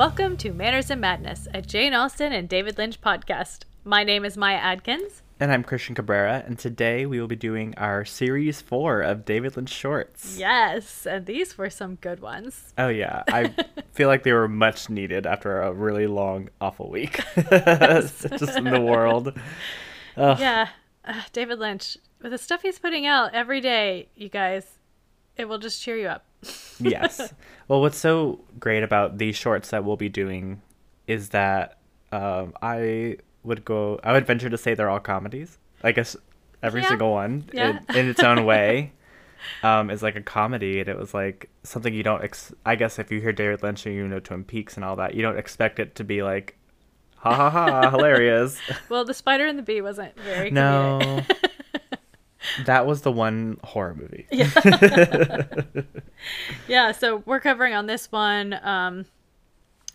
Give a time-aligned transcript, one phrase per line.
[0.00, 3.64] Welcome to Manners and Madness, a Jane Austen and David Lynch podcast.
[3.84, 5.20] My name is Maya Adkins.
[5.38, 9.58] And I'm Christian Cabrera, and today we will be doing our series four of David
[9.58, 10.38] Lynch shorts.
[10.38, 12.72] Yes, and these were some good ones.
[12.78, 13.24] Oh, yeah.
[13.28, 13.54] I
[13.92, 17.20] feel like they were much needed after a really long, awful week.
[17.50, 19.38] Just in the world.
[20.16, 20.40] Ugh.
[20.40, 20.68] Yeah,
[21.04, 24.78] uh, David Lynch, with the stuff he's putting out every day, you guys,
[25.36, 26.24] it will just cheer you up.
[26.78, 27.32] Yes.
[27.68, 30.60] Well, what's so great about these shorts that we'll be doing
[31.06, 31.78] is that
[32.12, 34.00] um, I would go.
[34.02, 35.58] I would venture to say they're all comedies.
[35.82, 36.16] I guess
[36.62, 36.88] every Yeah.
[36.88, 37.78] single one Yeah.
[37.90, 38.92] in, in its own way
[39.62, 42.22] um, is like a comedy, and it was like something you don't.
[42.24, 44.96] Ex- I guess if you hear David Lynch and you know Twin Peaks and all
[44.96, 46.56] that, you don't expect it to be like,
[47.16, 48.58] ha ha ha, hilarious.
[48.88, 51.20] Well, The Spider and the Bee wasn't very no.
[52.64, 54.26] That was the one horror movie.
[56.68, 59.06] yeah, so we're covering on this one um,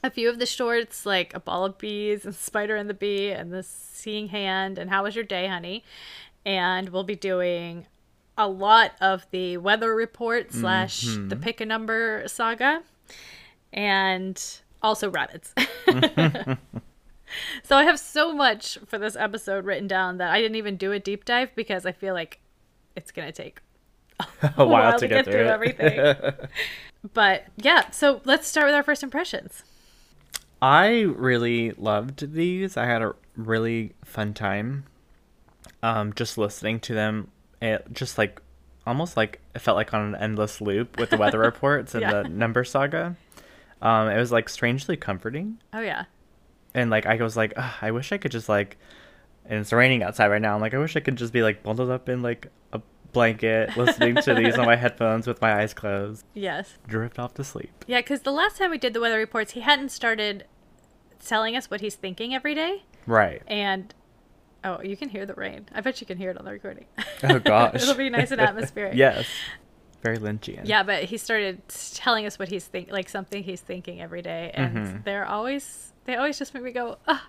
[0.03, 3.31] a few of the shorts, like A Ball of Bees and Spider and the Bee
[3.31, 5.83] and The Seeing Hand and How Was Your Day, Honey?
[6.45, 7.87] And we'll be doing
[8.37, 12.83] a lot of the weather report slash the pick a number saga
[13.73, 15.53] and also rabbits.
[17.63, 20.91] so I have so much for this episode written down that I didn't even do
[20.91, 22.39] a deep dive because I feel like
[22.95, 23.59] it's going to take
[24.57, 25.47] a while, to get, through, it.
[25.47, 26.15] everything.
[27.13, 29.63] but yeah, so let's start with our first impressions.
[30.61, 32.77] I really loved these.
[32.77, 34.85] I had a really fun time
[35.83, 37.29] um just listening to them.
[37.61, 38.41] It just like
[38.87, 42.23] almost like it felt like on an endless loop with the weather reports and Yeah.
[42.23, 43.17] the number saga.
[43.81, 46.05] Um it was like strangely comforting Oh yeah.
[46.75, 48.77] And like I was like I wish I could just like
[49.47, 50.53] and it's raining outside right now.
[50.55, 52.81] I'm like I wish I could just be like bundled up in like a
[53.13, 56.77] blanket listening to these on my headphones with my eyes closed, Yes.
[56.87, 57.71] drift off to sleep.
[57.87, 60.45] Yeah, because the last time we did the weather reports, he hadn't started
[61.23, 62.83] telling us what he's thinking every day.
[63.07, 63.41] Right.
[63.47, 63.93] And
[64.63, 65.67] oh, you can hear the rain.
[65.73, 66.85] I bet you can hear it on the recording.
[67.23, 67.75] Oh gosh.
[67.83, 68.95] It'll be nice and atmospheric.
[68.97, 69.25] yes.
[70.01, 70.61] Very Lynchian.
[70.65, 71.61] Yeah, but he started
[71.93, 75.03] telling us what he's think like something he's thinking every day, and Mhm.
[75.03, 77.27] they're always they always just make me go, ah,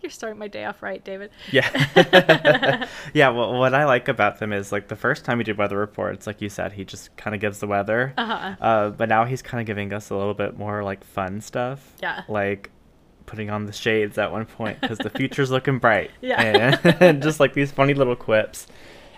[0.00, 1.30] you're starting my day off right, David.
[1.52, 1.68] Yeah.
[3.14, 5.78] yeah, well, what I like about them is like the first time he did weather
[5.78, 8.12] reports, like you said, he just kind of gives the weather.
[8.16, 8.56] Uh-huh.
[8.60, 11.92] Uh, but now he's kind of giving us a little bit more like fun stuff.
[12.02, 12.22] Yeah.
[12.28, 12.70] Like
[13.26, 16.10] putting on the shades at one point because the future's looking bright.
[16.20, 16.78] Yeah.
[17.00, 18.66] And just like these funny little quips.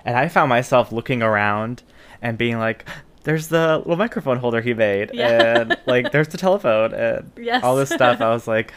[0.04, 1.82] And I found myself looking around
[2.20, 2.86] and being like,
[3.22, 5.10] there's the little microphone holder he made.
[5.14, 5.60] Yeah.
[5.60, 7.64] And like, there's the telephone and Yes.
[7.64, 8.20] all this stuff.
[8.20, 8.72] I was like,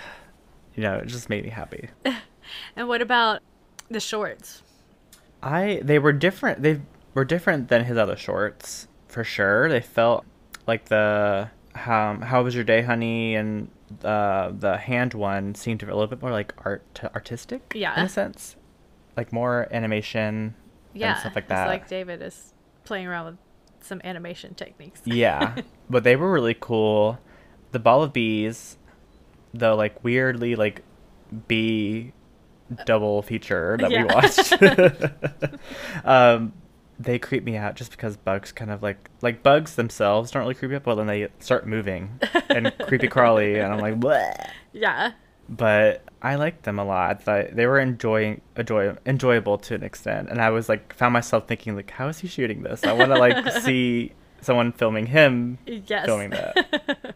[0.77, 1.89] you know, it just made me happy.
[2.77, 3.41] And what about
[3.89, 4.61] the shorts?
[5.43, 6.61] I they were different.
[6.61, 6.79] They
[7.13, 9.67] were different than his other shorts for sure.
[9.67, 10.25] They felt
[10.65, 13.69] like the how how was your day, honey, and
[14.03, 17.73] uh, the hand one seemed a little bit more like art artistic.
[17.75, 17.99] Yeah.
[17.99, 18.55] in a sense,
[19.17, 20.55] like more animation.
[20.93, 21.67] Yeah, and stuff like it's that.
[21.67, 22.53] like David is
[22.85, 23.37] playing around with
[23.81, 25.01] some animation techniques.
[25.03, 25.55] yeah,
[25.89, 27.19] but they were really cool.
[27.73, 28.77] The ball of bees,
[29.53, 30.83] the like weirdly like
[31.47, 32.13] B
[32.85, 34.03] double feature that Yeah.
[34.03, 35.51] we watched.
[36.05, 36.53] um,
[36.99, 40.55] they creep me out just because bugs kind of like like bugs themselves don't really
[40.55, 42.19] creep me out, but then they start moving
[42.49, 44.49] and creepy crawly, and I'm like, Bleh.
[44.73, 45.11] Yeah.
[45.47, 47.23] but I liked them a lot.
[47.25, 51.47] They they were enjoying enjoy, enjoyable to an extent, and I was like found myself
[51.47, 52.83] thinking like, how is he shooting this?
[52.83, 56.05] I want to like see someone filming him Yes.
[56.05, 57.15] filming that.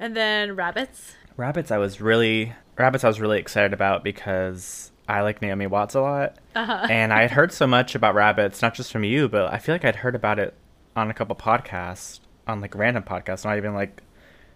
[0.00, 1.14] and then rabbits.
[1.36, 3.04] Rabbits, I was really rabbits.
[3.04, 6.86] I was really excited about because I like Naomi Watts a lot, Uh-huh.
[6.90, 9.74] and I had heard so much about rabbits, not just from you, but I feel
[9.74, 10.54] like I'd heard about it
[10.96, 14.02] on a couple podcasts, on like random podcasts, not even like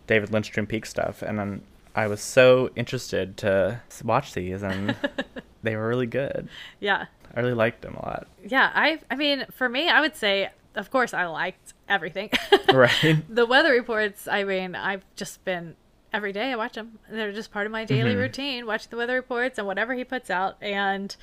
[0.06, 1.62] David Lynch Twin Peaks stuff, and then
[1.94, 4.94] I was so interested to watch these, and
[5.62, 6.48] they were really good.
[6.80, 7.06] Yeah.
[7.34, 8.26] I really liked them a lot.
[8.44, 12.30] Yeah, I I mean, for me, I would say of course I liked everything.
[12.72, 13.16] Right.
[13.28, 15.74] the weather reports, I mean, I've just been
[16.12, 16.98] every day I watch them.
[17.10, 18.18] They're just part of my daily Mhm.
[18.18, 21.14] routine, watching the weather reports and whatever he puts out and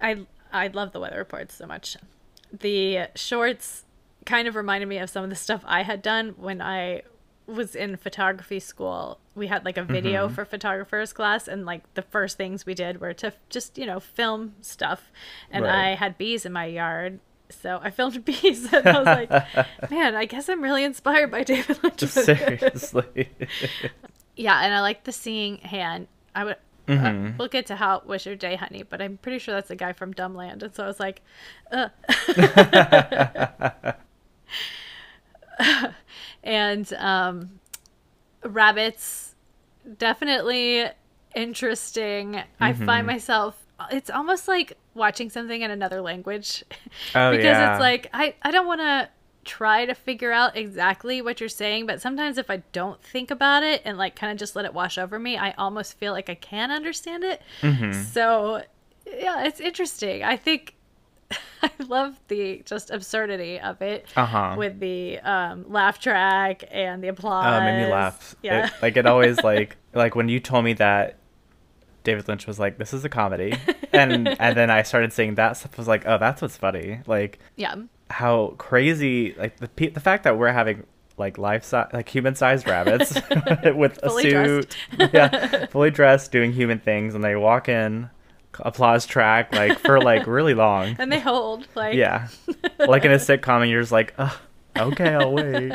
[0.00, 1.96] I I love the weather reports so much.
[2.52, 3.84] The shorts
[4.24, 7.02] kind of reminded me of some of the stuff I had done when I
[7.46, 9.20] was in photography school.
[9.34, 10.34] We had like a video Mhm.
[10.34, 14.00] for photographers class and like the first things we did were to just, you know,
[14.00, 15.10] film stuff.
[15.50, 15.92] And Right.
[15.92, 17.20] I had bees in my yard.
[17.50, 19.30] So I filmed bees and I was like,
[19.90, 22.00] man, I guess I'm really inspired by David Lynch.
[22.06, 23.30] Seriously.
[24.38, 26.08] Yeah, and I like the seeing hand.
[26.34, 26.56] I would
[26.88, 27.38] uh, Mhm.
[27.38, 29.92] we'll get to how was your day, honey, but I'm pretty sure that's a guy
[29.92, 31.22] from Dumbland, and so I was like,
[31.70, 31.90] uh.
[36.42, 37.60] and um,
[38.44, 39.34] rabbits
[39.98, 40.86] definitely
[41.34, 42.42] interesting.
[42.60, 42.84] I Mm-hmm.
[42.84, 46.64] find myself it's almost like watching something in another language
[47.14, 47.72] Oh, because yeah.
[47.72, 49.08] it's like I I don't want to
[49.48, 53.62] try to figure out exactly what you're saying, but sometimes if I don't think about
[53.64, 56.28] it and like kind of just let it wash over me, I almost feel like
[56.30, 57.42] I can understand it.
[57.62, 57.92] Mm-hmm.
[58.02, 58.62] So,
[59.06, 60.22] yeah, it's interesting.
[60.22, 60.76] I think
[61.62, 64.54] I love the just absurdity of it Uh-huh.
[64.56, 67.60] with the um, laugh track and the applause.
[67.60, 68.36] It made me laugh.
[68.42, 68.66] Yeah.
[68.66, 71.16] It, like it always like like when you told me that
[72.04, 73.52] David Lynch was like, "This is a comedy,"
[73.92, 75.72] and and then I started saying that stuff.
[75.74, 77.74] I was like, "Oh, that's what's funny." Like yeah.
[78.10, 80.84] How crazy like the pe- the fact that we're having
[81.18, 83.14] like life size like human sized rabbits
[83.74, 84.76] with a suit,
[85.12, 88.08] yeah, fully dressed, doing human things, and they walk in,
[88.60, 90.96] applause track like for like really long.
[90.98, 92.28] And they hold like Yeah,
[92.78, 94.36] like in a sitcom, and you're just like, Ugh,
[94.76, 95.72] okay, I'll wait.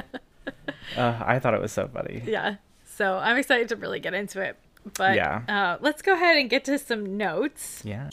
[0.97, 2.23] Uh, I thought it was so funny.
[2.25, 2.55] Yeah.
[2.85, 4.57] So I'm excited to really get into it.
[4.97, 5.41] But Yeah.
[5.47, 7.81] uh, let's go ahead and get to some notes.
[7.85, 8.09] Yeah.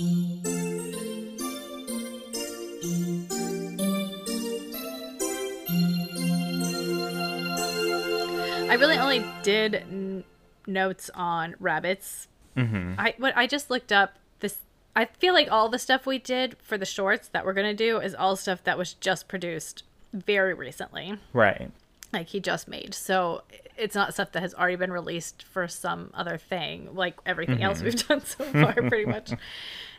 [8.71, 10.25] I really only did n-
[10.67, 12.29] notes on rabbits.
[12.57, 12.95] Mm-hmm.
[12.99, 14.59] I what I just looked up this.
[14.97, 17.99] I feel like all the stuff we did for the shorts that we're gonna do
[18.01, 21.71] is all stuff that was just produced very recently, Right.
[22.13, 22.95] like he just made.
[22.95, 23.43] So
[23.79, 27.81] it's not stuff that has already been released for some other thing, like everything else
[27.83, 29.33] we've done so far, pretty much.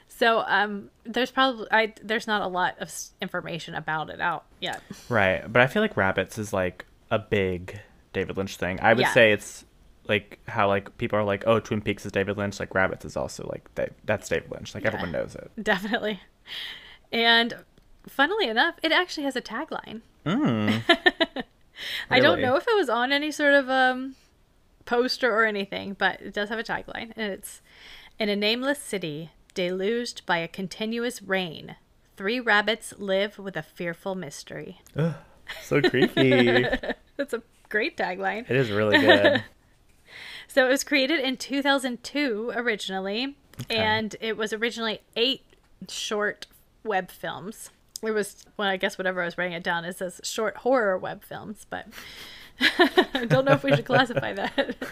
[0.07, 2.93] So um, there's probably I there's not a lot of
[3.23, 4.83] information about it out yet.
[5.09, 5.51] Right.
[5.51, 7.79] But I feel like rabbits is like a big
[8.13, 8.79] David Lynch thing.
[8.81, 9.13] I would Yeah.
[9.13, 9.65] say it's
[10.07, 12.59] like how like people are like, oh, Twin Peaks is David Lynch.
[12.59, 13.93] Like rabbits is also like that.
[14.05, 14.73] That's David Lynch.
[14.75, 15.51] Like everyone knows it.
[15.63, 16.19] Definitely.
[17.11, 17.53] And
[18.07, 20.01] funnily enough, it actually has a tagline.
[20.25, 20.81] Mm.
[22.09, 24.15] I don't know if it was on any sort of um
[24.85, 27.61] poster or anything, but it does have a tagline and it's
[28.19, 31.75] in a nameless city deluged by a continuous rain,
[32.17, 34.79] three rabbits live with a fearful mystery.
[34.95, 35.13] Ugh,
[35.63, 36.63] so creepy.
[37.17, 38.49] That's a great tagline.
[38.49, 39.43] It is really good.
[40.53, 43.75] So it was created in 2002 originally, Okay.
[43.77, 45.43] and it was originally eight
[45.87, 46.45] short
[46.83, 47.69] web films.
[48.03, 50.97] It was, well, I guess whatever I was writing it down, it says short horror
[50.97, 51.87] web films, but
[52.59, 54.75] I don't know if we should classify that.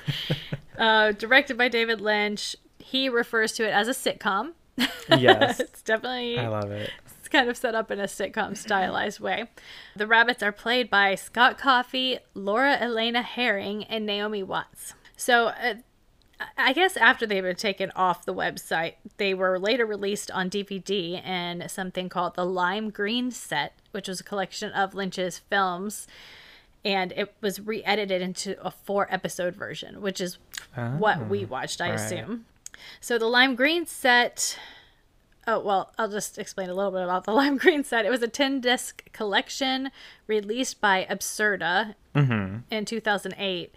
[0.77, 4.53] Uh, directed by David Lynch, he refers to it as a sitcom.
[5.09, 5.59] Yes.
[5.59, 6.89] it's definitely I love it.
[7.31, 9.49] Kind of set up in a sitcom stylized way.
[9.95, 14.93] The rabbits are played by Scott Coffey, Laura Elena Harring, and Naomi Watts.
[15.15, 15.75] So, uh,
[16.57, 21.23] I guess after they were taken off the website, they were later released on DVD
[21.25, 26.07] in something called the Lime Green Set, which was a collection of Lynch's films.
[26.85, 30.37] And it was re edited into a four episode version, which is
[30.97, 31.95] what we watched, I right.
[31.95, 32.45] assume.
[33.01, 34.57] So the lime green set.
[35.51, 38.05] Oh, well, I'll just explain a little bit about the lime green set.
[38.05, 39.89] It was a 10 disc collection
[40.27, 42.57] released by Absurda mm-hmm.
[42.69, 43.73] in 2008.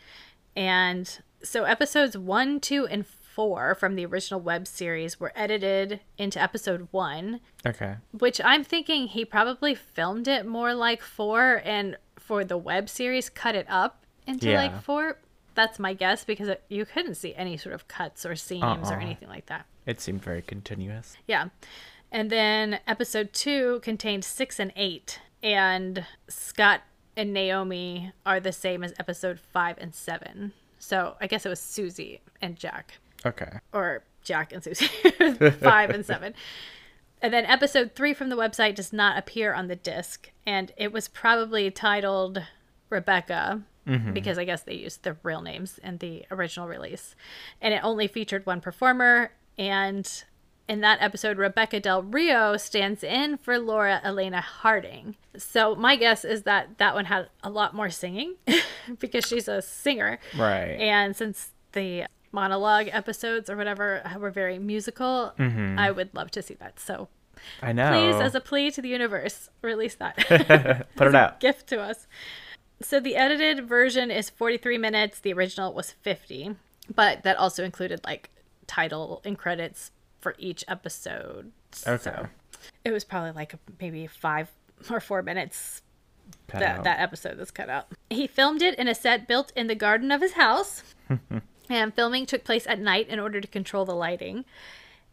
[0.54, 6.41] And so episodes 1, 2, and 4 from the original web series were edited into
[6.41, 7.94] episode 1, Okay.
[8.12, 13.31] which I'm thinking he probably filmed it more like 4 and for the web series
[13.31, 14.60] cut it up into Yeah.
[14.60, 15.17] like 4.
[15.55, 18.94] That's my guess because it, you couldn't see any sort of cuts or seams or
[18.94, 19.01] Uh-uh.
[19.01, 19.67] anything like that.
[19.87, 21.17] It seemed very continuous.
[21.27, 21.49] Yeah.
[22.11, 25.21] And then episode two contained six and eight.
[25.43, 26.82] And Scott
[27.17, 30.53] and Naomi are the same as episode five and seven.
[30.79, 32.94] So I guess it was Susie and Jack.
[33.27, 33.59] Okay.
[33.73, 34.87] Or Jack and Susie.
[35.61, 36.35] five and seven.
[37.21, 40.31] And then episode three from the website does not appear on the disc.
[40.47, 42.43] And it was probably titled
[42.91, 43.63] Rebecca.
[43.86, 44.12] Mm-hmm.
[44.12, 47.15] Because I guess they used the real names in the original release.
[47.60, 49.32] And it only featured one performer.
[49.58, 50.08] And
[50.69, 55.17] in that episode, Rebekah Del Rio stands in for Laura Elena Harring.
[55.36, 58.36] So my guess is that that one had a lot more singing
[58.98, 60.19] because she's a singer.
[60.36, 60.77] Right.
[60.79, 65.79] And since the monologue episodes or whatever were very musical, mm-hmm.
[65.79, 66.79] I would love to see that.
[66.81, 67.08] So
[67.60, 67.91] I know.
[67.91, 70.17] please, as a plea to the universe, release that.
[70.96, 71.41] Put it out.
[71.41, 72.06] gift to us.
[72.82, 75.19] So the edited version is 43 minutes.
[75.20, 76.56] The original was 50,
[76.94, 78.31] but that also included like
[78.67, 81.53] title and credits for each episode.
[81.86, 82.03] Okay.
[82.03, 82.27] So
[82.84, 84.51] it was probably like maybe five
[84.91, 85.82] or four minutes
[86.48, 86.84] Cut that, out.
[86.84, 87.89] that episode that's cut out.
[88.10, 90.82] He filmed it in a set built in the garden of his house,
[91.69, 94.44] and filming took place at night in order to control the lighting.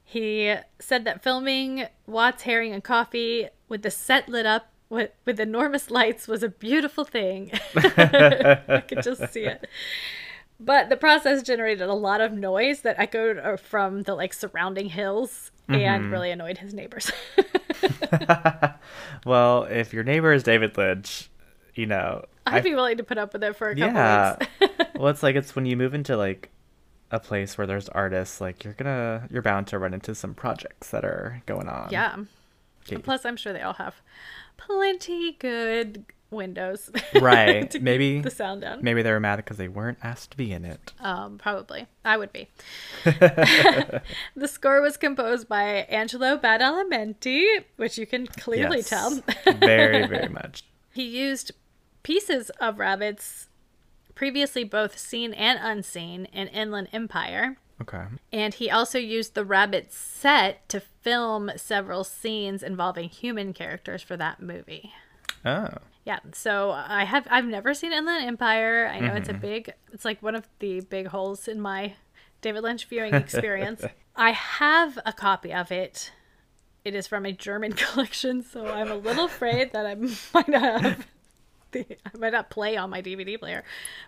[0.04, 5.40] He said that filming Watts, Harring, and Coffey with the set lit up with, with
[5.40, 7.52] enormous lights was a beautiful thing.
[7.76, 9.68] I could just see it.
[10.60, 14.90] But the process generated a lot of noise that echoed uh, from the like surrounding
[14.90, 15.82] hills Mm-hmm.
[15.82, 17.12] and really annoyed his neighbors.
[19.26, 21.30] well, if your neighbor is David Lynch,
[21.76, 24.38] you know, I'd I- be willing to put up with it for a couple yeah.
[24.60, 24.74] weeks.
[24.96, 26.50] well, it's like it's when you move into like
[27.12, 30.90] a place where there's artists, like you're gonna you're bound to run into some projects
[30.92, 31.90] that are going on.
[31.92, 32.16] yeah.
[32.88, 32.98] Okay.
[32.98, 33.94] Plus, I'm sure they all have
[34.60, 36.92] plenty good windows.
[37.20, 37.82] Right.
[37.82, 38.84] Maybe- the sound down.
[38.84, 40.94] Maybe they were mad because they weren't asked to be in it.
[41.00, 41.88] Um, probably.
[42.06, 42.50] I would be.
[43.04, 44.02] the
[44.48, 48.90] score was composed by Angelo Badalamenti, which you can clearly Yes.
[48.90, 49.22] tell.
[49.56, 50.64] very, very much.
[50.94, 51.52] he used
[52.04, 53.48] pieces of rabbits
[54.16, 57.58] previously both seen and unseen in Inland Empire.
[57.82, 58.04] Okay.
[58.32, 64.18] And he also used the rabbit set to film several scenes involving human characters for
[64.18, 64.92] that movie.
[65.46, 65.70] Oh.
[66.06, 68.88] Yeah, so I have I've never seen Inland Empire.
[68.92, 69.42] I know it's a mm-hmm.
[69.42, 71.94] big it's like one of the big holes in my
[72.42, 73.84] David Lynch viewing experience.
[74.16, 76.12] I have a copy of it.
[76.84, 79.96] It is from a German collection, so I'm a little afraid that I
[80.34, 81.08] might not have
[81.72, 83.64] the I might not play on my DVD player,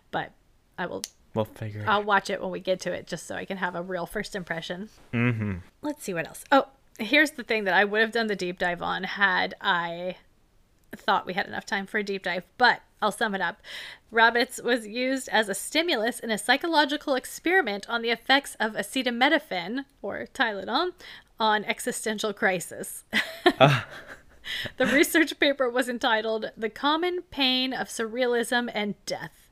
[0.10, 0.32] but
[0.78, 2.06] I will We'll figure it I'll out.
[2.06, 4.36] watch it when we get to it just so I can have a real first
[4.36, 4.90] impression.
[5.14, 5.58] Mm-hmm.
[5.82, 6.44] Let's see what else.
[6.52, 6.68] Oh,
[7.00, 10.18] here's the thing that I would have done the deep dive on had I
[10.96, 13.62] thought we had enough time for a deep dive, but I'll sum it up.
[14.12, 19.86] Rabbits was used as a stimulus in a psychological experiment on the effects of acetaminophen,
[20.02, 20.92] or Tylenol,
[21.40, 23.06] on existential crisis.
[24.78, 29.50] the research paper was entitled The Common Pain of Surrealism and Death.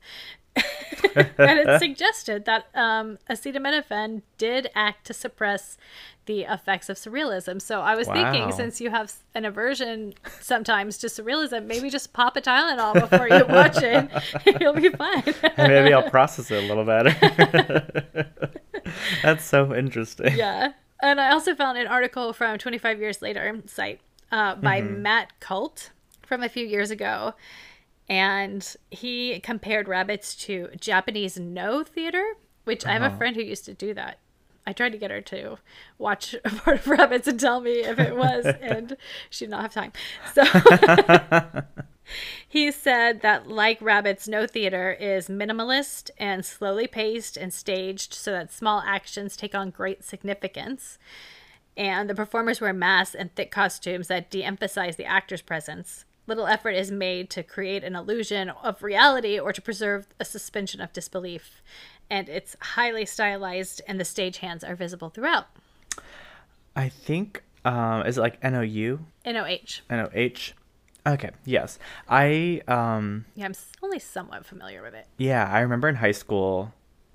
[1.16, 5.78] and it suggested that um, acetaminophen did act to suppress
[6.26, 7.60] the effects of surrealism.
[7.60, 12.38] So I was thinking, since you have an aversion sometimes to surrealism, maybe just pop
[12.38, 14.08] a Tylenol before you watch it,
[14.62, 15.24] you'll be fine.
[15.58, 18.30] Maybe I'll process it a little better.
[19.24, 20.36] That's so interesting.
[20.36, 20.74] yeah.
[21.02, 24.02] And I also found an article from 25 Years Later site
[24.32, 27.34] uh, by Matt Cult from a few years ago.
[28.10, 33.18] And he compared rabbits to Japanese Noh theater, which I have a uh-huh.
[33.18, 34.18] friend who used to do that.
[34.66, 35.58] I tried to get her to
[35.98, 38.98] watch a part of rabbits and tell me if it was, and
[39.30, 39.92] she did not have time.
[40.34, 40.44] So
[42.48, 48.32] he said that, like rabbits, Noh theater is minimalist and slowly paced and staged so
[48.32, 50.98] that small actions take on great significance.
[51.78, 56.06] And the performers wear masks and thick costumes that de emphasize the actor's presence.
[56.30, 60.80] Little effort is made to create an illusion of reality or to preserve a suspension
[60.80, 61.64] of disbelief.
[62.08, 65.48] And it's highly stylized, and the stage hands are visible throughout.
[66.76, 69.06] I think um is it like N O U?
[69.26, 69.82] NOH.
[69.90, 70.54] N O H?
[71.08, 71.80] Okay, yes.
[72.08, 75.08] I um Yeah, I'm only somewhat familiar with it.
[75.18, 76.72] yeah, I remember in high school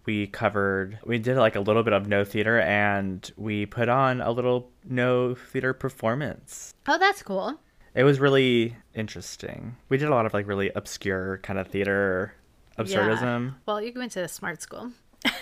[0.06, 4.20] we covered we did like a little bit of Noh theater and we put on
[4.20, 6.74] a little Noh theater performance.
[6.88, 7.60] Oh, that's cool.
[7.94, 9.76] It was really interesting.
[9.88, 12.34] We did a lot of like really obscure kind of theater
[12.78, 13.46] absurdism.
[13.46, 13.50] Yeah.
[13.66, 14.90] Well, you went to a smart school.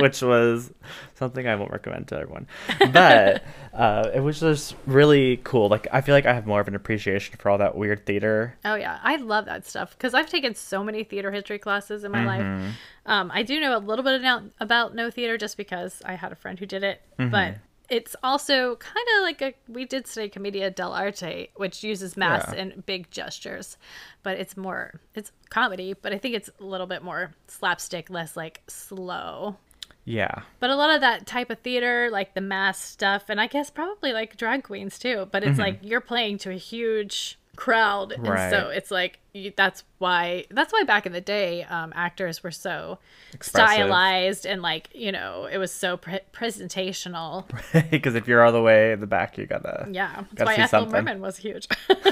[0.00, 0.72] which was
[1.14, 2.46] something I won't recommend to everyone.
[2.92, 5.68] But uh, it was just really cool.
[5.68, 8.56] Like I feel like I have more of an appreciation for all that weird theater.
[8.64, 12.10] Oh yeah, I love that stuff because I've taken so many theater history classes in
[12.12, 12.26] my Mm-hmm.
[12.64, 12.74] life.
[13.06, 16.30] Um, I do know a little bit about, about Noh theater just because I had
[16.32, 17.30] a friend who did it, Mm-hmm.
[17.30, 17.54] but
[17.92, 22.62] it's also kind of like a we did study commedia dell'arte, which uses masks Yeah.
[22.62, 23.76] and big gestures,
[24.22, 28.34] but it's more it's comedy, but I think it's a little bit more slapstick, less
[28.34, 29.58] like slow.
[30.06, 30.42] Yeah.
[30.58, 33.70] But a lot of that type of theater, like the mass stuff, and I guess
[33.70, 35.28] probably like drag queens too.
[35.30, 35.60] But it's mm-hmm.
[35.60, 40.72] like you're playing to a huge crowd, and so it's like you, that's why that's
[40.72, 42.98] why back in the day, um, actors were so
[43.32, 43.74] Expressive.
[43.74, 47.48] stylized and like you know it was so pre- presentational.
[47.90, 49.86] Because if you're all the way in the back, you gotta.
[49.90, 51.04] Yeah, that's Gotta why Ethel something.
[51.04, 51.68] Merman was huge.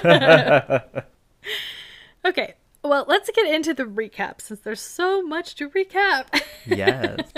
[2.24, 6.26] okay, well let's get into the recap since there's so much to recap.
[6.66, 7.32] Yes.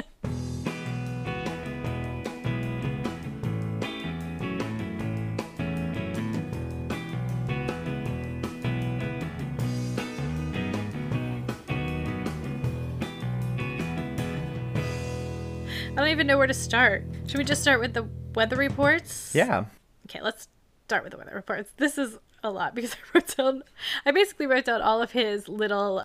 [15.92, 17.04] I don't even know where to start.
[17.26, 19.32] Should we just start with the weather reports?
[19.34, 19.66] yeah.
[20.08, 20.48] Okay, let's
[20.86, 21.70] start with the weather reports.
[21.76, 23.62] This is a lot because I wrote down,
[24.06, 26.02] I basically wrote down all of his little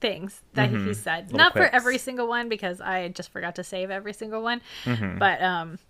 [0.00, 1.24] things that he said.
[1.24, 1.36] Mm-hmm.
[1.36, 4.60] Little Not for every single one because I just forgot to save every single one.
[4.84, 5.18] Mm-hmm.
[5.18, 5.80] But um,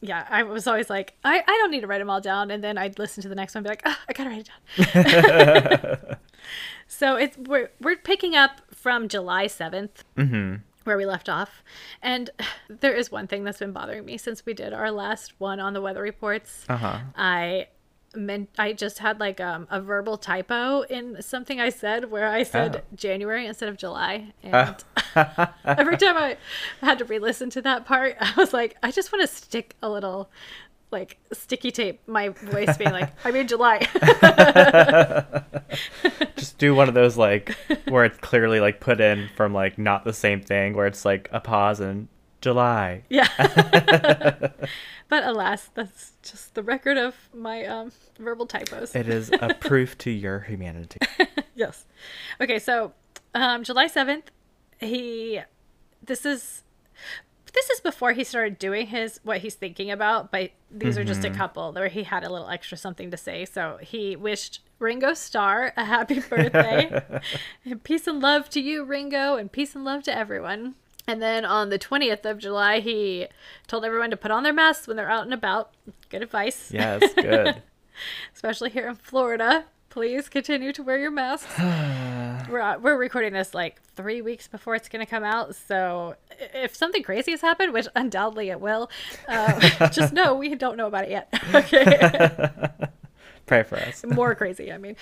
[0.00, 2.50] yeah, I was always like, I, I don't need to write them all down.
[2.50, 4.48] And then I'd listen to the next one and be like, oh, I gotta write
[4.48, 6.16] it down.
[6.88, 10.56] So it's we're we're picking up from July 7th Mm-hmm.
[10.86, 11.62] Where we left off.
[12.02, 12.30] And
[12.68, 15.72] there is one thing that's been bothering me since we did our last one on
[15.72, 16.64] the weather reports.
[16.68, 16.98] Uh huh.
[17.16, 17.68] I
[18.14, 22.44] meant I just had like um, a verbal typo in something I said where I
[22.44, 22.94] said Oh.
[22.96, 24.32] January instead of July.
[24.42, 24.82] And
[25.66, 26.38] every time I
[26.80, 29.90] had to re-listen to that part, I was like, I just want to stick a
[29.90, 30.30] little
[30.90, 33.78] like sticky tape my voice being like, I mean July.
[36.36, 37.56] Just do one of those like
[37.88, 41.28] where it's clearly like put in from like not the same thing, where it's like
[41.32, 42.08] a pause and
[42.40, 43.02] July.
[43.08, 43.28] yeah.
[45.08, 48.94] but alas, that's just the record of my um, verbal typos.
[48.94, 51.00] It is a proof to your humanity.
[51.56, 51.86] yes.
[52.40, 52.92] Okay, so
[53.34, 54.30] um, July seventh,
[54.78, 55.40] he.
[56.02, 56.62] This is.
[57.56, 61.24] This is before he started doing his what he's thinking about, but these are just
[61.24, 61.38] a mm-hmm.
[61.38, 63.46] couple where he had a little extra something to say.
[63.46, 67.02] So he wished Ringo Starr a happy birthday,
[67.64, 70.74] and peace and love to you, Ringo, and peace and love to everyone.
[71.08, 73.26] And then on the twentieth of July, he
[73.66, 75.72] told everyone to put on their masks when they're out and about.
[76.10, 77.62] Good advice Yes, good.
[78.34, 79.64] especially here in Florida.
[79.96, 81.50] Please continue to wear your masks.
[81.58, 86.16] we're uh, we're recording this like three weeks before it's going to come out, so
[86.52, 88.90] if something crazy has happened, which undoubtedly it will,
[89.26, 91.32] uh, just know we don't know about it yet.
[91.54, 92.50] okay,
[93.46, 94.04] Pray for us.
[94.14, 94.70] more crazy.
[94.70, 94.96] I mean,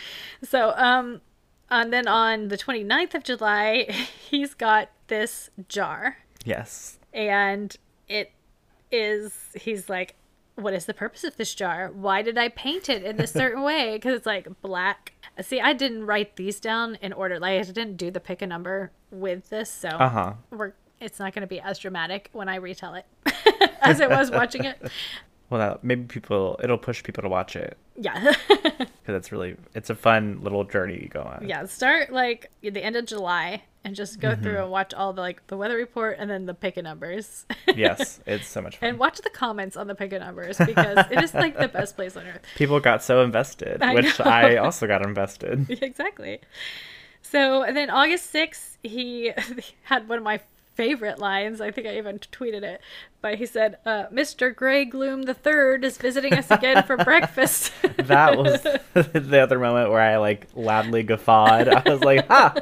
[0.44, 1.22] so um,
[1.68, 3.88] and then on the 29th of July,
[4.30, 7.00] he's got this jar Yes.
[7.12, 7.76] and
[8.08, 8.30] it
[8.92, 10.14] is he's like
[10.56, 11.90] what is the purpose of this jar?
[11.92, 13.94] Why did i paint it in this certain way?
[13.96, 15.12] Because it's like black.
[15.42, 17.38] See i didn't write these down in order.
[17.40, 20.32] Like i didn't do the pick a number with this so Uh huh.
[20.50, 23.04] we're it's not going to be as dramatic when i retell it
[23.82, 24.80] as it was watching it.
[25.50, 27.76] Well, that, maybe people it'll push people to watch it.
[27.96, 28.32] Yeah.
[29.04, 31.46] Because it's really it's a fun little journey you go on.
[31.46, 35.20] yeah start like the end of july and just go through and watch all the
[35.20, 37.44] like the weather report and then the pick a numbers
[37.74, 38.88] Yes, it's so much fun.
[38.90, 41.94] and watch the comments on the pick a numbers because it is like the best
[41.96, 44.24] place on earth people got so invested, I which know.
[44.24, 45.66] I also got invested.
[45.82, 46.40] exactly.
[47.22, 49.32] So then August 6th, he
[49.84, 50.40] had one of my
[50.74, 51.60] favorite lines.
[51.60, 52.80] I think I even tweeted it.
[53.22, 54.54] But he said, uh, Mr.
[54.54, 57.72] Grey Gloom the Third is visiting us again for breakfast.
[57.96, 61.68] That was the other moment where I like loudly guffawed.
[61.68, 62.54] I was like, "Ha!"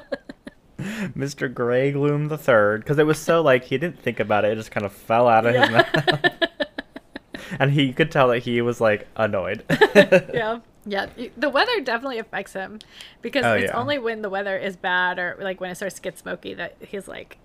[1.16, 1.52] Mr.
[1.52, 4.56] Grey Gloom the Third, because it was so like he didn't think about it; it
[4.56, 6.32] just kind of fell out of his mouth,
[7.58, 9.64] and he could tell that he was like annoyed.
[9.94, 10.60] yeah.
[10.84, 12.80] Yeah, the weather definitely affects him
[13.20, 13.78] because Oh, it's yeah.
[13.78, 16.74] only when the weather is bad or like when it starts to get smoky that
[16.80, 17.38] he's like,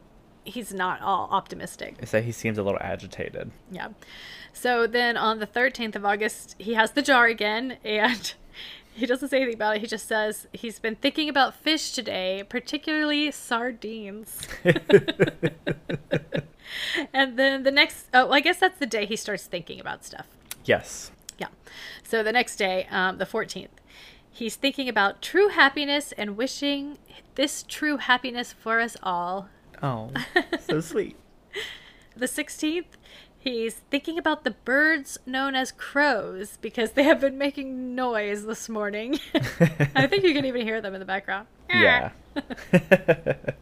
[0.44, 1.98] he's not all optimistic.
[2.08, 3.52] so he seems a little agitated.
[3.72, 3.90] Yeah.
[4.54, 8.34] So then on the 13th of August, he has the jar again, and
[8.98, 9.82] he doesn't say anything about it.
[9.82, 14.42] He just says he's been thinking about fish today, particularly sardines.
[17.14, 20.26] and then the next, oh, I guess that's the day he starts thinking about stuff.
[20.66, 21.12] Yes.
[21.38, 21.50] Yeah.
[22.02, 23.68] So the next day, um, the 14th,
[24.32, 26.98] he's thinking about true happiness and wishing
[27.36, 29.50] this true happiness for us all.
[29.84, 30.10] Oh,
[30.60, 31.16] so sweet.
[32.16, 32.86] The 16th,
[33.40, 38.70] he's thinking about the birds known as crows because they have been making noise this
[38.70, 39.20] morning.
[39.96, 41.48] I think you can even hear them in the background.
[41.70, 42.12] Yeah.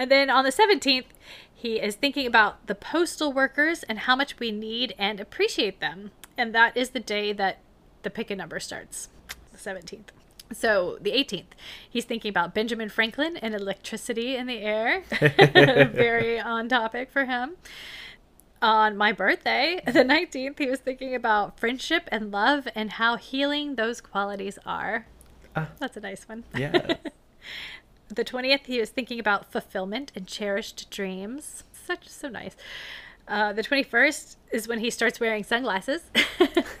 [0.00, 1.04] And then on the 17th,
[1.52, 6.10] he is thinking about the postal workers and how much we need and appreciate them.
[6.38, 7.58] And that is the day that
[8.02, 9.10] the pick a number starts,
[9.52, 10.08] the 17th.
[10.54, 11.52] So the 18th,
[11.88, 15.02] he's thinking about Benjamin Franklin and electricity in the air.
[15.92, 17.56] Very on topic for him.
[18.62, 23.76] On my birthday, the 19th, he was thinking about friendship and love and how healing
[23.76, 25.06] those qualities are.
[25.56, 25.68] Ah.
[25.78, 26.44] That's a nice one.
[26.56, 26.96] yeah.
[28.12, 31.62] The 20th, he was thinking about fulfillment and cherished dreams.
[31.72, 32.56] Such so nice.
[33.30, 36.02] Uh, the 21st is when he starts wearing sunglasses.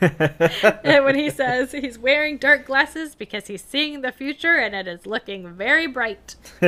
[0.00, 4.88] and when he says he's wearing dark glasses because he's seeing the future and it
[4.88, 6.34] is looking very bright.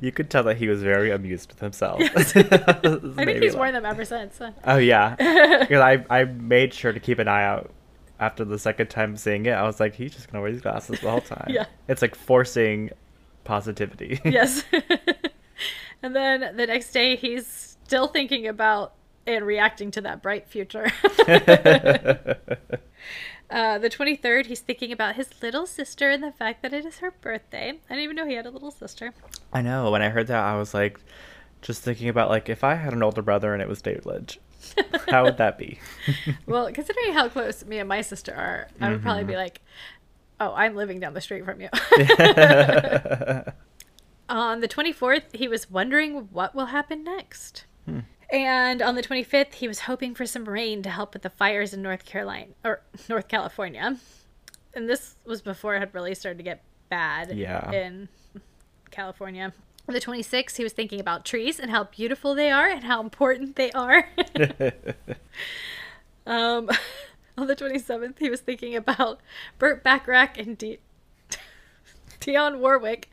[0.00, 2.00] you could tell that he was very amused with himself.
[2.16, 4.40] I think he's worn them ever since.
[4.62, 5.16] Oh yeah,
[5.60, 7.72] because I I made sure to keep an eye out
[8.20, 9.52] after the second time seeing it.
[9.52, 11.48] I was like, he's just gonna wear these glasses the whole time.
[11.50, 11.66] Yeah.
[11.88, 12.90] it's like forcing
[13.42, 14.20] positivity.
[14.24, 14.62] yes.
[16.00, 18.94] and then the next day, he's still thinking about
[19.28, 20.90] and reacting to that bright future.
[23.48, 26.98] Uh, the 23rd, he's thinking about his little sister and the fact that it is
[26.98, 27.68] her birthday.
[27.68, 29.14] I didn't even know he had a little sister.
[29.52, 29.92] I know.
[29.92, 30.98] When I heard that, I was like,
[31.62, 34.40] just thinking about like if I had an older brother and it was David Lynch,
[35.08, 35.78] how would that be?
[36.46, 39.60] Well, considering how close me and my sister are, I would probably be like,
[40.40, 41.68] Oh, I'm living down the street from you.
[44.28, 47.64] on the 24th, he was wondering what will happen next.
[48.32, 51.72] And on the 25th, he was hoping for some rain to help with the fires
[51.72, 53.96] in North Carolina or North California.
[54.74, 57.70] And this was before it had really started to get bad Yeah.
[57.70, 58.08] in
[58.90, 59.52] California.
[59.88, 63.00] On the 26th, he was thinking about trees and how beautiful they are and how
[63.00, 64.08] important they are.
[66.26, 66.68] um,
[67.38, 69.20] on the 27th, he was thinking about
[69.58, 70.78] Burt Bacharach and D-
[72.20, 73.10] Dionne Warwick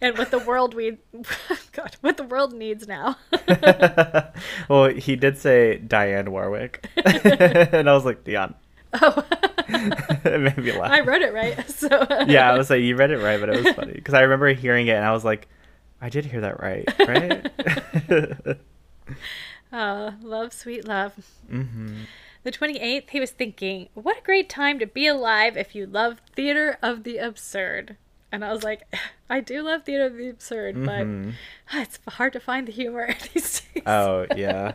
[0.00, 0.98] and what the world we
[1.72, 3.16] God, what the world needs now.
[4.68, 8.54] well, he did say Diane Warwick, and I was like Dionne.
[8.94, 9.24] oh,
[9.68, 10.90] it made me laugh.
[10.90, 11.70] I read it right.
[11.70, 11.88] So
[12.26, 14.48] yeah, I was like, you read it right, but it was funny because I remember
[14.52, 15.48] hearing it and I was like,
[16.00, 18.56] I did hear that right, right?
[19.72, 21.14] Oh, love, sweet love.
[21.48, 22.02] hmm
[22.42, 26.20] The 28th, he was thinking, what a great time to be alive if you love
[26.34, 27.96] theater of the absurd.
[28.32, 28.82] And I was like,
[29.30, 31.32] I do love theater of the absurd, Mhm.
[31.70, 33.82] but it's hard to find the humor these days.
[33.86, 34.72] Oh yeah,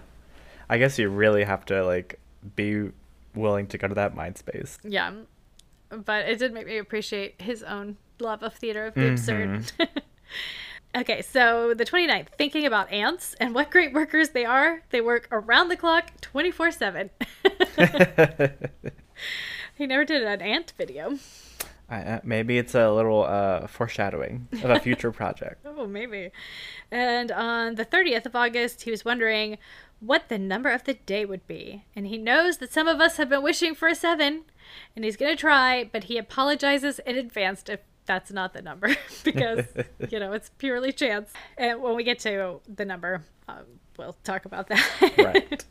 [0.70, 2.20] I guess you really have to like
[2.56, 2.91] be
[3.34, 4.78] willing to go to that mind space.
[4.84, 5.12] Yeah.
[5.89, 9.72] But it did make me appreciate his own love of theater of the absurd.
[10.98, 14.82] okay, so the 29th, thinking about ants and what great workers they are.
[14.89, 17.10] They work around the clock 24 7.
[19.76, 21.18] he never did an ant video.
[21.89, 25.65] I, uh, maybe it's a little uh, foreshadowing of a future project.
[25.65, 26.32] Oh, maybe.
[26.91, 29.58] And on the 30th of August, he was wondering
[30.00, 31.86] what the number of the day would be.
[31.95, 34.43] And he knows that some of us have been wishing for a seven,
[34.95, 38.95] and he's going to try, but he apologizes in advance if that's not the number
[39.24, 39.65] because,
[40.10, 41.32] you know, it's purely chance.
[41.58, 43.65] And when we get to the number, um,
[43.98, 45.13] we'll talk about that.
[45.17, 45.65] Right.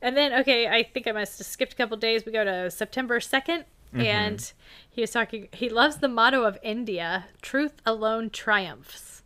[0.00, 2.24] and then, okay, I think I must have skipped a couple days.
[2.24, 3.64] We go to September 2nd.
[3.94, 4.56] And mm-hmm.
[4.90, 9.22] he was talking, he loves the motto of India truth alone triumphs.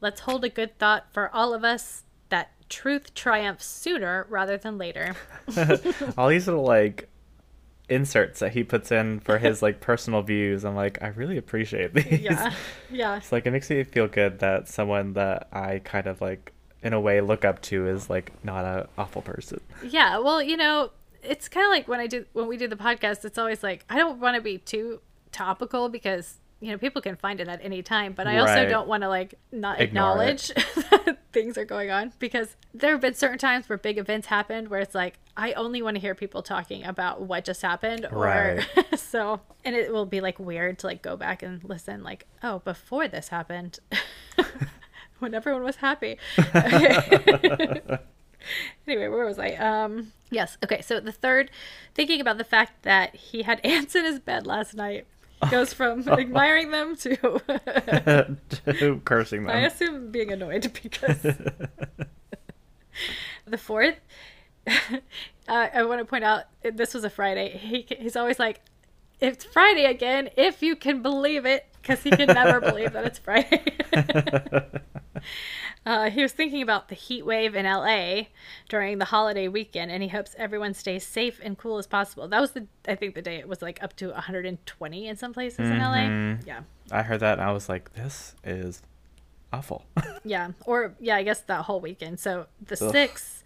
[0.00, 4.78] Let's hold a good thought for all of us that truth triumphs sooner rather than
[4.78, 5.16] later.
[6.18, 7.08] All these little like
[7.88, 11.94] inserts that he puts in for his like personal views, I'm like, I really appreciate
[11.94, 12.20] these.
[12.20, 12.52] Yeah.
[12.90, 13.16] Yeah.
[13.16, 16.92] It's like it makes me feel good that someone that I kind of like in
[16.92, 19.60] a way look up to is like not a awful person.
[19.82, 20.18] Yeah.
[20.18, 20.90] Well, you know,
[21.28, 23.84] it's kind of like when I do, when we do the podcast, it's always like,
[23.88, 25.00] I don't want to be too
[25.32, 28.88] topical because, you know, people can find it at any time, but I also don't
[28.88, 33.14] want to like not Ignore acknowledge that things are going on because there have been
[33.14, 36.42] certain times where big events happened where it's like, I only want to hear people
[36.42, 38.60] talking about what just happened or
[38.96, 42.60] so, and it will be like weird to like go back and listen like, oh,
[42.60, 43.78] before this happened.
[45.18, 46.18] when everyone was happy.
[48.86, 49.52] anyway, where was I?
[49.52, 50.56] Um, yes.
[50.64, 50.80] Okay.
[50.82, 51.50] So the third,
[51.94, 55.06] thinking about the fact that he had ants in his bed last night,
[55.50, 57.16] goes from admiring them to
[59.04, 59.56] Cursing them.
[59.56, 61.22] I assume being annoyed because
[63.44, 63.96] the fourth.
[64.66, 64.98] uh,
[65.48, 67.56] I want to point out this was a Friday.
[67.56, 68.62] He he's always like,
[69.20, 73.18] "It's Friday again, if you can believe it," because he can never believe that it's
[73.20, 73.62] Friday.
[75.86, 78.22] Uh, he was thinking about the heat wave in LA
[78.68, 82.26] during the holiday weekend, and he hopes everyone stays safe and cool as possible.
[82.26, 85.32] That was the, I think, the day it was like up to 120 in some
[85.32, 86.38] places in LA.
[86.44, 88.82] Yeah, I heard that and I was like, this is
[89.52, 89.84] awful.
[90.24, 92.18] yeah, or yeah, I guess that whole weekend.
[92.18, 92.90] So the Ugh.
[92.90, 93.44] sixth,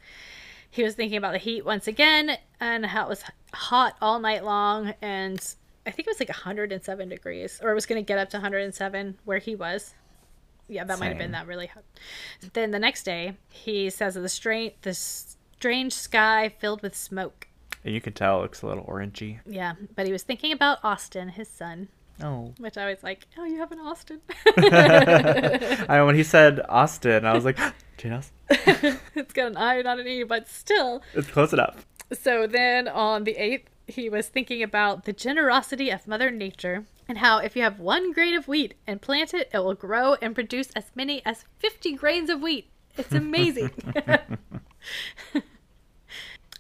[0.70, 3.22] he was thinking about the heat once again and how it was
[3.52, 5.38] hot all night long, and
[5.86, 8.38] I think it was like 107 degrees, or it was going to get up to
[8.38, 9.94] 107 where he was.
[10.70, 11.82] Yeah, that might have been that really hot.
[12.52, 17.48] Then the next day, he says the strange, the strange sky filled with smoke.
[17.84, 19.40] And you can tell it looks a little orangey.
[19.44, 21.88] Yeah, but he was thinking about Austin, his son,
[22.22, 22.52] Oh.
[22.58, 24.20] which I was like, oh, you have an Austin.
[25.88, 27.58] I when he said Austin, I was like,
[27.96, 28.36] Jane Austen.
[29.14, 31.02] it's got an I, not an E, but still.
[31.14, 31.86] It's close enough.
[32.12, 37.18] So then on the 8th, he was thinking about the generosity of Mother Nature and
[37.18, 40.32] how if you have one grain of wheat and plant it, it will grow and
[40.32, 42.70] produce as many as 50 grains of wheat.
[42.96, 43.72] It's amazing.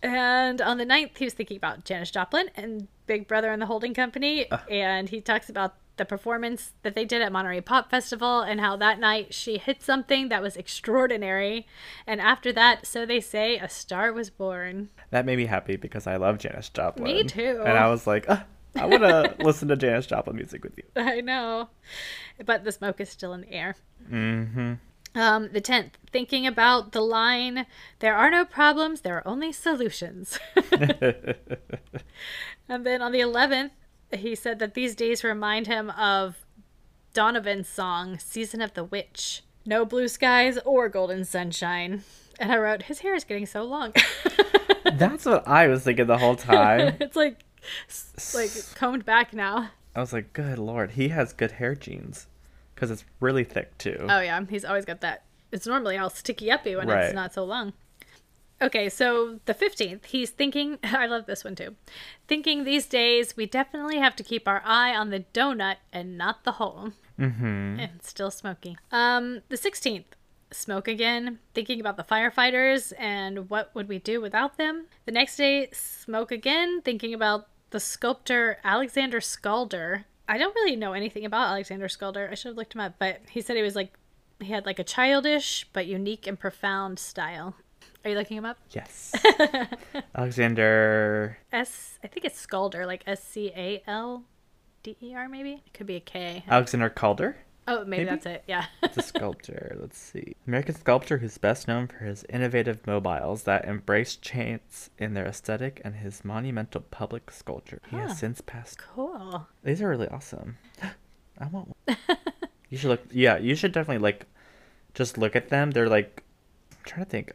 [0.02, 3.66] and on the 9th, he was thinking about Janis Joplin and Big Brother and the
[3.66, 4.46] Holding Company.
[4.68, 8.74] And he talks about the performance that they did at Monterey Pop Festival and how
[8.74, 11.68] that night she hit something that was extraordinary.
[12.08, 14.88] And after that, so they say, a star was born.
[15.10, 17.04] That made me happy because I love Janis Joplin.
[17.04, 17.62] Me too.
[17.64, 20.84] And I was like, "Ah, I want to listen to Janis Joplin music with you.
[20.96, 21.68] I know.
[22.44, 23.76] But the smoke is still in the air.
[24.10, 24.74] Mm-hmm.
[25.14, 27.66] Um, the 10th, thinking about the line,
[27.98, 30.38] there are no problems, there are only solutions.
[30.72, 31.34] and
[32.86, 33.70] then on the 11th,
[34.12, 36.46] he said that these days remind him of
[37.12, 39.42] Donovan's song, Season of the Witch.
[39.66, 42.04] No blue skies or golden sunshine.
[42.38, 43.92] And I wrote, his hair is getting so long.
[44.94, 46.96] That's what I was thinking the whole time.
[47.00, 47.40] it's like,
[48.34, 49.70] like combed back now.
[49.94, 52.26] I was like, good lord, he has good hair genes.
[52.74, 54.06] Because it's really thick too.
[54.08, 54.42] Oh, yeah.
[54.48, 55.24] He's always got that.
[55.52, 57.04] It's normally all sticky uppy when Right.
[57.04, 57.72] it's not so long.
[58.62, 61.76] Okay, so the 15th, he's thinking, I love this one too.
[62.28, 66.44] Thinking these days, we definitely have to keep our eye on the donut and not
[66.44, 66.92] the hole.
[67.18, 67.80] Mm-hmm.
[67.80, 68.78] And still smoking.
[68.92, 70.04] Um, the 16th,
[70.52, 74.86] smoke again, thinking about the firefighters and what would we do without them.
[75.04, 80.04] The next day, smoke again, thinking about the sculptor Alexander Skalder.
[80.28, 82.30] I don't really know anything about Alexander Skalder.
[82.30, 83.92] I should have looked him up, but he said he was like
[84.40, 87.56] he had like a childish but unique and profound style.
[88.04, 88.58] Are you looking him up?
[88.70, 89.12] Yes.
[90.14, 91.38] Alexander.
[91.52, 94.24] S I think it's Skalder, like S C A L
[94.82, 95.62] D E R maybe.
[95.66, 96.44] It could be a K.
[96.48, 97.36] Alexander Calder.
[97.68, 98.04] Oh, maybe, maybe?
[98.04, 98.44] that's it.
[98.48, 98.66] Yeah.
[98.82, 99.76] It's a sculptor.
[99.80, 100.34] Let's see.
[100.46, 105.80] American sculptor who's best known for his innovative mobiles that embrace chance in their aesthetic
[105.84, 107.80] and his monumental public sculpture.
[107.90, 108.78] He has since passed.
[108.78, 109.46] cool.
[109.62, 110.58] These are really awesome.
[111.38, 111.96] I want one.
[112.68, 113.02] you should look.
[113.10, 114.26] Yeah, you should definitely like
[114.94, 115.70] just look at them.
[115.70, 116.22] They're like,
[116.72, 117.32] I'm trying to think.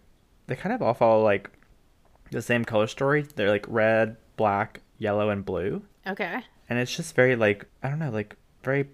[0.47, 1.49] They kind of all follow like
[2.31, 3.25] the same color story.
[3.35, 5.83] They're like red, black, yellow, and blue.
[6.05, 6.41] Okay.
[6.69, 8.89] And it's just very like I don't know, like very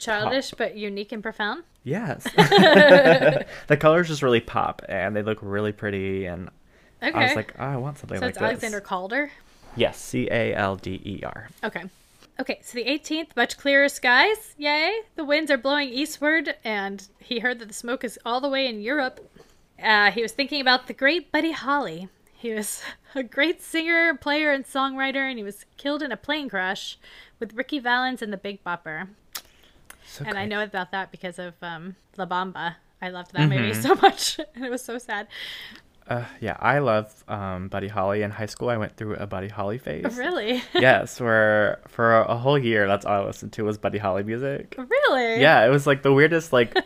[0.00, 1.64] Childish but unique and profound.
[1.84, 2.24] Yes.
[3.68, 6.50] the colors just really pop and they look really pretty and
[7.02, 7.12] Okay.
[7.12, 8.38] I was like, oh, I want something like that.
[8.38, 8.72] so like it's this.
[8.72, 9.30] Alexander Calder.
[9.76, 11.48] Yes, C A L D E R.
[11.62, 11.84] Okay.
[12.40, 14.54] Okay, so the 18th, much clearer skies.
[14.58, 15.00] Yay.
[15.14, 18.66] The winds are blowing eastward, and he heard that the smoke is all the way
[18.66, 19.30] in Europe.
[19.82, 22.08] Uh, he was thinking about the great Buddy Holly.
[22.34, 22.82] He was
[23.14, 26.98] a great singer, player, and songwriter, and he was killed in a plane crash
[27.40, 29.08] with Ricky Valens and the Big Bopper.
[30.06, 32.76] So And I know about that because of um, La Bamba.
[33.02, 35.28] I loved that movie so much, and it was so sad.
[36.08, 38.22] Uh, yeah, I love um, Buddy Holly.
[38.22, 40.04] In high school, I went through a Buddy Holly phase.
[40.16, 40.62] Really?
[40.74, 44.76] yes, where for a whole year, that's all I listened to was Buddy Holly music.
[44.78, 45.40] really?
[45.40, 46.76] Yeah, it was like the weirdest like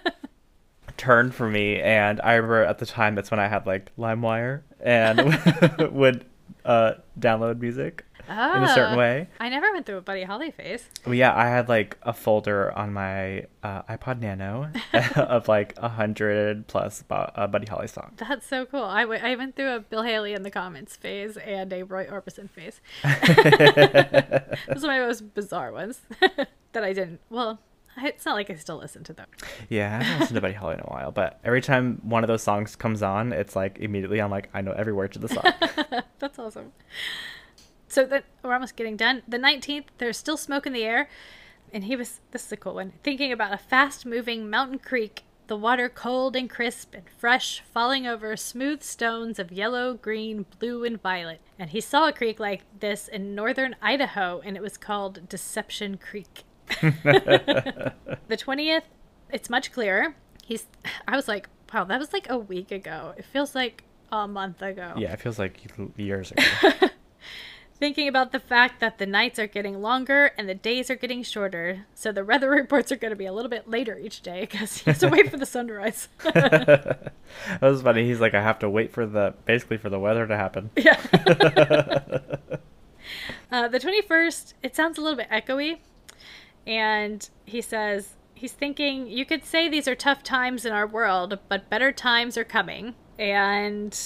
[0.97, 1.81] turn for me.
[1.81, 6.25] And I remember at the time that's when I had like LimeWire and would
[6.65, 8.97] uh, download music in a certain Ah.
[8.97, 9.29] way.
[9.41, 10.89] I never went through a Buddy Holly phase.
[11.05, 14.71] Well, yeah, I had like a folder on my uh, iPod Nano
[15.17, 18.19] of like a hundred plus uh, Buddy Holly songs.
[18.19, 18.85] That's so cool.
[18.85, 22.07] I, w- I went through a Bill Haley in the Comets phase and a Roy
[22.07, 22.81] Orbison phase.
[24.69, 26.01] Those are my most bizarre ones
[26.73, 27.21] that I didn't.
[27.31, 27.59] Well,
[27.99, 29.27] it's not like I still listen to them.
[29.69, 32.29] Yeah, I haven't listened to Buddy Holly in a while, but every time one of
[32.29, 35.29] those songs comes on, it's like immediately I'm like, I know every word to the
[35.29, 36.03] song.
[36.19, 36.73] That's awesome.
[37.91, 39.23] So that we're almost getting done.
[39.27, 41.09] The 19th, there's still smoke in the air.
[41.73, 45.25] And he was, this is a cool one, thinking about a fast moving mountain creek,
[45.47, 50.85] the water cold and crisp and fresh, falling over smooth stones of yellow, green, blue,
[50.85, 51.41] and violet.
[51.59, 55.99] And he saw a creek like this in northern Idaho, and it was called Deception
[55.99, 56.45] Creek.
[56.81, 57.93] the
[58.31, 58.83] 20th,
[59.33, 60.15] it's much clearer.
[60.45, 60.67] He's,
[61.07, 63.15] I was like, wow, that was like a week ago.
[63.17, 65.57] It feels like a month ago yeah, it feels like
[65.97, 66.43] years ago.
[67.81, 71.23] Thinking about the fact that the nights are getting longer and the days are getting
[71.23, 71.87] shorter.
[71.95, 74.79] So the weather reports are going to be a little bit later each day because
[74.79, 76.09] he has to wait for the sun to rise.
[76.23, 77.13] that
[77.61, 78.05] was funny.
[78.05, 80.71] He's like, I have to wait for the basically for the weather to happen.
[80.77, 81.01] yeah.
[83.51, 85.79] uh, the 21st, it sounds a little bit echoey.
[86.67, 91.39] And he says, he's thinking, you could say these are tough times in our world,
[91.49, 92.95] but better times are coming.
[93.19, 93.99] And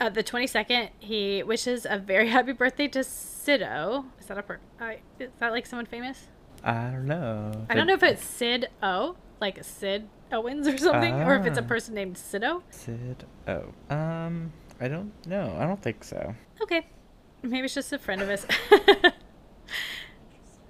[0.00, 4.04] uh, the 22nd, he wishes a very happy birthday to Sido.
[4.18, 6.28] Is that a per- uh, is that like someone famous?
[6.64, 7.52] I don't know.
[7.70, 11.58] I don't know if it's Sid O, like Sid Owens or something, or if it's
[11.58, 11.66] a Ah.
[11.66, 12.62] person named Sido.
[12.70, 13.24] Sid.
[13.48, 13.72] O.
[13.88, 15.56] um, I don't know.
[15.58, 16.34] I don't think so.
[16.62, 16.86] Okay.
[17.42, 18.46] Maybe it's just a friend of his.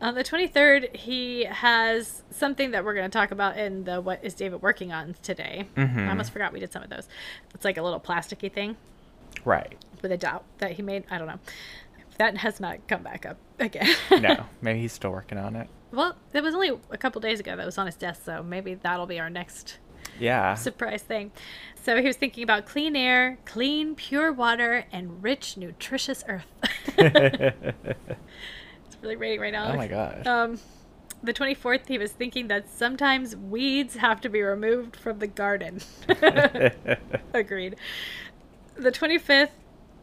[0.02, 4.20] On the 23rd, he has something that we're going to talk about in the What
[4.24, 5.66] is David Working On today.
[5.76, 6.06] Mhm.
[6.06, 7.06] I almost forgot we did some of those.
[7.54, 8.76] It's like a little plasticky thing
[9.44, 9.76] Right.
[10.02, 11.04] with a doubt that he made.
[11.10, 11.38] I don't know.
[12.18, 13.94] That has not come back up again.
[14.10, 15.68] No, maybe he's still working on it.
[15.90, 18.74] well, it was only a couple days ago that was on his desk, so maybe
[18.74, 19.78] that'll be our next
[20.18, 20.54] Yeah.
[20.54, 21.32] surprise thing.
[21.82, 26.44] So he was thinking about clean air, clean, pure water, and rich, nutritious earth.
[26.98, 29.72] it's really raining right now.
[29.72, 30.26] oh my gosh.
[30.26, 30.58] Um,
[31.22, 35.80] the 24th, he was thinking that sometimes weeds have to be removed from the garden.
[37.34, 37.76] Agreed.
[38.80, 39.50] The 25th,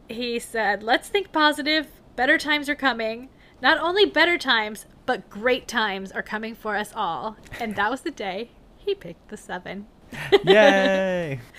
[0.08, 1.88] he said, Let's think positive.
[2.16, 3.30] Better times are coming.
[3.60, 7.38] Not only better times, but great times are coming for us all.
[7.60, 9.88] And that was the day he picked the seven.
[10.44, 11.40] Yay!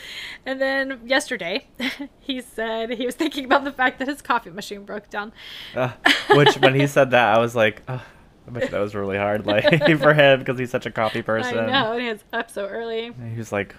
[0.46, 1.66] And then yesterday,
[2.20, 5.32] he said he was thinking about the fact that his coffee machine broke down.
[5.74, 5.90] Uh,
[6.30, 8.02] which when he said that, I was like, oh,
[8.46, 9.64] I bet that was really hard, like
[9.98, 11.58] for him because he's such a coffee person.
[11.58, 13.06] I know, and he was up so early.
[13.06, 13.74] And he was like,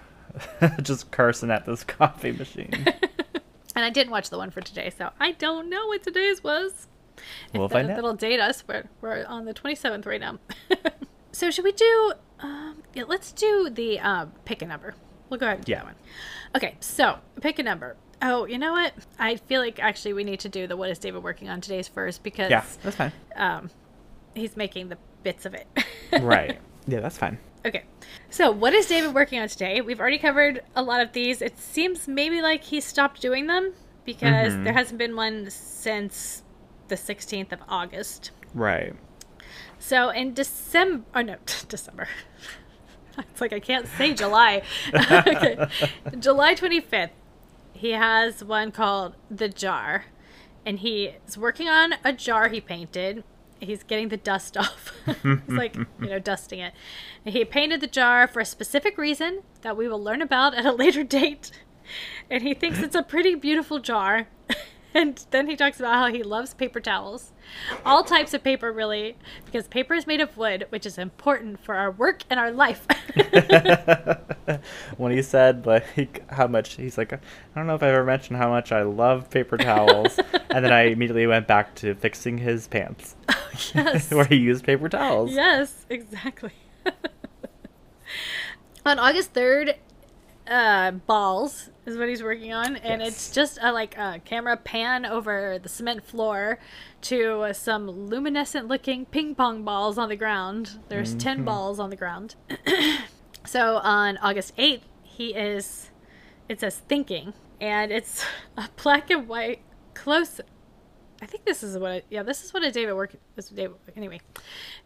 [0.82, 2.86] just cursing at this coffee machine.
[3.80, 6.86] And I didn't watch the one for today, so I don't know what today's was.
[7.54, 7.96] We'll If find that- out.
[7.96, 8.62] That'll date us.
[8.68, 10.38] We're, we're on the 27th right now.
[11.32, 14.94] so should we do, um, yeah, let's do the um, pick a number.
[15.30, 15.78] We'll go ahead and do Yeah.
[15.78, 15.94] that one.
[16.56, 17.96] Okay, so pick a number.
[18.20, 18.92] Oh, you know what?
[19.18, 21.88] I feel like actually we need to do the what is David working on today's
[21.88, 23.12] first because Yeah, that's fine.
[23.34, 23.70] um,
[24.34, 25.66] he's making the bits of it.
[26.20, 26.58] Right.
[26.86, 27.38] Yeah, that's fine.
[27.64, 27.84] Okay.
[28.30, 29.80] So, what is David working on today?
[29.80, 31.42] We've already covered a lot of these.
[31.42, 33.72] It seems maybe like he stopped doing them
[34.04, 34.64] because Mhm.
[34.64, 36.42] there hasn't been one since
[36.88, 38.30] the 16th of August.
[38.54, 38.94] Right.
[39.78, 41.36] So, in December, oh no,
[41.68, 42.08] December.
[43.18, 44.62] it's like I can't say July.
[44.94, 45.66] okay.
[46.18, 47.10] July 25th,
[47.72, 50.04] he has one called The Jar.
[50.66, 53.24] And he is working on a jar he painted.
[53.60, 54.92] He's getting the dust off.
[55.22, 56.72] He's like, you know, dusting it.
[57.24, 60.64] And he painted the jar for a specific reason that we will learn about at
[60.66, 61.50] a later date.
[62.30, 64.28] And he thinks it's a pretty beautiful jar.
[64.92, 67.32] And then he talks about how he loves paper towels.
[67.84, 71.74] All types of paper, really, because paper is made of wood, which is important for
[71.74, 72.86] our work and our life.
[74.96, 77.18] when he said like how much he's like I
[77.54, 80.18] don't know if I ever mentioned how much I love paper towels,
[80.50, 84.10] and then I immediately went back to fixing his pants oh, yes.
[84.10, 85.32] where he used paper towels.
[85.32, 86.52] Yes, exactly.
[88.86, 89.74] on August 3rd,
[90.50, 93.12] uh, balls is what he's working on, and Yes.
[93.12, 96.58] it's just a, like a camera pan over the cement floor
[97.02, 100.78] to uh, some luminescent looking ping pong balls on the ground.
[100.88, 102.34] There's 10 balls on the ground.
[103.46, 105.90] so on August 8th, he is,
[106.48, 108.24] it says thinking, and it's
[108.56, 109.60] a black and white
[109.94, 110.40] close
[111.22, 111.90] I think this is what.
[111.92, 113.14] I, yeah, this is what a David work.
[113.36, 114.20] This David, anyway,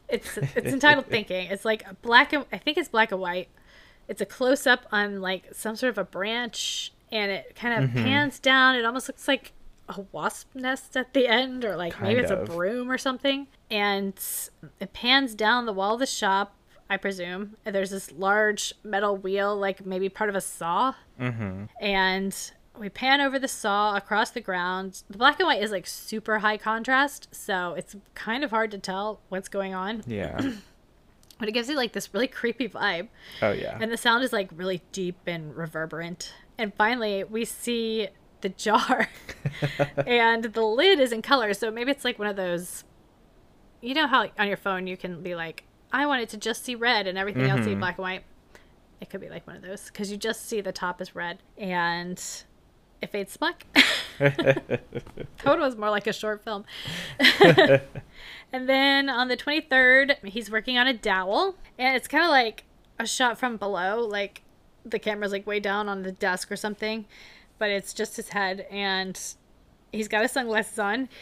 [0.09, 1.47] it's it's entitled Thinking.
[1.47, 3.49] It's like a black and I think it's black and white.
[4.09, 7.93] It's a close up on like some sort of a branch, and it kind of
[7.93, 8.77] pans down.
[8.77, 9.53] It almost looks like
[9.89, 13.47] a wasp nest at the end, or like maybe Kind it's a broom or something.
[13.71, 14.15] And
[14.81, 16.55] it pans down the wall of the shop.
[16.91, 21.65] I presume and there's this large metal wheel, like maybe part of a saw Mm-hmm.
[21.81, 25.03] and we pan over the saw across the ground.
[25.09, 28.79] The black and white is like super high contrast, so it's kind of hard to
[28.79, 30.03] tell what's going on.
[30.07, 30.39] Yeah.
[31.45, 33.09] But it gives you like this really creepy vibe.
[33.43, 33.77] Oh yeah.
[33.79, 36.33] And the sound is like really deep and reverberant.
[36.57, 38.09] And finally, we see
[38.41, 39.11] the jar,
[40.07, 41.53] and the lid is in color.
[41.53, 42.85] So maybe it's like one of those.
[43.83, 46.65] You know how on your phone you can be like, I want it to just
[46.65, 47.81] see red and everything else see mm-hmm.
[47.81, 48.25] black and white.
[49.03, 51.43] It could be like one of those because you just see the top is red
[51.59, 52.19] and
[53.05, 53.67] it fades black.
[54.19, 56.65] That was more like a short film.
[58.53, 61.57] and then on the 23rd, he's working on a dowel.
[61.79, 62.65] And it's kind of like
[62.99, 64.01] a shot from below.
[64.01, 64.43] Like
[64.85, 67.07] the camera's like way down on the desk or something.
[67.59, 68.67] But it's just his head.
[68.71, 69.21] And
[69.93, 71.09] he's got his sunglasses on.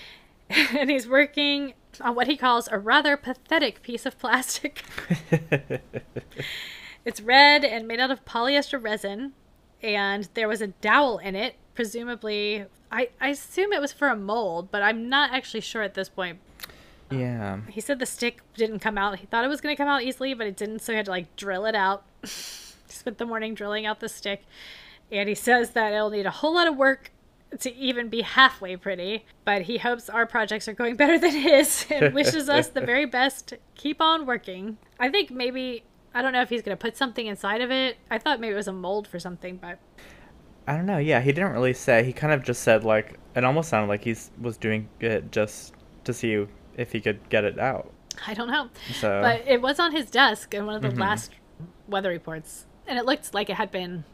[0.77, 4.85] And he's working on what he calls a rather pathetic piece of plastic.
[7.05, 9.33] It's red and made out of polyester resin,
[9.83, 11.57] and there was a dowel in it.
[11.75, 15.95] Presumably, I, I assume it was for a mold, but I'm not actually sure at
[15.95, 16.39] this point.
[17.11, 17.61] Um, yeah.
[17.69, 19.19] He said the stick didn't come out.
[19.19, 21.07] He thought it was going to come out easily, but it didn't, so he had
[21.07, 22.05] to like drill it out.
[22.25, 24.45] Spent the morning drilling out the stick,
[25.11, 27.11] and he says that it'll need a whole lot of work
[27.61, 29.25] to even be halfway pretty.
[29.45, 33.07] But he hopes our projects are going better than his, and wishes us the very
[33.19, 33.55] best.
[33.75, 34.79] Keep on working.
[35.01, 37.97] I think maybe I don't know if he's going to put something inside of it.
[38.11, 39.79] I thought maybe it was a mold for something, but
[40.67, 40.99] I don't know.
[40.99, 42.05] Yeah, he didn't really say.
[42.05, 45.75] He kind of just said like it almost sounded like he was doing it just
[46.05, 46.47] to see
[46.77, 47.93] if he could get it out.
[48.27, 48.69] I don't know.
[48.95, 50.99] So But it was on his desk in one of the Mhm.
[51.01, 51.33] last
[51.89, 54.05] weather reports, and it looked like it had been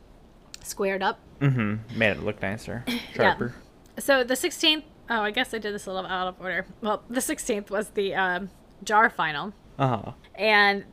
[0.62, 1.18] squared up.
[1.40, 2.84] mm-hmm, made it look nicer,
[3.14, 3.54] sharper.
[3.98, 6.66] So the 16th, oh, I guess I did this a little out of order.
[6.80, 8.50] Well, the 16th was the um,
[8.82, 9.52] jar final.
[9.78, 10.12] Uh huh.
[10.34, 10.84] And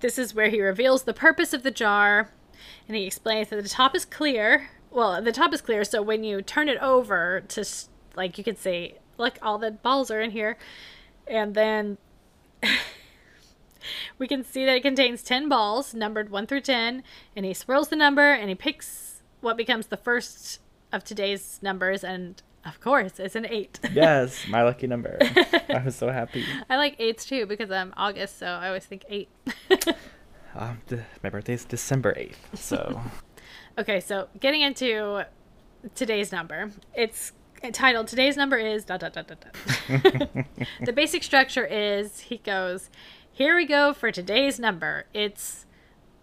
[0.00, 2.30] this is where he reveals the purpose of the jar.
[2.86, 4.68] And he explains that the top is clear.
[4.90, 7.64] Well, the top is clear, so when you turn it over to,
[8.16, 10.56] like, you could say, look, all the balls are in here.
[11.26, 11.98] And then
[14.18, 17.02] we can see that it contains 10 balls, numbered 1 through 10.
[17.36, 20.60] And he swirls the number and he picks what becomes the first
[20.92, 22.02] of today's numbers.
[22.02, 23.78] And Of course, it's an eight.
[23.92, 25.18] Yes, my lucky number.
[25.68, 26.44] I was so happy.
[26.70, 29.28] I like eights too because I'm August, so I always think eight.
[30.54, 30.80] Um,
[31.22, 33.00] my birthday's December 8th, so.
[33.78, 35.24] Okay, so getting into
[35.94, 37.32] today's number, it's
[37.72, 38.84] titled Today's Number is.
[38.84, 40.46] Dot, dot, dot, dot, dot.
[40.84, 42.90] the basic structure is he goes,
[43.32, 45.06] Here we go for today's number.
[45.14, 45.66] It's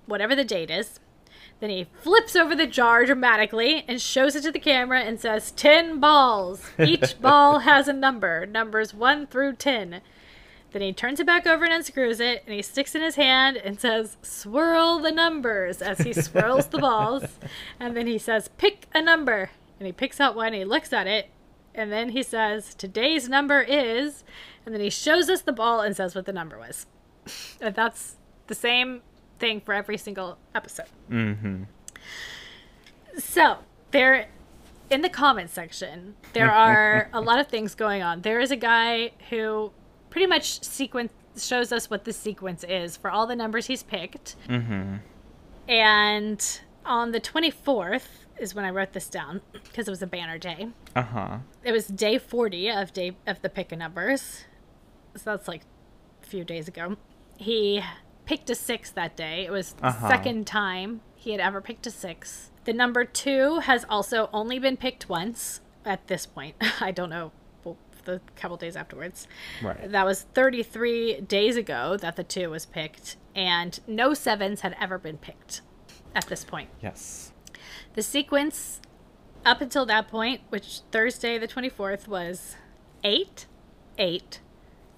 [0.05, 0.99] whatever the date is.
[1.61, 5.51] Then he flips over the jar dramatically and shows it to the camera and says
[5.51, 6.69] 10 balls.
[6.77, 10.01] Each ball has a number, numbers 1 through 10.
[10.75, 13.15] Then he turns it back over and unscrews it, and he sticks it in his
[13.15, 17.23] hand and says, Swirl the numbers as he swirls the balls.
[17.79, 19.51] And then he says, Pick a number.
[19.79, 21.29] And he picks out one, and he looks at it,
[21.73, 24.25] and then he says, Today's number is.
[24.65, 26.87] And then he shows us the ball and says what the number was.
[27.61, 28.17] and that's
[28.47, 29.01] the same
[29.39, 30.87] thing for every single episode.
[31.09, 31.63] Mm-hmm.
[33.17, 33.59] So,
[33.91, 34.27] there
[34.89, 38.23] in the comments section, there are a lot of things going on.
[38.23, 39.71] There is a guy who
[40.15, 44.37] pretty much sequence shows us what the sequence is for all the numbers he's picked.
[44.47, 44.95] Mm-hmm.
[45.67, 48.07] And on the 24th
[48.37, 50.69] is when I wrote this down because it was a banner day.
[50.95, 51.39] Uh-huh.
[51.65, 54.45] It was day 40 of day of the pick of numbers.
[55.17, 55.63] So that's like
[56.23, 56.95] a few days ago.
[57.35, 57.83] He
[58.23, 59.43] picked a 6 that day.
[59.45, 60.07] It was Uh-huh.
[60.07, 62.51] second time he had ever picked a 6.
[62.63, 66.55] The number 2 has also only been picked once at this point.
[66.79, 67.33] I don't know
[68.05, 69.27] the couple days afterwards.
[69.61, 69.91] Right.
[69.91, 74.97] That was 33 days ago that the 2 was picked and no 7s had ever
[74.97, 75.61] been picked
[76.15, 76.69] at this point.
[76.81, 77.33] Yes.
[77.93, 78.81] The sequence
[79.45, 82.55] up until that point, which Thursday the 24th was
[83.03, 83.45] 8,
[83.97, 84.39] 8,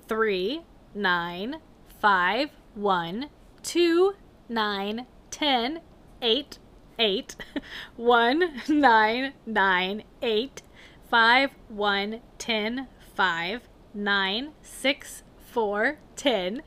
[0.07, 0.61] 3,
[0.95, 1.55] 9,
[1.99, 3.29] 5, 1,
[3.63, 4.13] 2,
[4.49, 5.81] 9, 10,
[6.21, 6.59] 8,
[6.99, 7.35] 8,
[7.95, 10.61] 1, 9, 9, 8,
[11.09, 12.87] 5, 1, 10,
[13.17, 13.61] 5,
[13.95, 16.61] 9, 6, 4, 10,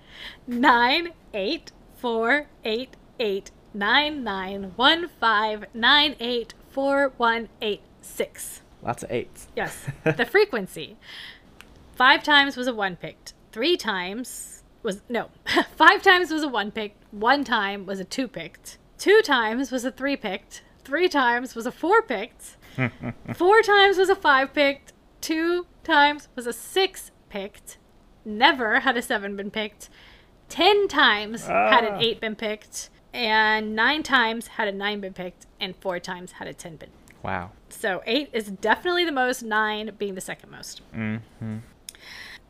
[0.49, 8.63] 9, 8, 4, 8, 8, 9, 9, 1, 5, 9, 8, 4, 1, 8, 6.
[8.83, 9.47] Lots of eights.
[9.55, 9.87] Yes.
[10.05, 10.97] the frequency.
[11.95, 13.35] Five times was a one picked.
[13.53, 15.29] Three times was no.
[15.77, 17.05] Five times was a one picked.
[17.13, 18.79] One time was a two picked.
[18.99, 20.63] Two times was a three picked.
[20.83, 22.57] Three times was a four picked.
[23.35, 24.95] Four times was a five picked.
[25.21, 27.79] Two times was a six picked.
[28.25, 29.89] Never had a seven been picked.
[30.49, 31.99] Ten times had an Ah.
[32.01, 32.91] eight been picked.
[33.13, 35.47] And nine times had a nine been picked.
[35.61, 36.91] And four times had a ten been
[37.23, 37.51] Wow.
[37.69, 40.81] so eight is definitely the most, nine being the second most.
[40.95, 41.59] Mm-hmm.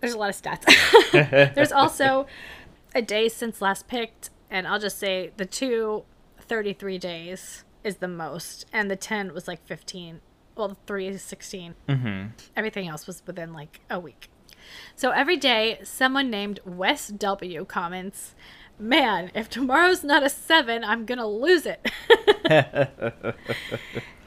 [0.00, 0.64] There's a lot of stats.
[1.54, 2.26] There's also
[2.94, 6.04] a day since last picked, and I'll just say the two
[6.40, 10.20] 33 days is the most, and the 10 was like 15.
[10.60, 11.74] Well, the three is 16.
[11.88, 12.26] Mm-hmm.
[12.54, 14.28] Everything else was within like a week.
[14.94, 18.34] So every day, someone named Wes W comments,
[18.78, 21.90] Man, if tomorrow's not a seven, I'm gonna lose it.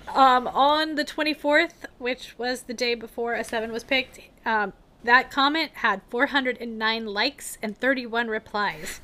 [0.08, 4.74] um, on the 24th, which was the day before a seven was picked, um,
[5.04, 9.02] that comment had 409 likes and 31 replies.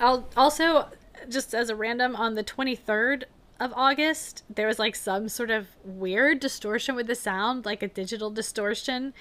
[0.00, 0.88] I'll also,
[1.28, 3.26] just as a random, on the 23rd
[3.60, 7.88] of August, there was like some sort of weird distortion with the sound, like a
[7.88, 9.12] digital distortion,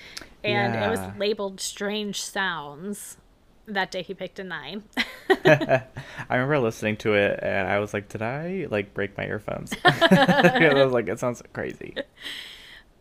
[0.44, 3.18] and it was labeled strange sounds.
[3.66, 4.84] That day he picked a nine.
[5.30, 5.84] I
[6.30, 9.74] remember listening to it and I was like, did I like break my earphones?
[9.86, 11.96] I was like, it sounds crazy.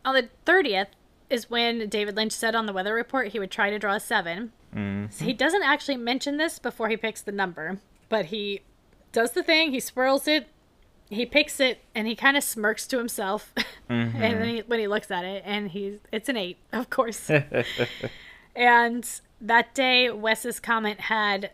[0.04, 0.88] on the 30th
[1.30, 4.00] is when David Lynch said on the weather report he would try to draw a
[4.00, 4.52] seven.
[4.74, 5.12] Mm.
[5.12, 7.78] So he doesn't actually mention this before he picks the number,
[8.08, 8.62] but he
[9.12, 10.48] does the thing, he swirls it,
[11.08, 13.52] he picks it, and he kind of smirks to himself.
[13.88, 14.20] and mm-hmm.
[14.20, 17.30] then he, when he looks at it, and he's it's an eight, of course.
[18.56, 21.50] and that day, Wes's comment had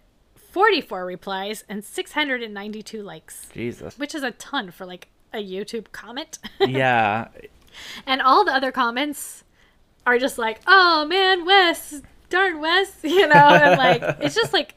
[0.52, 3.98] 44 replies and 692 likes, Jesus.
[3.98, 6.38] which is a ton for like a YouTube comment.
[6.60, 7.28] Yeah.
[8.06, 9.44] And all the other comments
[10.06, 14.74] are just like, "Oh man, Wes, darn Wes," you know, and like it's just like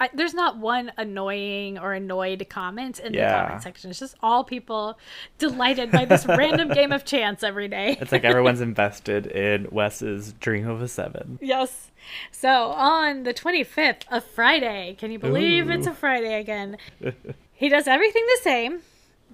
[0.00, 3.90] I there's not one annoying or annoyed comment in the comment section.
[3.90, 4.98] It's just all people
[5.38, 7.96] delighted by this random game of chance every day.
[8.00, 11.38] It's like everyone's invested in Wes's dream of a seven.
[11.40, 11.90] Yes.
[12.30, 16.78] So on the 25th of Friday, can you believe it's a Friday again?
[17.52, 18.80] he does everything the same,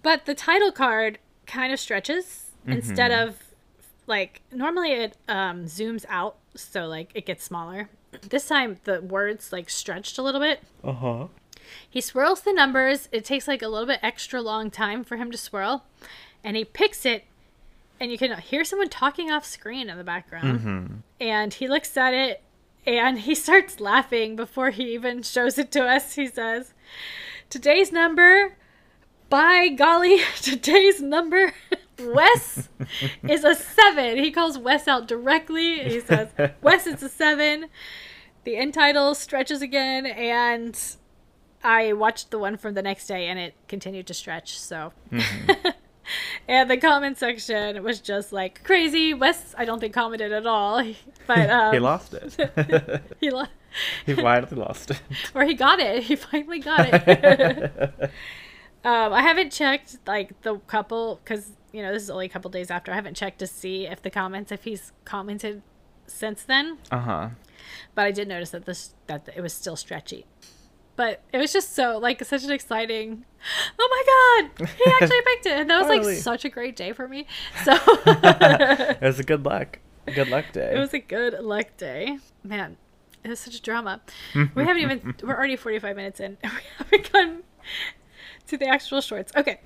[0.02, 3.36] but the title card kind of stretches instead of
[4.06, 7.88] like normally it um, zooms out, so like it gets smaller.
[8.20, 10.60] This time the words like stretched a little bit.
[10.84, 11.26] Uh huh.
[11.88, 13.08] He swirls the numbers.
[13.12, 15.84] It takes like a little bit extra long time for him to swirl.
[16.44, 17.24] And he picks it
[18.00, 20.60] and you can hear someone talking off screen in the background.
[20.60, 20.86] hmm
[21.20, 22.42] And he looks at it
[22.86, 26.14] and he starts laughing before he even shows it to us.
[26.14, 26.74] He says,
[27.48, 28.56] Today's number,
[29.28, 31.54] by golly, today's number,
[32.00, 32.68] Wes
[33.28, 34.18] is a seven.
[34.18, 35.80] He calls Wes out directly.
[35.80, 36.28] He says,
[36.62, 37.66] Wes it's a seven.
[38.44, 40.78] The end title stretches again, and
[41.62, 44.58] I watched the one from the next day and it continued to stretch.
[44.58, 44.92] So.
[46.48, 49.14] And the comment section was just like crazy.
[49.14, 50.84] Wes, I don't think commented at all,
[51.26, 53.02] but um, he lost it.
[53.20, 53.46] He lo-
[54.04, 55.00] he widely lost it.
[55.34, 56.02] or he got it.
[56.02, 58.10] He finally got it.
[58.84, 62.50] um, I haven't checked like the couple because you know this is only a couple
[62.50, 62.92] days after.
[62.92, 65.62] I haven't checked to see if the comments if he's commented
[66.06, 66.78] since then.
[66.90, 67.28] Uh huh.
[67.94, 70.26] But I did notice that this that it was still stretchy.
[70.94, 73.24] But it was just so like such an exciting.
[73.78, 76.92] Oh my god, he actually picked it, and that was like such a great day
[76.92, 77.26] for me.
[77.64, 77.72] So
[78.06, 79.78] It was a good luck.
[80.14, 80.72] Good luck day.
[80.74, 82.18] It was a good luck day.
[82.44, 82.76] Man,
[83.24, 84.00] it was such a drama.
[84.34, 86.36] we haven't even, we're already 45 minutes in.
[86.42, 86.52] and
[86.90, 87.42] We haven't gotten
[88.48, 89.32] to the actual shorts.
[89.36, 89.60] Okay.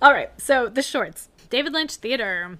[0.00, 0.30] All right.
[0.40, 2.58] So the shorts David Lynch Theater.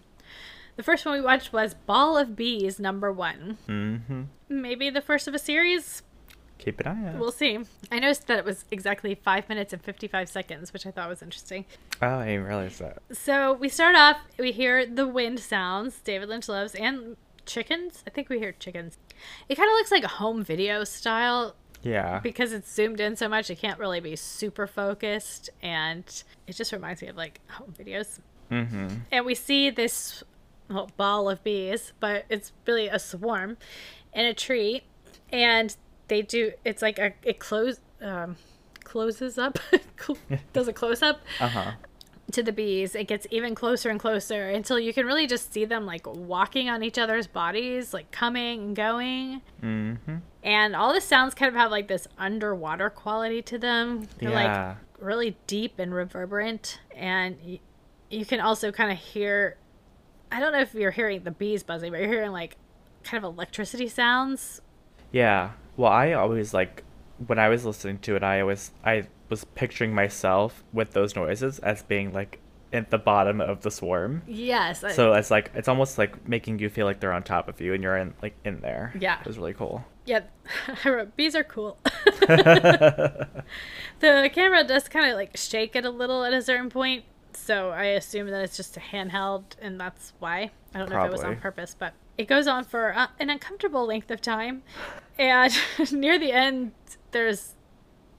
[0.76, 3.58] The first one we watched was Ball of Bees, number one.
[3.66, 6.02] hmm Maybe the first of a series.
[6.58, 7.18] Keep an eye out.
[7.18, 7.58] We'll see.
[7.92, 11.22] I noticed that it was exactly five minutes and 55 seconds, which I thought was
[11.22, 11.64] interesting.
[12.02, 12.98] oh, I didn't realize that.
[13.12, 17.16] So we start off, we hear the wind sounds David Lynch loves and
[17.46, 18.02] chickens.
[18.06, 18.98] I think we hear chickens.
[19.48, 22.20] It kind of looks like a home video style Yeah.
[22.22, 25.50] because it's zoomed in so much, it can't really be super focused.
[25.62, 26.04] And
[26.46, 28.18] it just reminds me of like home videos.
[28.50, 30.22] hmm And we see this
[30.68, 33.56] well, ball of bees, but it's really a swarm
[34.12, 34.82] in a tree.
[35.32, 35.74] And
[36.08, 38.36] they do, it's like a, it close, um,
[38.84, 39.58] closes up,
[40.52, 41.72] does a close up Uh huh.
[42.32, 45.64] To the bees, it gets even closer and closer until you can really just see
[45.64, 49.40] them like walking on each other's bodies, like coming and going.
[49.60, 49.94] hmm
[50.42, 54.08] And all the sounds kind of have like this underwater quality to them.
[54.18, 54.68] They're Yeah.
[54.68, 56.80] like really deep and reverberant.
[56.94, 57.60] And y-
[58.10, 59.56] you can also kind of hear,
[60.30, 62.56] I don't know if you're hearing the bees buzzing, but you're hearing like
[63.04, 64.60] kind of electricity sounds.
[65.12, 65.52] Yeah.
[65.78, 66.82] Well, I always like
[67.26, 68.22] when I was listening to it.
[68.22, 72.40] I always I was picturing myself with those noises as being like
[72.72, 74.22] at the bottom of the swarm.
[74.26, 74.84] Yes.
[74.84, 77.60] I- So it's like it's almost like making you feel like they're on top of
[77.60, 78.92] you and you're in like in there.
[78.98, 79.20] Yeah.
[79.20, 79.84] It was really cool.
[80.04, 80.20] Yeah,
[80.84, 81.78] I wrote bees are cool.
[84.00, 87.70] the camera does kind of like shake it a little at a certain point, so
[87.70, 90.50] I assume that it's just a handheld, and that's why.
[90.74, 93.30] I don't know if it was on purpose, but it goes on for uh, an
[93.30, 94.62] uncomfortable length of time,
[95.18, 95.52] and
[95.92, 96.72] near the end,
[97.10, 97.54] there's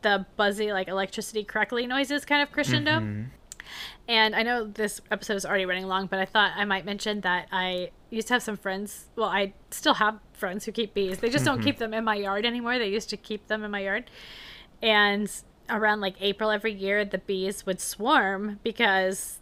[0.02, 3.00] the buzzy like electricity crackly noises kind of crescendo.
[3.00, 3.28] Mhm.
[4.08, 7.22] And I know this episode is already running long, but I thought I might mention
[7.22, 9.10] that I used to have some friends.
[9.16, 11.20] Well, I still have friends who keep bees.
[11.20, 12.80] They just don't keep them in my yard anymore.
[12.80, 14.10] They used to keep them in my yard.
[14.82, 15.30] And
[15.70, 19.39] around like April every year, the bees would swarm because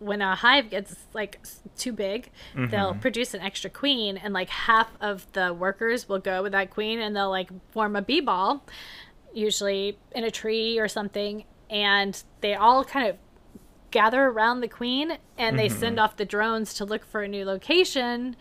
[0.00, 1.40] when a hive gets like
[1.78, 6.42] too big, they'll produce an extra queen, and like half of the workers will go
[6.42, 8.66] with that queen, and they'll like form a bee ball,
[9.34, 13.16] usually in a tree or something, and they all kind of
[13.90, 17.44] gather around the queen and they send off the drones to look for a new
[17.44, 18.34] location.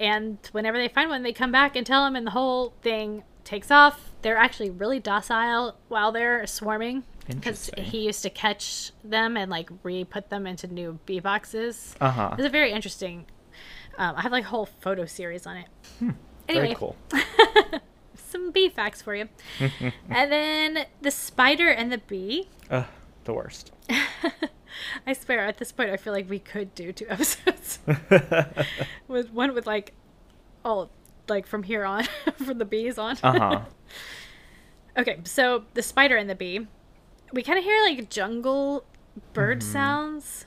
[0.00, 3.22] And whenever they find one, they come back and tell them, and the whole thing
[3.44, 4.10] takes off.
[4.22, 9.70] They're actually really docile while they're swarming because he used to catch them and like
[9.82, 11.94] re-put them into new bee boxes.
[12.00, 12.34] Uh huh.
[12.36, 13.26] It's a very interesting.
[13.98, 15.66] Um, I have like a whole photo series on it.
[16.00, 16.14] Anyway,
[16.48, 16.96] Very cool.
[18.30, 19.28] some bee facts for you.
[20.08, 22.48] and then the spider and the bee.
[22.70, 22.86] Ugh,
[23.24, 23.72] the worst.
[25.06, 27.80] I swear, at this point, I feel like we could do two episodes
[29.08, 29.92] with one with like,
[30.64, 30.90] all
[31.28, 32.04] like from here on,
[32.44, 33.16] from the bees on.
[33.22, 33.60] Uh huh.
[34.96, 36.66] okay, so the spider and the bee,
[37.32, 38.84] we kind of hear like jungle
[39.32, 39.72] bird Mm-hmm.
[39.72, 40.44] sounds.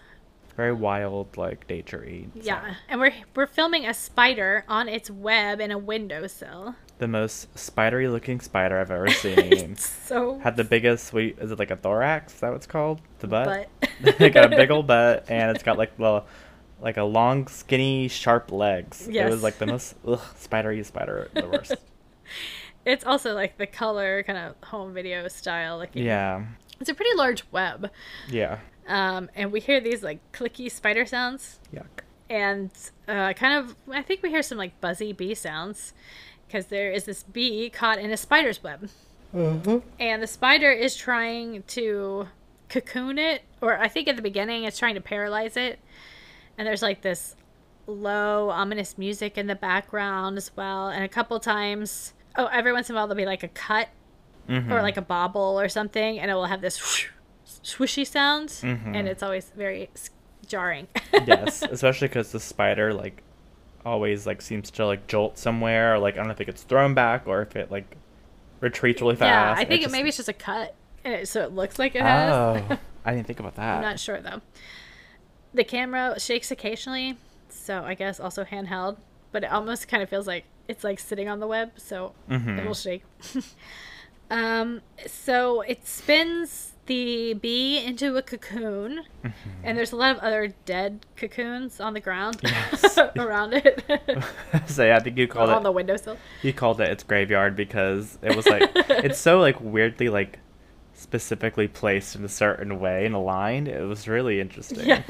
[0.55, 2.27] Very wild, like nature-y.
[2.36, 6.75] Yeah, and we're we're filming a spider on its web in a windowsill.
[7.04, 9.76] The most spidery-looking spider I've ever seen.
[9.76, 11.12] So, Had the biggest.
[11.12, 12.34] Wait, is it like a thorax?
[12.36, 13.01] Is that what it's called?
[13.20, 13.68] The butt.
[14.01, 16.24] but it got a big old butt, and it's got like the
[16.80, 19.06] like a long, skinny, sharp legs.
[19.06, 21.76] It was like the most ugh, spidery spider, the worst.
[22.86, 25.76] it's also like the color kind of home video style.
[25.76, 26.45] Like yeah,
[26.80, 27.91] it's a pretty large web.
[28.30, 28.60] yeah.
[28.88, 31.60] Um, and we hear these like clicky spider sounds.
[31.76, 32.03] Yuck.
[32.34, 32.71] And
[33.07, 35.93] uh, kind of i think we hear some like buzzy bee sounds
[36.47, 38.89] because there is this bee caught in a spider's web
[39.34, 39.79] Uh-huh.
[39.99, 42.27] and the spider is trying to
[42.69, 45.79] cocoon it, or I think at the beginning it's trying to paralyze it.
[46.57, 47.36] And there's like this
[47.88, 50.88] low, ominous music in the background as well.
[50.89, 53.89] And a couple times, oh, every once in a while there'll be like a cut
[54.49, 54.71] Mhm.
[54.71, 57.09] or like a bobble or something, and it will have this whoosh,
[57.63, 58.95] swishy sound, Mhm.
[58.95, 59.89] and it's always very
[60.54, 60.88] jarring.
[61.26, 63.24] yes, especially because the spider like
[63.86, 66.62] always like seems to like jolt somewhere, or like I don't know if it gets
[66.64, 67.97] thrown back or if it like
[68.62, 69.58] retreats really fast.
[69.58, 69.62] yeah.
[69.62, 71.95] I think it, just- maybe it's just a cut, and it, so it looks like
[71.95, 72.32] it has.
[72.32, 73.78] Oh, I didn't think about that.
[73.78, 74.41] I'm not sure though.
[75.56, 77.18] The camera shakes occasionally,
[77.49, 78.97] so I guess also handheld,
[79.32, 82.60] but it almost kind of feels like it's like sitting on the web, so Mhm.
[82.60, 83.04] it will shake.
[84.30, 89.03] um, so it spins the bee into a cocoon,
[89.63, 92.97] and there's a lot of other dead cocoons on the ground Yes.
[93.17, 93.84] around it,
[94.67, 95.57] so yeah, I think you called on it.
[95.57, 96.17] On the windowsill.
[96.41, 100.39] You called it its graveyard because it was like it's so like weirdly like
[100.93, 103.67] specifically placed in a certain way and aligned.
[103.67, 104.86] It was really interesting.
[104.86, 105.01] Yeah.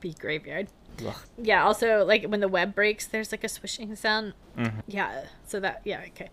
[0.00, 0.68] Bee graveyard.
[1.06, 1.14] Ugh.
[1.42, 4.34] Yeah, also like when the web breaks, there's like a swishing sound.
[4.56, 4.82] Mhm.
[4.86, 6.28] Yeah, so that yeah, okay.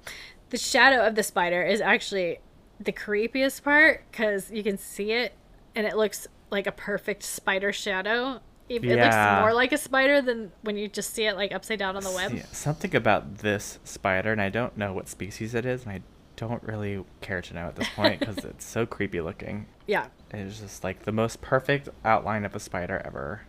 [0.52, 2.40] The shadow of the spider is actually
[2.86, 5.34] the creepiest part because you can see it
[5.76, 8.40] and it looks like a perfect spider shadow.
[8.70, 11.80] It, it looks more like a spider than when you just see it like upside
[11.80, 12.34] down on the web.
[12.34, 16.02] Yeah, something about this spider, and I don't know what species it is, and I
[16.38, 19.66] don't really care to know at this point because it's so creepy looking.
[19.88, 23.42] Yeah, It's just like the most perfect outline of a spider ever.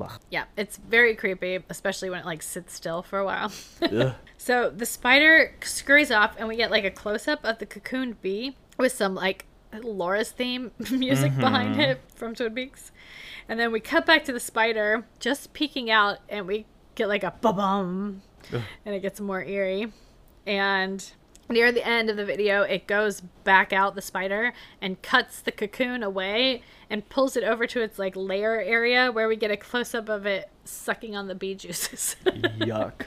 [0.00, 0.20] Ugh.
[0.30, 3.52] yeah, it's very creepy, especially when it like sits still for a while.
[4.38, 8.16] So the spider scurries off, and we get like a close up of the cocooned
[8.20, 9.44] bee with some like
[9.82, 11.80] Laura's theme music behind Mhm.
[11.80, 12.92] it from Twin Peaks.
[13.48, 17.22] And then we cut back to the spider just peeking out, and we get like
[17.22, 18.22] a ba bum,
[18.84, 19.92] and it gets more eerie.
[20.46, 21.04] And
[21.48, 25.52] near the end of the video, it goes back out the spider and cuts the
[25.52, 29.56] cocoon away and pulls it over to its like layer area where we get a
[29.56, 32.16] close up of it sucking on the bee juices.
[32.24, 33.06] Yuck.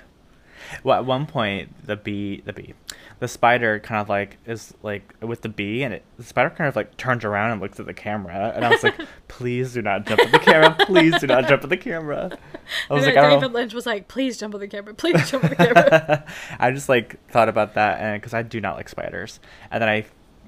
[0.83, 2.73] Well, at one point, the bee, the bee,
[3.19, 6.67] the spider kind of like is like with the bee, and it, the spider kind
[6.67, 8.95] of like turns around and looks at the camera, and I was like,
[9.27, 10.75] "Please do not jump at the camera!
[10.85, 12.37] Please do not jump at the camera!"
[12.89, 13.51] I was and like, then "I David.
[13.51, 14.93] Lynch was like, "Please jump at the camera!
[14.93, 16.25] Please jump at the camera!"
[16.59, 19.39] I just like thought about that, and because I do not like spiders,
[19.69, 20.05] and then I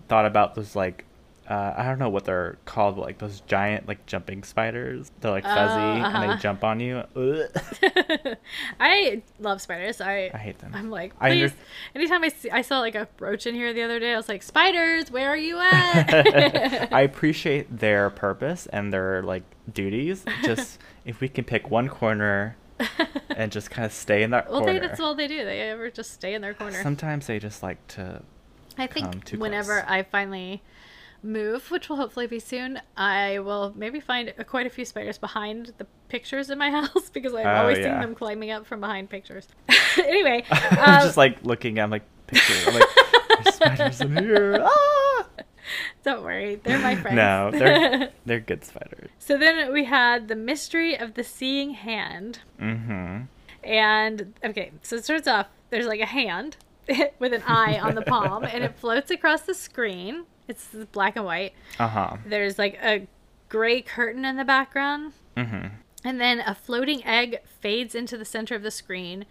[0.08, 1.06] thought about those like.
[1.52, 5.12] Uh, I don't know what they're called, but like those giant like jumping spiders.
[5.20, 6.28] They're like fuzzy and uh-huh.
[6.28, 7.04] they jump on you.
[8.80, 10.00] I love spiders.
[10.00, 10.72] I I hate them.
[10.74, 11.52] I'm like, I please.
[11.52, 11.56] under-
[11.96, 14.14] Anytime I see, I saw like a roach in here the other day.
[14.14, 16.94] I was like, spiders, where are you at?
[16.94, 19.44] I appreciate their purpose and their like
[19.74, 20.24] duties.
[20.44, 22.56] Just if we can pick one corner
[23.36, 24.80] and just kind of stay in that well, corner.
[24.80, 25.44] they, that's all they do.
[25.44, 26.82] They ever just stay in their corner.
[26.82, 28.22] Sometimes they just like to.
[28.78, 29.92] I think whenever close.
[29.92, 30.62] I finally
[31.24, 35.74] move, which will hopefully be soon, I will maybe find quite a few spiders behind
[35.78, 38.02] the pictures in my house because I'm Oh, always seeing yeah.
[38.02, 39.48] them climbing up from behind pictures.
[39.98, 42.68] anyway, I'm um, just like looking at like pictures.
[42.68, 42.90] I'm like,
[43.44, 44.60] there's spiders in here.
[44.62, 45.26] Ah!
[46.04, 47.16] don't worry, they're my friends.
[47.16, 49.10] No, they're they're good spiders.
[49.20, 52.40] So then we had the mystery of the seeing hand.
[52.60, 53.24] Mm-hmm.
[53.64, 56.58] And okay, so it starts off there's like a hand
[57.20, 60.26] with an eye on the palm and it floats across the screen.
[60.52, 61.54] It's black and white.
[61.80, 62.18] Uh huh.
[62.26, 63.08] There's like a
[63.50, 65.14] gray curtain in the background.
[65.36, 65.68] Mm-hmm.
[66.04, 69.26] And then a floating egg fades into the center of the screen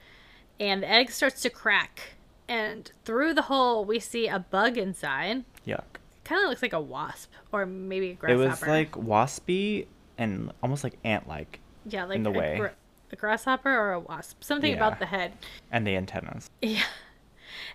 [0.59, 2.15] and the egg starts to crack.
[2.49, 5.45] And through the hole, we see a bug inside.
[5.67, 5.85] Yuck.
[6.25, 8.43] Kind of looks like a wasp or maybe a grasshopper.
[8.43, 9.87] It was like waspy
[10.19, 12.57] and almost like ant-like, yeah, like in the a, way.
[12.59, 12.75] gra-
[13.13, 14.43] a grasshopper or a wasp.
[14.45, 14.77] Something Yeah.
[14.77, 15.33] about the head.
[15.73, 16.51] and the antennas.
[16.63, 16.83] Yeah.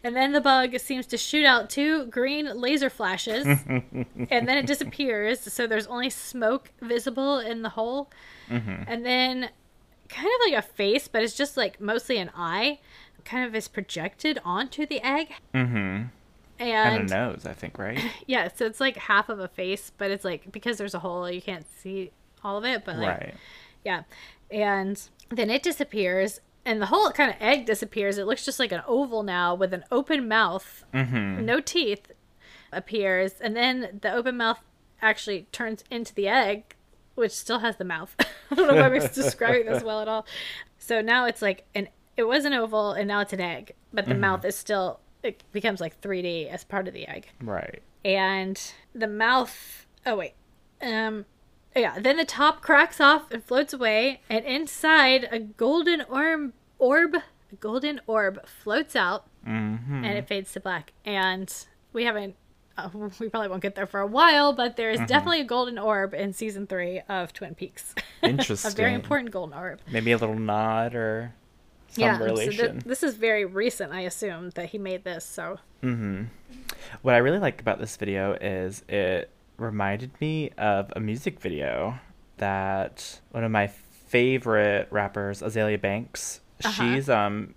[0.05, 4.67] And then the bug seems to shoot out two green laser flashes and then it
[4.67, 5.39] disappears.
[5.39, 8.11] So there's only smoke visible in the hole.
[8.47, 8.83] Mm-hmm.
[8.85, 9.49] And then
[10.07, 12.77] kind of like a face, but it's just like mostly an eye,
[13.23, 15.29] kind of is projected onto the egg.
[15.55, 15.75] Mm-hmm.
[15.75, 16.11] And,
[16.59, 17.99] And a nose, I think, right?
[18.27, 21.31] yeah, so it's like half of a face, but it's like because there's a hole,
[21.31, 22.11] you can't see
[22.43, 22.85] all of it.
[22.85, 23.35] But like, right.
[23.83, 24.03] yeah.
[24.51, 25.01] And
[25.31, 26.41] then it disappears.
[26.65, 28.17] And the whole kind of egg disappears.
[28.17, 30.83] It looks just like an oval now with an open mouth.
[30.93, 31.45] Mm-hmm.
[31.45, 32.11] no teeth
[32.71, 33.33] appears.
[33.39, 34.59] And then the open mouth
[35.01, 36.75] actually turns into the egg
[37.15, 38.13] which still has the mouth.
[38.51, 40.25] I don't know if i'm describing this well at all.
[40.77, 41.87] So now it's like an
[42.17, 45.43] it was an oval and now it's an egg but the mouth is still it
[45.51, 47.27] becomes like 3d as part of the egg.
[47.41, 47.81] Right.
[48.03, 48.59] and
[48.93, 50.33] the mouth oh wait.
[50.81, 51.25] Um
[51.75, 57.15] yeah then the top cracks off and floats away and inside a golden orb orb
[57.51, 60.03] a golden orb floats out Mm-hmm.
[60.03, 60.91] and it fades to black.
[61.05, 61.53] And
[61.93, 62.35] we haven't
[62.79, 65.05] uh, we probably won't get there for a while, but there is Mm-hmm.
[65.05, 67.93] definitely a golden orb in season three of Twin Peaks.
[68.23, 68.71] Interesting.
[68.71, 69.81] a very important golden orb.
[69.91, 71.31] Maybe a little nod or
[71.89, 72.71] some yeah, so relation.
[72.71, 75.23] th- this is very recent, I assume, that he made this.
[75.23, 75.59] So
[77.03, 81.99] What I really like about this video is it reminded me of a music video
[82.37, 86.71] that one of my favorite rappers, Azealia Banks, Uh-huh.
[86.95, 87.53] she's um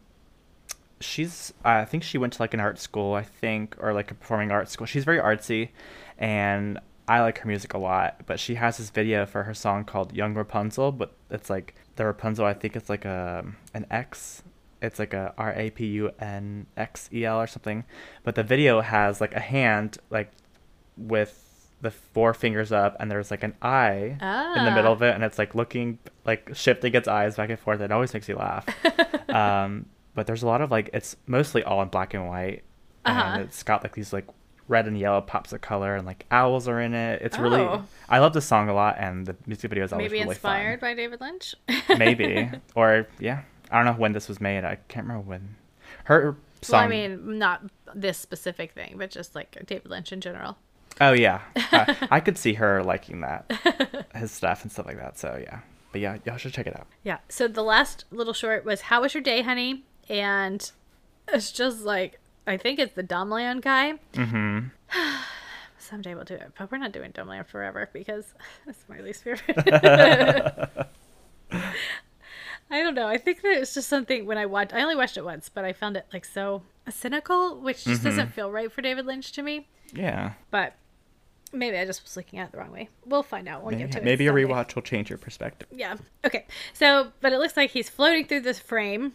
[1.01, 4.15] she's I think she went to like an art school, I think, or like a
[4.15, 4.87] performing arts school.
[4.87, 5.71] She's very artsy
[6.19, 9.85] and I like her music a lot, but she has this video for her song
[9.85, 13.45] called Young Rapunzel, but it's like the Rapunzel I think it's like a
[13.75, 14.43] an X
[14.81, 17.85] it's like a R A P U N X E L or something.
[18.25, 20.31] But the video has like a hand like
[20.97, 21.48] with
[21.81, 24.17] the four fingers up and there's like an eye
[24.57, 24.95] in the middle Ah.
[24.95, 27.81] of it and it's like looking like shifting its eyes back and forth.
[27.81, 28.67] It always makes you laugh.
[29.29, 32.63] um, but there's a lot of like it's mostly all in black and white.
[33.05, 33.21] Uh-huh.
[33.21, 34.27] And it's got like these like
[34.67, 37.23] red and yellow pops of color and like owls are in it.
[37.23, 37.85] It's really Oh.
[38.09, 40.81] I love the song a lot and the music video is always maybe really inspired
[40.81, 41.55] fun by David Lynch.
[41.99, 45.55] maybe or yeah i don't know when this was made i can't remember when
[46.05, 47.63] her song well, I mean, not
[47.95, 50.57] this specific thing, but just like David Lynch in general.
[51.01, 51.41] Oh yeah
[51.73, 53.51] uh, i could see her liking that
[54.15, 55.61] his stuff and stuff like that so yeah
[55.93, 57.19] but yeah y'all should check it out Yeah.
[57.29, 60.71] So the last little short was "How was your day, honey?" and
[61.29, 63.95] it's just like I think it's the Dumbland guy.
[64.13, 64.67] mm-hmm
[65.79, 68.35] Someday we'll do it, but we're not doing Dumbland forever because
[68.67, 69.57] that's my least favorite.
[72.71, 73.07] I don't know.
[73.09, 74.75] I think that it's just something when I watched.
[74.75, 78.33] I only watched it once, but I found it like so cynical, which just doesn't
[78.35, 79.69] feel right for David Lynch to me.
[79.95, 80.75] yeah But
[81.53, 82.89] maybe I just was looking at it the wrong way.
[83.07, 84.05] We'll find out when we maybe, get to it.
[84.05, 85.97] maybe a rewatch will change your perspective Yeah.
[86.25, 86.47] Okay.
[86.73, 89.15] So, but it looks like he's floating through this frame.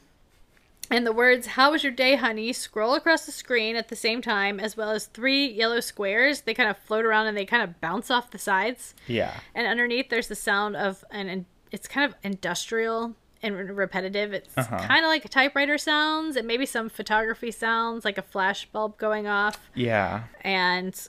[0.92, 2.52] And the words, How was your day, honey?
[2.54, 6.42] scroll across the screen at the same time, as well as three yellow squares.
[6.42, 8.94] They kind of float around and they kind of bounce off the sides.
[9.08, 14.34] yeah And underneath, there's the sound of an, it's kind of industrial and repetitive.
[14.34, 14.78] It's Uh-huh.
[14.80, 18.98] kind of like a typewriter sounds and maybe some photography sounds, like a flash bulb
[18.98, 21.08] going off yeah and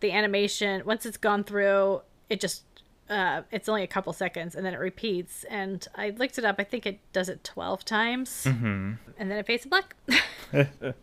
[0.00, 2.62] the animation once it's gone through it just
[3.08, 5.44] uh, it's only a couple seconds and then it repeats.
[5.44, 8.44] And i looked it up i think it does it 12 times.
[8.46, 8.92] Mm-hmm.
[9.18, 9.94] And then it fades to black.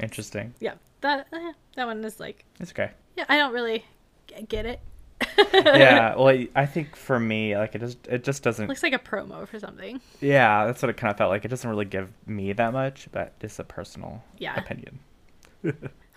[0.00, 0.54] Interesting.
[0.60, 2.90] Yeah that eh, that one is like it's okay.
[3.16, 3.84] yeah i don't really
[4.28, 4.80] g- get it.
[5.52, 8.98] Yeah well i think for me like it just it just doesn't looks like a
[8.98, 10.00] promo for something.
[10.20, 11.44] Yeah that's what it kind of felt like.
[11.44, 14.56] It doesn't really give me that much but it's a personal Yeah.
[14.56, 14.98] opinion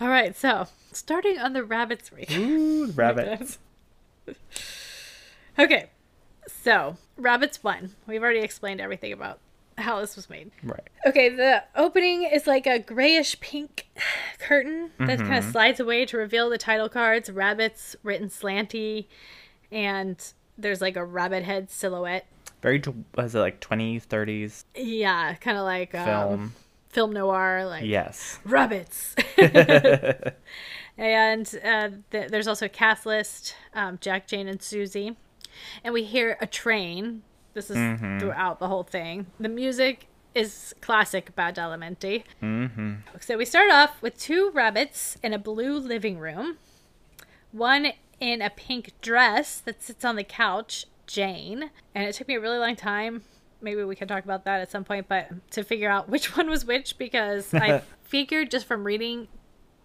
[0.02, 3.60] all right so starting on the rabbits week Ooh, rabbits
[5.60, 5.90] okay
[6.48, 7.96] so rabbits one.
[8.08, 9.40] We've already explained everything about
[9.80, 10.52] how this was made.
[10.64, 10.88] Right.
[11.08, 13.88] Okay, the opening is like a grayish pink
[14.40, 15.52] curtain that kind of Mm-hmm.
[15.52, 19.08] slides away to reveal the title cards, rabbits written slanty,
[19.72, 22.28] and there's like a rabbit head silhouette.
[22.62, 22.82] very
[23.16, 26.54] was it like 20s 30s Yeah, kind of like um,
[26.96, 29.16] film noir, like yes rabbits.
[30.98, 35.18] and uh, th- there's also a cast list um, Jack, Jane, and Susie.
[35.84, 37.22] And we hear a train.
[37.54, 38.20] This is Mm-hmm.
[38.20, 39.28] throughout the whole thing.
[39.40, 42.24] The music is classic Badalamenti.
[42.44, 46.58] mm-hmm So we start off with two rabbits in a blue living room.
[47.52, 51.72] One in a pink dress that sits on the couch, Jane.
[51.94, 53.24] And it took me a really long time.
[53.62, 56.50] Maybe we can talk about that at some point, but to figure out which one
[56.50, 59.28] was which because I figured just from reading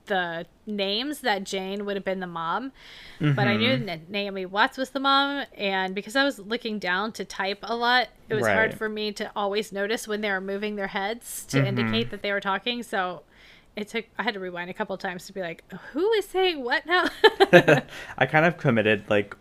[0.07, 2.73] the names that Jane would have been the mom,
[3.21, 3.87] but I knew mm-hmm.
[3.87, 7.77] that Naomi Watts was the mom, and because I was looking down to type a
[7.77, 11.45] lot, it was hard for me to always notice when they were moving their heads
[11.47, 11.67] to mm-hmm.
[11.67, 12.83] indicate that they were talking.
[12.83, 13.23] So
[13.77, 16.63] it took I had to rewind a couple times to be like, who is saying
[16.63, 17.09] what now?
[18.19, 19.37] I kind of committed like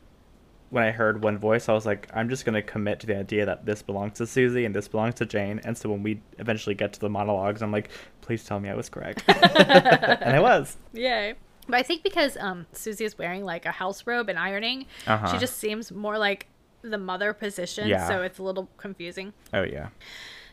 [0.70, 3.46] when I heard one voice, I was like, I'm just gonna commit to the idea
[3.46, 5.60] that this belongs to Susie and this belongs to Jane.
[5.64, 7.90] And so when we eventually get to the monologues, I'm like,
[8.22, 10.78] please tell me I was correct, and I was.
[10.94, 11.34] Yay.
[11.68, 15.32] But I think because um, Susie is wearing like a house robe and ironing, Uh-huh.
[15.32, 16.48] she just seems more like
[16.82, 17.88] the mother position.
[17.88, 18.08] Yeah.
[18.08, 19.34] So it's a little confusing.
[19.54, 19.90] Oh yeah.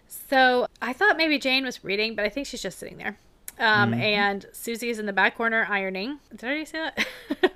[0.09, 3.19] So I thought maybe Jane was reading, but I think she's just sitting there.
[3.59, 6.19] Um, And Susie is in the back corner ironing.
[6.31, 7.53] Did I already say that?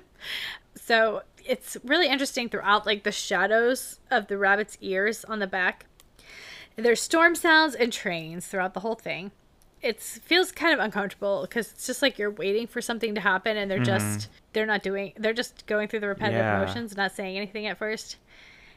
[0.83, 5.85] so it's really interesting throughout, like the shadows of the rabbit's ears on the back.
[6.75, 9.31] There's storm sounds and trains throughout the whole thing.
[9.83, 13.57] It feels kind of uncomfortable because it's just like you're waiting for something to happen
[13.57, 14.31] and they're just mm-hmm.
[14.53, 16.59] they're not doing they're just going through the repetitive Yeah.
[16.65, 18.17] motions, not saying anything at first.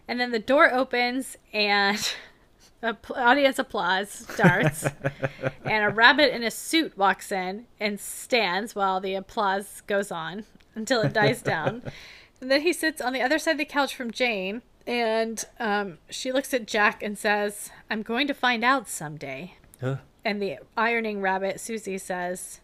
[0.07, 2.15] And then the door opens and
[3.17, 4.85] audience applause starts,
[5.65, 10.45] and a rabbit in a suit walks in and stands while the applause goes on
[10.75, 11.83] until it dies down.
[12.41, 15.97] And then he sits on the other side of the couch from Jane, and um,
[16.11, 19.55] she looks at Jack and says, I'm going to find out someday.
[19.81, 19.99] Ugh.
[20.27, 22.61] And the ironing rabbit, Susie, says,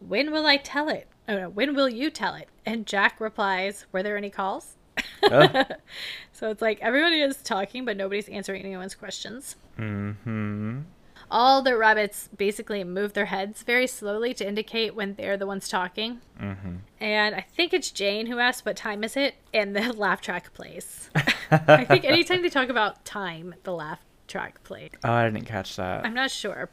[0.00, 1.06] When will I tell it?
[1.28, 2.48] Oh, no, when will you tell it?
[2.66, 4.74] And Jack replies, Were there any calls?
[5.22, 5.66] Ugh.
[6.32, 9.54] So it's like everybody is talking, but nobody's answering anyone's questions.
[9.78, 10.80] mm-hmm.
[11.32, 15.66] All the rabbits basically move their heads very slowly to indicate when they're the ones
[15.66, 16.20] talking.
[16.38, 16.76] Mm-hmm.
[17.00, 19.36] And I think it's Jane who asks, What time is it?
[19.54, 21.08] And the laugh track plays.
[21.50, 24.90] I think anytime they talk about time, the laugh track plays.
[25.02, 26.04] Oh, I didn't catch that.
[26.04, 26.68] I'm not sure.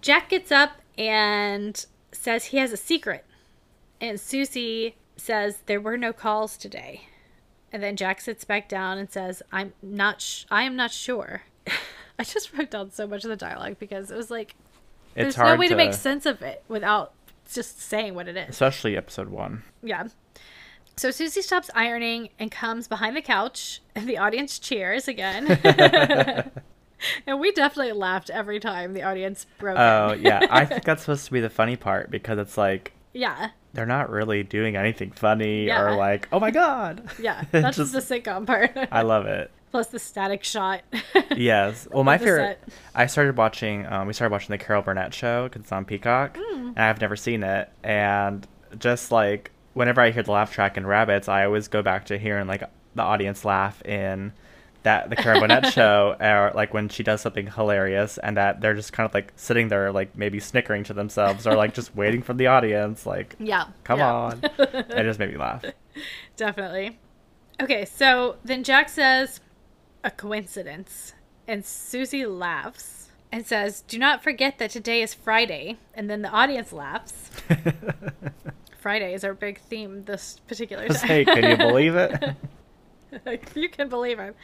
[0.00, 3.24] Jack gets up and says he has a secret.
[4.00, 7.02] And Susie says there were no calls today.
[7.70, 11.42] And then Jack sits back down and says, "I'm not sh- I am not sure."
[12.22, 14.54] I just wrote down so much of the dialogue because it was like
[15.16, 15.74] It's there's no way to...
[15.74, 17.14] make sense of it without
[17.52, 18.48] just saying what it is.
[18.48, 19.64] especially episode one.
[19.82, 20.06] Yeah.
[20.96, 25.48] So Susie stops ironing and comes behind the couch, and the audience cheers again.
[27.26, 31.24] and we definitely laughed every time the audience broke Oh yeah, I think that's supposed
[31.26, 35.66] to be the funny part because it's like yeah, they're not really doing anything funny
[35.66, 35.82] Yeah.
[35.82, 37.10] or like, oh my god.
[37.18, 37.42] yeah.
[37.50, 38.70] That's just the sitcom part.
[38.92, 39.50] I love it.
[39.72, 40.82] Plus the static shot.
[41.36, 41.88] Yes.
[41.92, 42.60] Well, my favorite.
[42.66, 42.74] set.
[42.94, 43.86] I started watching.
[43.86, 46.68] Um, we started watching the Carol Burnett show because it's on Peacock, Hmm.
[46.68, 47.70] and I've never seen it.
[47.82, 48.46] And
[48.78, 52.18] just like whenever I hear the laugh track in Rabbits, I always go back to
[52.18, 52.62] hearing like
[52.94, 54.32] the audience laugh in
[54.82, 58.74] that the Carol Burnett show, or like when she does something hilarious, and that they're
[58.74, 62.20] just kind of like sitting there, like maybe snickering to themselves, or like just waiting
[62.20, 63.66] for the audience, like, Yeah.
[63.84, 64.12] come yeah.
[64.12, 64.40] on.
[64.58, 65.64] it just made me laugh.
[66.36, 66.98] Definitely.
[67.60, 69.40] Okay, so then Jack says
[70.04, 71.14] a coincidence,
[71.46, 76.30] and Susie laughs and says, "Do not forget that today is Friday." And then the
[76.30, 77.30] audience laughs.
[78.80, 81.08] Friday is our big theme this particular time.
[81.08, 82.20] hey, can you believe it?
[83.54, 84.34] You can believe it.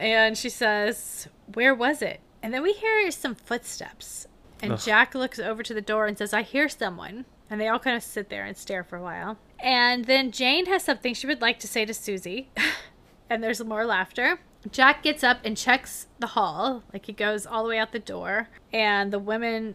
[0.00, 2.20] And she says, Where was it?
[2.42, 4.26] And then we hear some footsteps.
[4.60, 4.80] And Ugh.
[4.80, 7.24] Jack looks over to the door and says, I hear someone.
[7.48, 9.38] And they all kind of sit there and stare for a while.
[9.60, 12.50] And then Jane has something she would like to say to Susie.
[13.30, 14.40] and there's more laughter.
[14.70, 16.82] Jack gets up and checks the hall.
[16.92, 18.48] Like he goes all the way out the door.
[18.72, 19.74] And the women,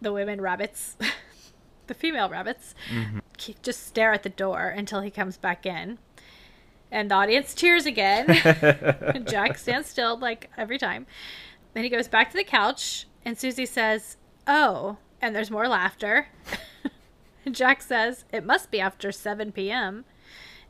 [0.00, 0.96] the women rabbits,
[1.86, 3.18] the female rabbits, mm-hmm.
[3.36, 5.98] keep- just stare at the door until he comes back in.
[6.90, 8.30] And the audience cheers again.
[8.50, 11.06] and Jack stands still like every time.
[11.74, 14.16] Then he goes back to the couch, and Susie says,
[14.46, 16.28] Oh, and there's more laughter.
[17.44, 20.06] and Jack says, It must be after 7 p.m.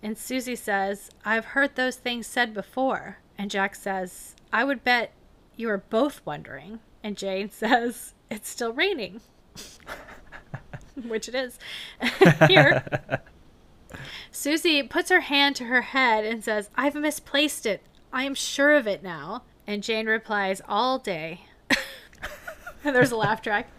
[0.02, 3.18] And Susie says, I've heard those things said before.
[3.38, 5.12] And Jack says, I would bet
[5.56, 6.80] you are both wondering.
[7.04, 9.20] And Jane says, It's still raining.
[11.06, 11.58] Which it is.
[12.48, 12.84] Here.
[14.32, 17.82] Susie puts her hand to her head and says, I've misplaced it.
[18.12, 19.44] I am sure of it now.
[19.66, 21.42] And Jane replies, All day.
[22.84, 23.70] and there's a laugh track.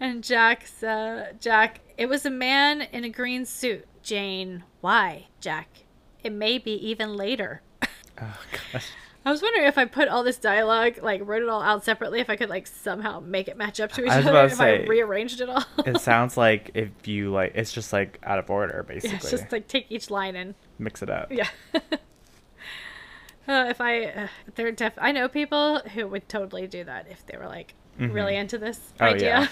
[0.00, 3.86] and Jack's, uh, Jack, it was a man in a green suit.
[4.02, 5.84] Jane, why, Jack?
[6.22, 7.62] It may be even later.
[8.20, 8.40] oh
[8.72, 8.86] gosh.
[9.24, 12.20] I was wondering if I put all this dialogue, like wrote it all out separately,
[12.20, 14.48] if I could like somehow make it match up to each I was other, about
[14.48, 15.64] to if I rearranged it all.
[15.84, 19.16] It sounds like if you like, it's just like out of order, yeah, basically.
[19.16, 21.30] it's just like take each line and Mix it up.
[21.30, 21.48] Yeah.
[21.74, 24.94] uh, if I, uh, they're def.
[24.98, 28.92] I know people who would totally do that if they were like really into this
[29.00, 29.26] Oh, idea.
[29.28, 29.48] yeah.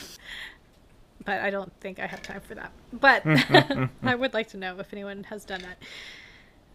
[1.24, 2.70] but I don't think I have time for that.
[2.92, 3.22] But
[4.02, 5.78] I would like to know if anyone has done that.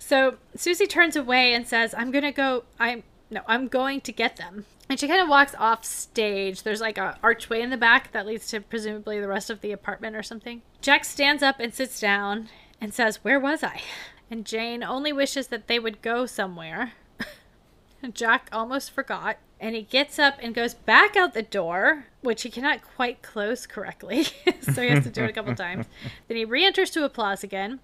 [0.01, 2.63] So Susie turns away and says, "I'm gonna go.
[2.79, 6.63] I'm no, I'm going to get them." And she kind of walks off stage.
[6.63, 9.71] There's like a archway in the back that leads to presumably the rest of the
[9.71, 10.63] apartment or something.
[10.81, 12.49] Jack stands up and sits down
[12.81, 13.83] and says, "Where was I?"
[14.31, 16.93] And Jane only wishes that they would go somewhere.
[18.13, 19.37] Jack almost forgot.
[19.59, 23.67] And he gets up and goes back out the door, which he cannot quite close
[23.67, 24.23] correctly.
[24.61, 25.85] so he has to do it a couple times.
[26.27, 27.79] Then he re enters to applause again.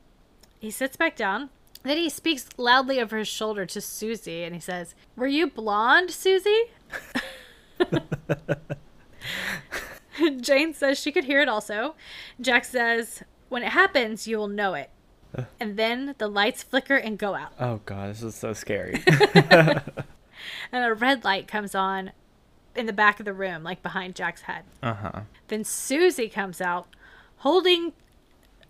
[0.59, 1.51] He sits back down.
[1.87, 6.11] Then he speaks loudly over his shoulder to Susie and he says, Were you blonde,
[6.11, 6.65] Susie?
[10.41, 11.95] Jane says she could hear it also.
[12.41, 14.89] Jack says, When it happens, you will know it.
[15.61, 17.53] And then the lights flicker and go out.
[17.57, 19.01] Oh god, this is so scary.
[20.71, 22.11] And a red light comes on
[22.75, 24.65] in the back of the room, like behind Jack's head.
[24.83, 25.21] uh huh.
[25.47, 26.87] Then Susie comes out,
[27.37, 27.93] holding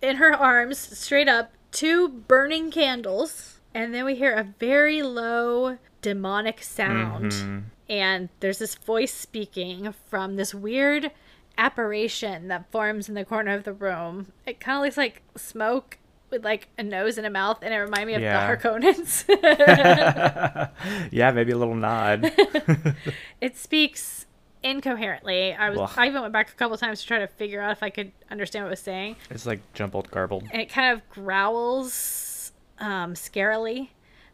[0.00, 3.60] in her arms, straight up, two burning candles.
[3.74, 7.32] And then we hear a very low demonic sound.
[7.32, 7.62] Mhm.
[7.88, 11.10] And there's this voice speaking from this weird
[11.56, 14.32] apparition that forms in the corner of the room.
[14.46, 15.98] It kind of looks like smoke
[16.30, 18.54] with like a nose and a mouth, and it reminded me of Yeah.
[18.54, 19.24] the Harkonnens.
[21.10, 22.24] yeah, maybe a little nod.
[23.40, 24.17] it speaks
[24.70, 25.52] incoherently.
[25.54, 25.90] I was Ugh.
[25.96, 28.12] I even went back a couple times to try to figure out if I could
[28.30, 29.16] understand what it was saying.
[29.30, 30.44] it's like jumbled, garbled.
[30.52, 33.88] and it kind of growls um, scarily.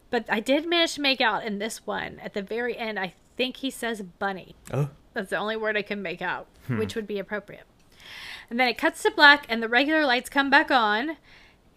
[0.09, 2.99] But I did manage to make out in this one at the very end.
[2.99, 4.55] I think he says bunny.
[4.71, 7.63] Oh, That's the only word I can make out, which would be appropriate.
[8.49, 11.17] And then it cuts to black, and the regular lights come back on,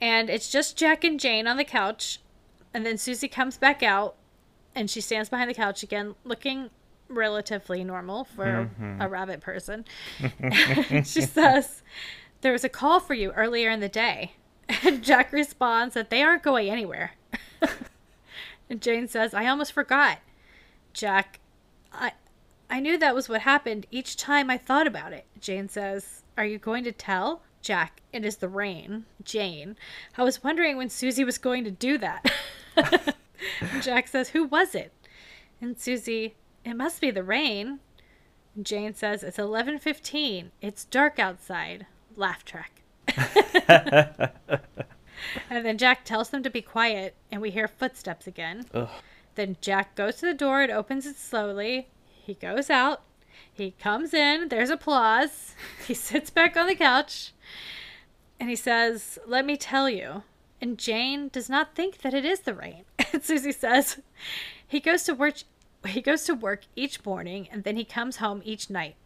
[0.00, 2.20] and it's just Jack and Jane on the couch.
[2.74, 4.14] And then Susie comes back out,
[4.74, 6.68] and she stands behind the couch again, looking
[7.08, 9.00] relatively normal for mm-hmm.
[9.00, 9.84] a rabbit person.
[11.04, 11.82] she says,
[12.40, 14.32] There was a call for you earlier in the day.
[14.84, 17.12] And Jack responds that they aren't going anywhere.
[18.68, 20.18] and Jane says, I almost forgot.
[20.92, 21.40] Jack,
[21.90, 22.12] I
[22.70, 25.24] I knew that was what happened each time I thought about it.
[25.40, 27.42] Jane says, Are you going to tell?
[27.62, 29.06] Jack, it is the rain.
[29.24, 29.76] Jane,
[30.16, 32.30] I was wondering when Susie was going to do that.
[33.80, 34.92] Jack says, Who was it?
[35.60, 36.34] And Susie,
[36.68, 37.80] It must be the rain.
[38.60, 40.50] Jane says, It's eleven fifteen.
[40.60, 41.86] It's dark outside.
[42.16, 42.82] Laugh track.
[45.50, 48.66] and then Jack tells them to be quiet, and we hear footsteps again.
[48.74, 48.88] ugh.
[49.34, 51.88] Then Jack goes to the door and opens it slowly.
[52.24, 53.02] He goes out.
[53.52, 54.48] He comes in.
[54.48, 55.54] There's applause.
[55.86, 57.32] He sits back on the couch
[58.38, 60.22] and he says, Let me tell you.
[60.60, 62.84] And Jane does not think that it is the rain.
[63.12, 64.00] And Susie says,
[64.66, 65.36] He goes to work.
[65.86, 68.96] He goes to work each morning and then he comes home each night.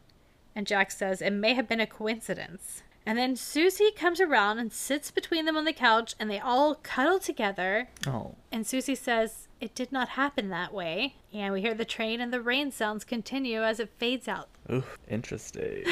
[0.54, 2.82] And Jack says, It may have been a coincidence.
[3.04, 6.76] And then Susie comes around and sits between them on the couch and they all
[6.76, 7.88] cuddle together.
[8.06, 8.36] Oh.
[8.52, 11.16] And Susie says, It did not happen that way.
[11.32, 14.48] And we hear the train and the rain sounds continue as it fades out.
[14.70, 15.84] Ooh, interesting.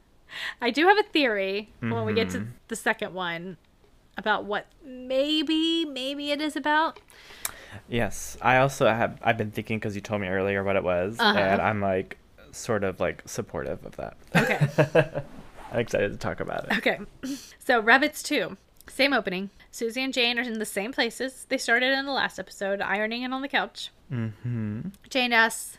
[0.62, 2.46] I do have a theory when we get to Mhm.
[2.68, 3.58] the second one
[4.16, 7.00] about what maybe, maybe it is about.
[7.88, 9.18] Yes, I also have.
[9.22, 11.38] I've been thinking because you told me earlier what it was, Uh-huh.
[11.38, 12.18] and I'm like
[12.52, 14.16] sort of like supportive of that.
[14.36, 15.22] Okay.
[15.72, 16.78] I'm excited to talk about it.
[16.78, 16.98] Okay.
[17.58, 18.56] So, Rabbits 2.
[18.88, 19.48] Same opening.
[19.70, 23.24] Susie and Jane are in the same places they started in the last episode, ironing
[23.24, 23.90] and on the couch.
[24.12, 24.80] Mm-hmm.
[25.08, 25.78] Jane asks,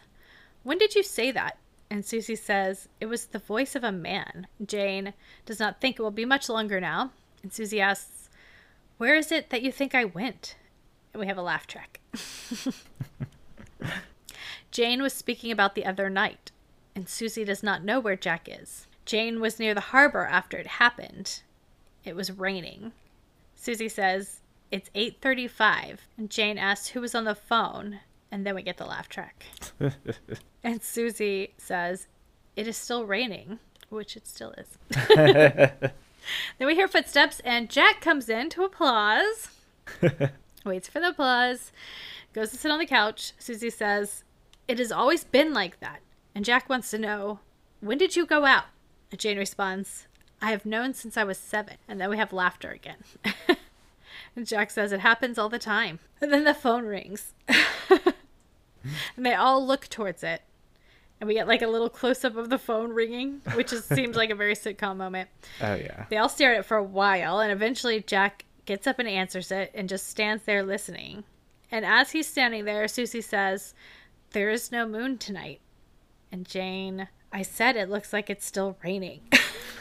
[0.63, 1.57] When did you say that?
[1.91, 4.47] And Susie says, It was the voice of a man.
[4.65, 5.13] Jane
[5.45, 7.11] does not think it will be much longer now.
[7.43, 8.29] And Susie asks,
[8.97, 10.55] Where is it that you think I went?
[11.13, 11.99] And we have a laugh track.
[14.71, 16.51] Jane was speaking about the other night,
[16.95, 18.87] and Susie does not know where Jack is.
[19.05, 21.41] Jane was near the harbor after it happened.
[22.03, 22.93] It was raining.
[23.55, 24.41] Susie says,
[24.71, 27.99] It's 8:35, and Jane asks who was on the phone,
[28.31, 29.45] and then we get the laugh track.
[30.65, 32.07] And Susie says,
[32.55, 33.59] It is still raining,
[33.89, 34.77] which it still is.
[35.15, 35.91] then
[36.61, 39.49] we hear footsteps, and Jack comes in to applause.
[40.63, 41.71] Waits for the applause.
[42.33, 43.33] Goes to sit on the couch.
[43.37, 44.23] Susie says,
[44.67, 45.99] It has always been like that.
[46.33, 47.39] And Jack wants to know,
[47.81, 48.65] When did you go out?
[49.11, 50.07] And Jane responds,
[50.41, 51.77] I have known since I was seven.
[51.87, 53.03] And then we have laughter again.
[54.35, 55.99] and Jack says, It happens all the time.
[56.21, 57.33] And then the phone rings.
[59.15, 60.41] and they all look towards it.
[61.19, 64.17] And we get like a little close up of the phone ringing, which is, seems
[64.17, 65.29] like a very sitcom moment.
[65.61, 66.05] oh yeah.
[66.09, 69.51] They all stare at it for a while, and eventually Jack gets up and answers
[69.51, 71.23] it and just stands there listening.
[71.71, 73.73] And as he's standing there, Susie says,
[74.31, 75.59] There is no moon tonight.
[76.31, 79.21] And Jane, I said it looks like it's still raining.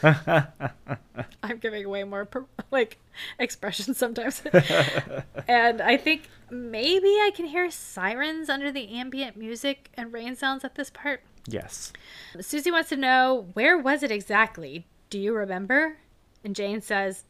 [0.03, 2.97] I'm giving way more per- like
[3.39, 4.41] expressions sometimes.
[5.47, 10.63] and I think maybe I can hear sirens under the ambient music and rain sounds
[10.63, 11.21] at this part.
[11.47, 11.93] yes.
[12.41, 14.85] Susie wants to know where was it exactly?
[15.09, 15.97] Do you remember?
[16.43, 17.23] And Jane says,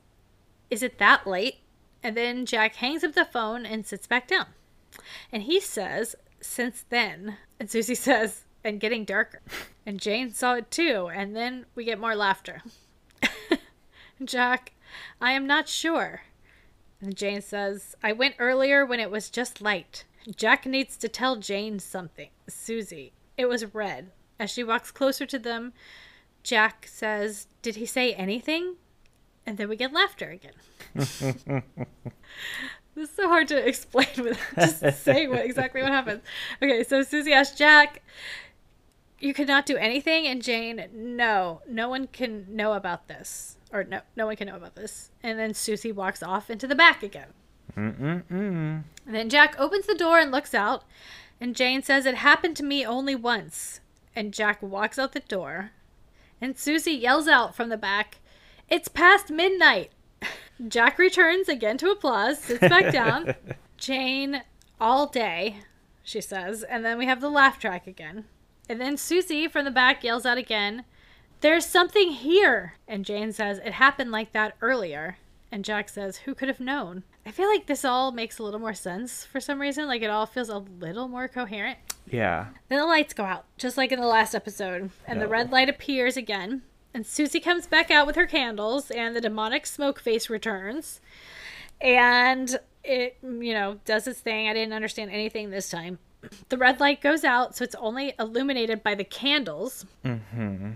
[0.69, 1.57] Is it that late?
[2.01, 4.47] And then Jack hangs up the phone and sits back down.
[5.31, 7.37] And he says, Since then.
[7.59, 9.41] And Susie says, And getting darker.
[9.85, 11.09] And Jane saw it too.
[11.13, 12.61] And then we get more laughter.
[14.23, 14.73] Jack,
[15.21, 16.23] I am not sure.
[17.01, 20.05] And Jane says, I went earlier when it was just light.
[20.35, 22.29] Jack needs to tell Jane something.
[22.47, 24.11] Susie, it was red.
[24.39, 25.73] As she walks closer to them,
[26.43, 28.75] Jack says, Did he say anything?
[29.45, 30.53] And then we get laughter again.
[30.95, 31.21] this
[32.95, 36.21] is so hard to explain without just saying what exactly what happens.
[36.61, 38.01] Okay, so Susie asks Jack,
[39.19, 40.25] You could not do anything?
[40.27, 43.57] And Jane, No, no one can know about this.
[43.71, 45.11] Or no, no one can know about this.
[45.21, 47.29] And then Susie walks off into the back again.
[47.75, 48.83] Mm-mm-mm.
[49.05, 50.83] And then Jack opens the door and looks out,
[51.41, 53.79] and Jane says, It happened to me only once.
[54.15, 55.71] And Jack walks out the door,
[56.39, 58.19] and Susie yells out from the back,
[58.73, 59.91] It's past midnight.
[60.67, 63.35] Jack returns again to applause, sits back down.
[63.77, 64.41] Jane,
[64.81, 65.57] all day,
[66.01, 68.25] she says, and then we have the laugh track again.
[68.67, 70.85] And then Susie from the back yells out again,
[71.41, 72.73] There's something here.
[72.87, 75.17] And Jane says, It happened like that earlier.
[75.51, 77.03] And Jack says, Who could have known?
[77.27, 79.85] I feel like this all makes a little more sense for some reason.
[79.85, 81.77] Like it all feels a little more coherent.
[82.09, 82.47] Yeah.
[82.69, 84.89] Then the lights go out, just like in the last episode.
[85.05, 86.63] And the red light appears again.
[86.93, 91.01] And Susie comes back out with her candles, and the demonic smoke face returns.
[91.81, 94.47] And it, you know, does its thing.
[94.47, 95.99] I didn't understand anything this time.
[96.49, 100.71] The red light goes out, so it's only illuminated by the candles Mm-hmm.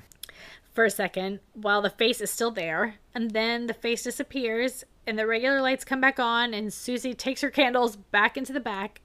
[0.73, 2.95] for a second while the face is still there.
[3.15, 7.39] And then the face disappears, and the regular lights come back on, and Susie takes
[7.41, 8.99] her candles back into the back.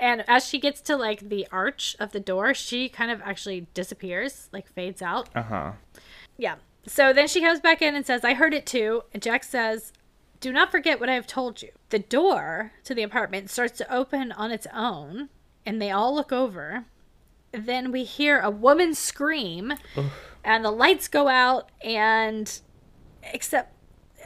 [0.00, 3.68] And as she gets to like the arch of the door, she kind of actually
[3.74, 5.28] disappears, like fades out.
[5.36, 5.72] Uh-huh.
[6.38, 6.56] Yeah.
[6.86, 9.02] So then she comes back in and says, I heard it too.
[9.12, 9.92] And Jack says,
[10.40, 11.70] Do not forget what I have told you.
[11.90, 15.28] The door to the apartment starts to open on its own,
[15.66, 16.86] and they all look over.
[17.52, 19.74] Then we hear a woman scream,
[20.44, 22.60] and the lights go out, and
[23.32, 23.74] except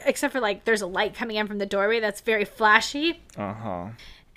[0.05, 3.21] except for like there's a light coming in from the doorway that's very flashy.
[3.37, 3.87] Uh-huh.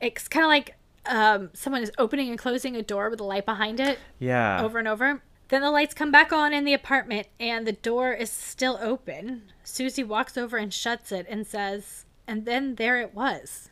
[0.01, 3.45] It's kind of like um, someone is opening and closing a door with a light
[3.47, 4.62] behind it Yeah.
[4.62, 5.22] over and over.
[5.49, 9.53] Then the lights come back on in the apartment and the door is still open.
[9.62, 13.70] Susie walks over and shuts it and says, And then there it was.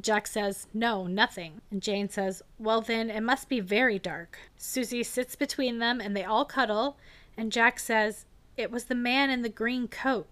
[0.00, 1.60] Jack says, No, nothing.
[1.70, 4.38] And Jane says, Well, then it must be very dark.
[4.56, 6.96] Susie sits between them and they all cuddle.
[7.36, 8.24] And Jack says,
[8.56, 10.26] It was the man in the green coat.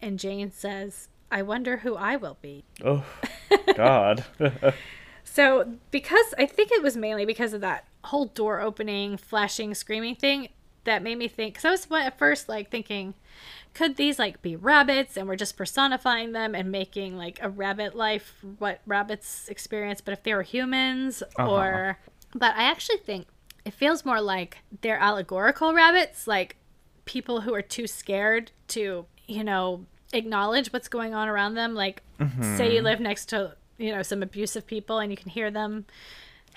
[0.00, 2.64] And Jane says, I wonder who I will be.
[2.82, 3.04] Oh,
[3.76, 4.24] God.
[5.30, 10.14] So, because I think it was mainly because of that whole door opening, flashing, screaming
[10.16, 10.48] thing
[10.84, 11.54] that made me think.
[11.54, 13.14] Because I was at first like thinking,
[13.74, 17.94] could these like be rabbits and we're just personifying them and making like a rabbit
[17.94, 20.00] life what rabbits experience?
[20.00, 21.50] But if they were humans, Uh-huh.
[21.50, 21.98] or.
[22.34, 23.26] But I actually think
[23.64, 26.56] it feels more like they're allegorical rabbits, like
[27.04, 31.74] people who are too scared to, you know, acknowledge what's going on around them.
[31.74, 32.02] Like,
[32.56, 35.86] say you live next to, you know, some abusive people and you can hear them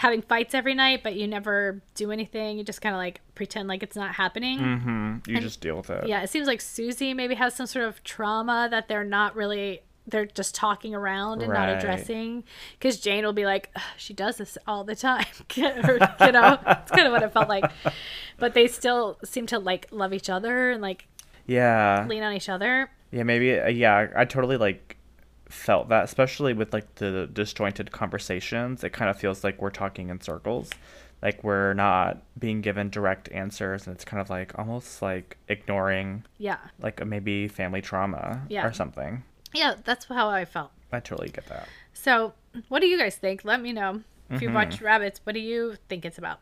[0.01, 2.57] having fights every night, but you never do anything.
[2.57, 4.57] You just kind of like pretend like it's not happening.
[4.59, 5.17] mm-hmm.
[5.29, 6.07] You just deal with it.
[6.07, 9.81] Yeah, it seems like Susie maybe has some sort of trauma that they're not really.
[10.07, 12.43] They're just talking around and not addressing.
[12.73, 15.25] Because Jane will be like, she does this all the time.
[15.59, 17.71] or, you know, it's kind of what it felt like.
[18.39, 21.07] But they still seem to like love each other and like
[21.45, 22.07] Yeah.
[22.09, 22.89] lean on each other.
[23.11, 23.59] Yeah, maybe.
[23.59, 24.97] Uh, yeah, I totally like
[25.51, 28.83] felt that, especially with like the disjointed conversations.
[28.83, 30.69] It kind of feels like we're talking in circles,
[31.21, 36.23] like we're not being given direct answers, and it's kind of like almost like ignoring
[36.37, 36.57] Yeah.
[36.79, 38.65] like a maybe family trauma Yeah.
[38.65, 39.23] or something.
[39.53, 40.71] Yeah, that's how I felt.
[40.91, 41.67] I totally get that.
[41.93, 42.33] So,
[42.69, 43.43] what do you guys think?
[43.45, 44.01] Let me know.
[44.29, 46.39] If you watch Rabbits, what do you think it's about?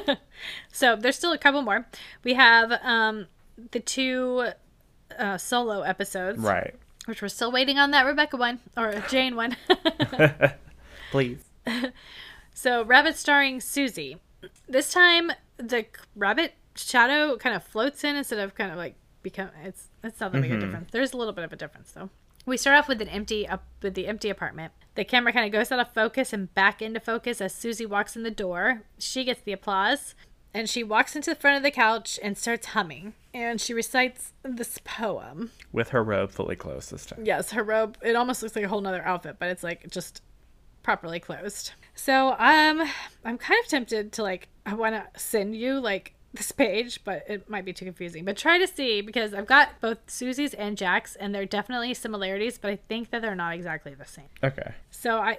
[0.72, 1.86] so, there's still a couple more.
[2.22, 3.26] We have um,
[3.72, 4.50] the two
[5.18, 6.74] uh, solo episodes, Right.
[7.06, 9.56] Which we're still waiting on that Rebecca one or Jane one.
[11.10, 11.44] Please.
[12.54, 14.18] so, Rabbit starring Susie.
[14.68, 15.86] This time, the
[16.16, 19.50] rabbit shadow kind of floats in instead of kind of like become.
[19.64, 20.66] It's it's not that big a mm-hmm.
[20.66, 20.90] difference.
[20.92, 22.10] There's a little bit of a difference though.
[22.46, 24.72] We start off with an empty up with the empty apartment.
[24.94, 28.14] The camera kind of goes out of focus and back into focus as Susie walks
[28.16, 28.82] in the door.
[28.98, 30.14] She gets the applause,
[30.54, 33.14] and she walks into the front of the couch and starts humming.
[33.34, 35.50] And she recites this poem.
[35.72, 37.24] With her robe fully closed this time.
[37.24, 37.98] Yes, her robe.
[38.00, 40.22] It almost looks like a whole nother outfit, but it's like just
[40.84, 41.72] properly closed.
[41.96, 42.88] So um,
[43.24, 47.24] I'm kind of tempted to like I want to send you like this page, but
[47.28, 48.24] it might be too confusing.
[48.24, 52.58] But try to see because I've got both Susie's and Jack's, and they're definitely similarities,
[52.58, 54.28] but I think that they're not exactly the same.
[54.42, 54.72] Okay.
[54.90, 55.38] So I,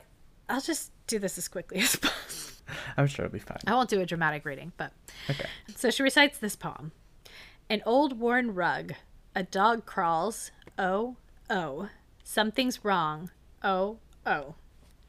[0.49, 2.34] I'll just do this as quickly as possible.
[2.97, 3.57] I'm sure it'll be fine.
[3.67, 4.91] I won't do a dramatic reading, but
[5.29, 5.45] Okay.
[5.75, 6.91] so she recites this poem
[7.69, 8.93] An old worn rug,
[9.35, 11.15] a dog crawls, oh,
[11.49, 11.89] oh,
[12.23, 13.31] something's wrong,
[13.63, 14.55] oh, oh.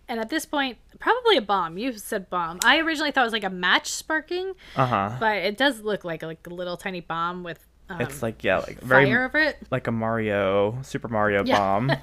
[0.08, 1.78] And at this point, probably a bomb.
[1.78, 2.60] You said bomb.
[2.62, 5.16] I originally thought it was like a match sparking, Uh huh.
[5.18, 8.58] but it does look like like a little tiny bomb with um, It's like yeah,
[8.58, 9.56] like very fire over it.
[9.70, 11.58] like a Mario, Super Mario Yeah.
[11.58, 11.92] bomb.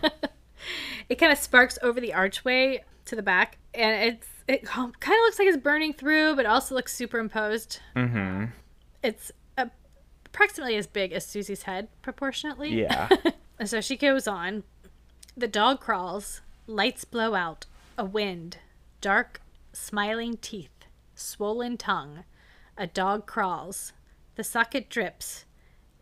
[1.10, 5.06] It kind of sparks over the archway to the back, and it's it kind of
[5.24, 7.80] looks like it's burning through, but also looks superimposed.
[7.96, 8.46] mm-hmm.
[9.02, 9.32] It's
[10.26, 12.82] approximately as big as Susie's head, proportionately.
[12.82, 13.10] Yeah.
[13.60, 14.64] And so she goes on.
[15.38, 16.42] The dog crawls.
[16.66, 17.66] Lights blow out,
[17.98, 18.58] a wind,
[19.00, 19.42] dark,
[19.74, 22.24] smiling teeth, swollen tongue,
[22.78, 23.94] a dog crawls,
[24.36, 25.46] the socket drips,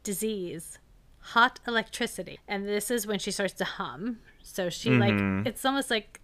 [0.02, 0.80] disease,
[1.20, 2.40] hot electricity.
[2.48, 4.20] And this is when she starts to hum.
[4.42, 5.00] So she Mhm.
[5.44, 6.22] like it's almost like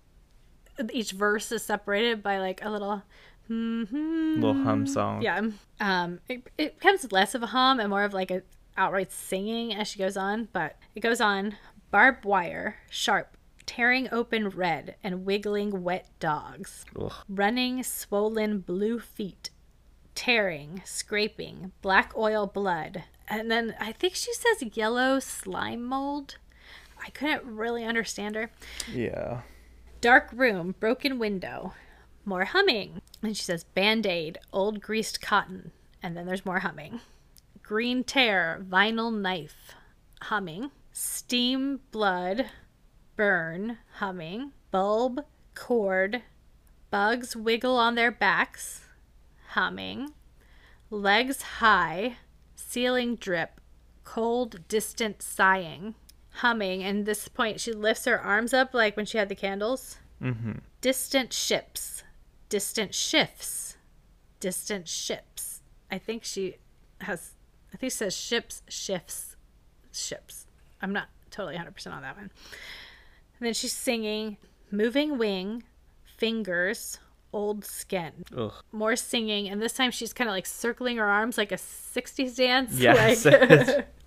[0.91, 3.04] each verse is separated by like a little
[3.48, 5.22] hmm Little hum song.
[5.22, 5.41] yeah.
[5.80, 8.41] Um, it, it becomes less of a hum and more of like a
[8.76, 11.56] outright singing as she goes on, but it goes on.
[11.90, 17.14] Barbed wire, sharp, tearing open red and wiggling wet dogs, Ugh.
[17.30, 19.49] running swollen blue feet,
[20.14, 23.04] tearing, scraping, black oil blood.
[23.30, 26.36] And then I think she says yellow slime mold.
[27.06, 28.52] I couldn't really understand her.
[28.94, 29.41] Yeah.
[29.99, 31.74] Dark room, broken window,
[32.24, 33.02] more humming.
[33.24, 35.72] And she says band aid, old greased cotton.
[36.03, 36.99] And then there's more humming.
[37.64, 39.74] Green tear, vinyl knife,
[40.22, 40.72] humming.
[40.91, 42.45] Steam, blood,
[43.15, 44.52] burn, humming.
[44.69, 45.22] Bulb,
[45.56, 46.22] cord,
[46.91, 48.86] bugs wiggle on their backs,
[49.49, 50.14] humming.
[50.90, 52.18] Legs high,
[52.56, 53.60] ceiling drip,
[54.03, 55.95] cold, distant sighing,
[56.38, 56.84] humming.
[56.84, 59.98] And this point, she lifts her arms up like when she had the candles.
[60.22, 60.54] Mm-hmm.
[60.82, 62.04] Distant ships,
[62.50, 63.78] distant shifts,
[64.40, 65.62] distant ships.
[65.92, 66.56] I think she
[67.02, 67.32] has,
[67.74, 69.36] I think she says ships, shifts,
[69.92, 70.48] ships.
[70.82, 72.32] I'm not totally 100% on that one.
[73.40, 74.38] And then she's singing,
[74.72, 75.64] moving wing,
[76.18, 77.00] fingers,
[77.34, 78.26] old skin.
[78.36, 78.54] Ugh.
[78.72, 82.36] More singing, and this time she's kind of like circling her arms like a 60s
[82.36, 82.80] dance.
[82.80, 83.26] Yes.
[83.26, 83.88] Like,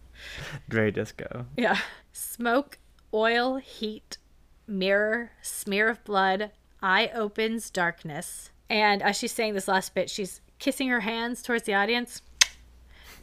[0.69, 1.47] Very disco.
[1.57, 1.79] yeah.
[2.13, 2.79] Smoke,
[3.15, 4.19] oil, heat,
[4.67, 6.51] mirror, smear of blood,
[6.83, 8.51] eye opens, darkness.
[8.69, 12.23] And as she's saying this last bit, she's kissing her hands towards the audience.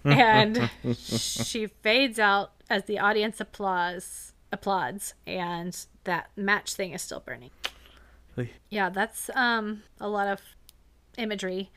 [0.05, 5.75] And she fades out as the audience applause applauds and
[6.05, 7.49] that match thing is still burning.
[8.69, 10.39] Yeah, that's um a lot of
[11.17, 11.71] imagery.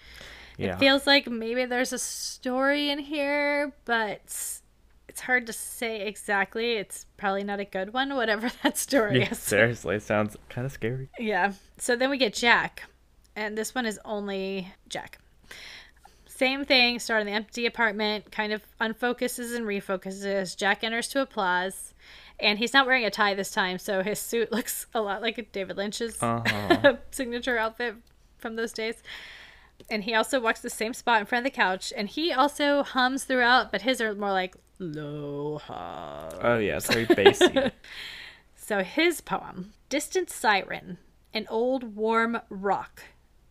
[0.58, 0.74] Yeah.
[0.74, 4.59] It feels like maybe there's a story in here, but
[5.10, 6.74] it's hard to say exactly.
[6.76, 9.38] It's probably not a good one, whatever that story yeah, is.
[9.40, 11.08] seriously, sounds kind of scary.
[11.18, 11.52] Yeah.
[11.78, 12.84] So then we get Jack,
[13.34, 15.18] and this one is only Jack.
[16.26, 20.56] Same thing, start in the empty apartment, kind of unfocuses and refocuses.
[20.56, 21.92] Jack enters to applause,
[22.38, 25.50] and he's not wearing a tie this time, so his suit looks a lot like
[25.52, 26.96] David Lynch's Uh-huh.
[27.10, 27.96] signature outfit
[28.38, 29.02] from those days.
[29.88, 32.82] And he also walks the same spot in front of the couch, and he also
[32.82, 36.30] hums throughout, but his are more like low hum.
[36.42, 37.70] Oh yeah, it's very bassy.
[38.54, 40.98] So his poem Distant Siren,
[41.34, 43.02] an old warm rock,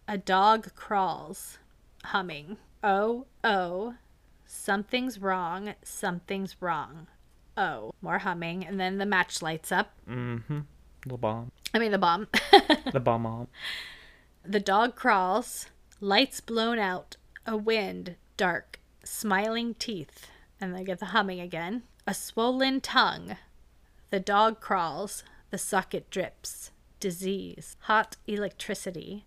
[0.07, 1.57] a dog crawls,
[2.05, 2.55] humming.
[2.81, 3.95] Oh, oh,
[4.45, 7.07] something's wrong, something's wrong.
[7.57, 9.91] Oh, more humming, and then the match lights up.
[10.09, 10.59] mm-hmm.
[11.05, 11.51] The bomb.
[11.73, 12.27] I mean, the bomb.
[12.93, 13.47] The bomb bomb.
[14.45, 15.65] the dog crawls,
[16.01, 20.27] lights blown out, a wind, dark, smiling teeth,
[20.61, 21.83] and they get the humming again.
[22.07, 23.37] A swollen tongue.
[24.09, 29.25] The dog crawls, the socket drips, disease, hot electricity,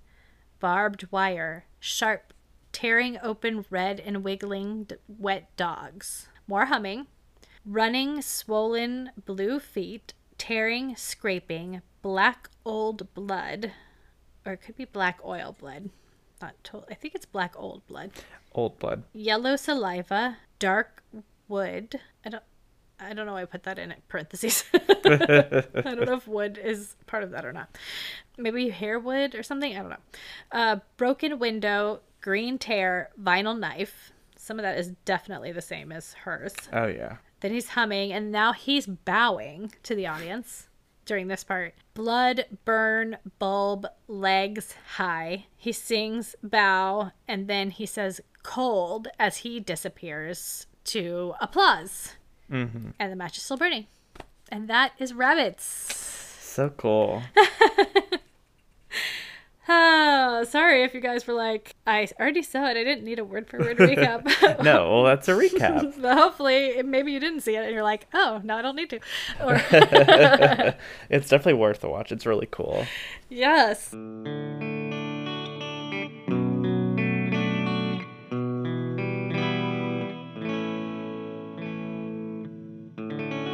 [0.60, 2.32] barbed wire, sharp,
[2.72, 6.28] tearing open red and wiggling d- wet dogs.
[6.46, 7.06] More humming.
[7.64, 13.72] Running, swollen blue feet, tearing, scraping, black old blood,
[14.44, 15.90] or it could be black oil blood.
[16.42, 16.88] Not total.
[16.90, 18.10] I think it's black old blood.
[18.52, 19.04] Old blood.
[19.12, 21.02] Yellow saliva, dark
[21.48, 22.00] wood.
[22.24, 22.42] I don't.
[22.98, 24.64] I don't know why I put that in parentheses.
[24.74, 27.76] I don't know if wood is part of that or not.
[28.36, 29.76] Maybe hair wood or something.
[29.76, 29.96] I don't know.
[30.52, 34.12] Uh, broken window, green tear, vinyl knife.
[34.36, 36.54] Some of that is definitely the same as hers.
[36.72, 37.16] Oh yeah.
[37.40, 40.68] Then he's humming, and now he's bowing to the audience
[41.04, 41.74] during this part.
[41.94, 45.46] Blood, burn, bulb, legs high.
[45.56, 52.12] He sings bow, and then he says cold as he disappears to applause.
[52.50, 52.90] Mm-hmm.
[52.98, 53.86] And the match is still burning.
[54.50, 55.64] And that is Rabbits.
[55.64, 57.22] So cool.
[59.68, 62.76] Oh, sorry if you guys were like, I already saw it.
[62.76, 64.24] I didn't need a word for word recap.
[64.64, 65.94] no, well that's a recap.
[66.02, 68.90] but hopefully, maybe you didn't see it and you're like, oh, no, I don't need
[68.90, 68.98] to.
[69.40, 69.54] Or,
[71.10, 72.10] it's definitely worth the watch.
[72.10, 72.86] It's really cool.
[73.28, 73.94] yes.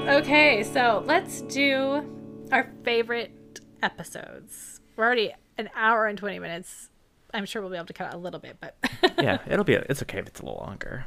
[0.09, 2.03] Okay, so let's do
[2.51, 4.81] our favorite episodes.
[4.97, 6.89] We're already an hour and 20 minutes.
[7.35, 8.77] I'm sure we'll be able to cut out a little bit, but
[9.23, 9.75] Yeah, it'll be.
[9.75, 11.05] It's okay if it's a little longer.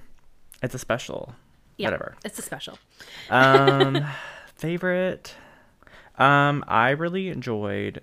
[0.61, 1.33] It's a special.
[1.77, 2.15] yeah, Whatever.
[2.23, 2.77] It's a special.
[3.29, 4.05] Um,
[4.55, 5.33] favorite.
[6.17, 8.01] Um, I really enjoyed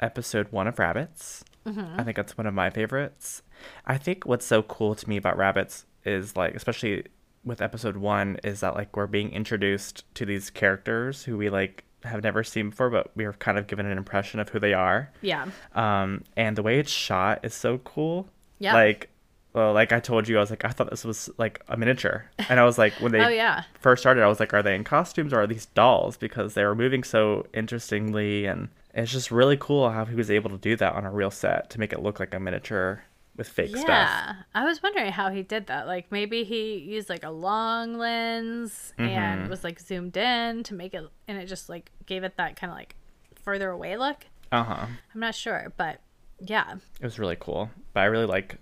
[0.00, 1.44] episode one of Rabbits.
[1.66, 1.98] Mm-hmm.
[2.00, 3.42] I think that's one of my favorites.
[3.86, 7.04] I think what's so cool to me about Rabbits is like, especially
[7.44, 11.84] with episode one, is that like we're being introduced to these characters who we like
[12.04, 14.74] have never seen before, but we are kind of given an impression of who they
[14.74, 15.10] are.
[15.22, 15.46] Yeah.
[15.74, 18.28] Um, and the way it's shot is so cool.
[18.58, 18.74] Yeah.
[18.74, 19.08] Like,
[19.52, 22.30] well, like I told you, I was like, I thought this was like a miniature,
[22.50, 23.62] and I was like, when they Oh, yeah.
[23.80, 26.16] first started, I was like, are they in costumes or are these dolls?
[26.18, 30.50] Because they were moving so interestingly, and it's just really cool how he was able
[30.50, 33.02] to do that on a real set to make it look like a miniature
[33.36, 33.86] with fake stuff.
[33.88, 35.86] Yeah, I was wondering how he did that.
[35.86, 39.08] Like maybe he used like a long lens Mm-hmm.
[39.10, 42.56] and was like zoomed in to make it, and it just like gave it that
[42.56, 42.96] kind of like
[43.42, 44.24] further away look.
[44.52, 44.86] Uh huh.
[45.14, 46.00] I'm not sure, but
[46.40, 48.56] yeah, It was really cool, but I really like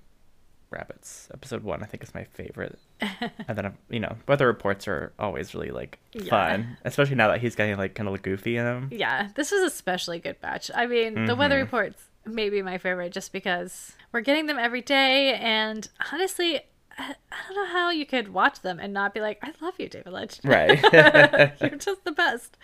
[0.70, 1.28] Rabbits.
[1.32, 2.78] Episode one, I think, is my favorite.
[3.01, 6.30] and then, you know, weather reports are always really like Yeah.
[6.30, 8.88] fun, especially now that he's getting like kind of goofy in them.
[8.92, 10.70] yeah, this was especially good batch.
[10.74, 11.64] I mean, the weather Mm-hmm.
[11.64, 16.56] reports may be my favorite just because we're getting them every day, and honestly.
[16.96, 19.74] I I don't know how you could watch them and not be like, I love
[19.78, 20.38] you, David Lynch.
[20.44, 20.80] Right.
[21.60, 22.56] You're just the best.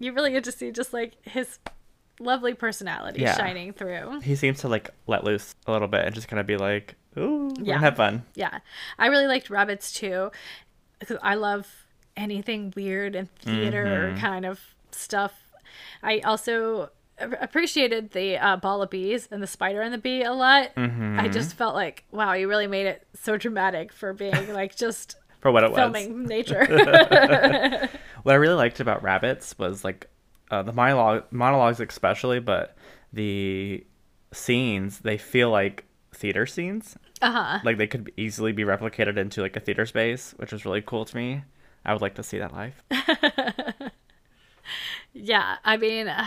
[0.00, 1.60] You really get to see just like his
[2.18, 3.36] lovely personality Yeah.
[3.36, 4.20] shining through.
[4.22, 6.96] he seems to like let loose a little bit and just kind of be like,
[7.16, 7.78] "Ooh, Yeah.
[7.78, 8.58] have fun." Yeah.
[8.98, 10.32] I really liked Rabbits too
[10.98, 11.68] because I love
[12.16, 14.20] anything weird and theater mm-hmm.
[14.20, 14.60] kind of
[14.90, 15.32] stuff.
[16.02, 16.90] I also
[17.20, 20.70] appreciated the uh, ball of bees and the spider and the bee a lot.
[20.76, 25.16] I just felt like, wow, you really made it so dramatic for being like just
[25.40, 25.76] For what it was.
[25.78, 26.66] filming nature.
[28.22, 30.06] What I really liked about Rabbits was like
[30.50, 32.76] uh, the monologue, monologues especially, but
[33.14, 33.82] the
[34.32, 35.84] scenes they feel like
[36.14, 36.96] theater scenes.
[37.22, 37.58] uh huh.
[37.64, 41.06] Like they could easily be replicated into like a theater space, which was really cool
[41.06, 41.44] to me.
[41.82, 42.74] I would like to see that live.
[45.12, 46.26] Yeah, I mean, uh,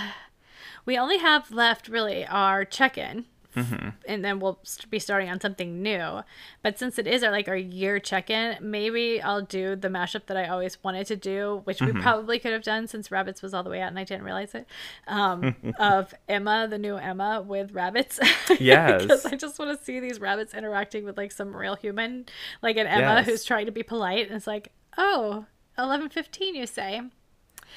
[0.85, 6.21] we only have left really our check-in, and then we'll be starting on something new.
[6.63, 10.35] But since it is our like our year check-in, maybe I'll do the mashup that
[10.37, 13.61] I always wanted to do, which we probably could have done since Rabbits was all
[13.61, 14.65] the way out and I didn't realize it.
[15.07, 18.19] Um, of Emma, the new Emma, with rabbits.
[18.59, 19.03] Yes.
[19.03, 22.25] because I just want to see these rabbits interacting with like some real human,
[22.63, 23.25] like an Emma Yes.
[23.27, 25.45] who's trying to be polite, and it's like, oh.
[25.77, 27.01] 11:15 you say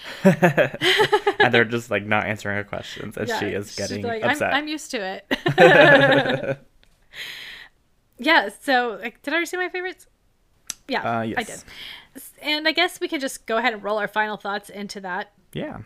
[0.25, 4.53] and they're just like not answering her questions, and she is getting like, upset.
[4.53, 6.59] I'm, I'm used to it.
[8.19, 8.49] yeah.
[8.61, 10.07] So, like, did I already say my favorites?
[10.89, 11.65] Yeah, Uh, I did.
[12.41, 15.33] And I guess we can just go ahead and roll our final thoughts into that.
[15.53, 15.81] Yeah.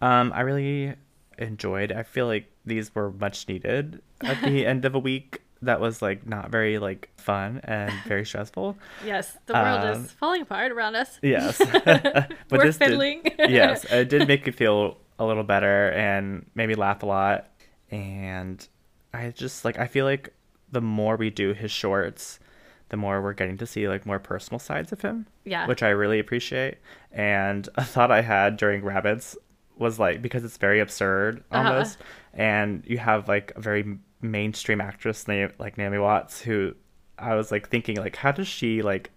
[0.00, 0.94] Um, I really
[1.38, 1.92] enjoyed.
[1.92, 6.00] I feel like these were much needed at the end of a week that was
[6.02, 8.76] like not very like fun and very stressful.
[9.04, 11.18] Yes, the world Um, is falling apart around us.
[11.22, 11.58] Yes.
[11.84, 13.22] but We're this did- fiddling.
[13.38, 17.48] yes, it did make me feel a little better and made me laugh a lot.
[17.90, 18.66] And
[19.12, 20.32] I just like I feel like
[20.72, 22.40] the more we do his shorts,
[22.88, 25.26] the more we're getting to see like more personal sides of him.
[25.44, 25.66] Yeah.
[25.66, 26.78] Which I really appreciate.
[27.12, 29.36] And a thought I had during Rabbits
[29.76, 31.68] was like because it's very absurd Uh-huh.
[31.72, 31.98] almost,
[32.32, 36.74] and you have like a very mainstream actress named like Naomi Watts who
[37.18, 39.10] I was like thinking like how does she like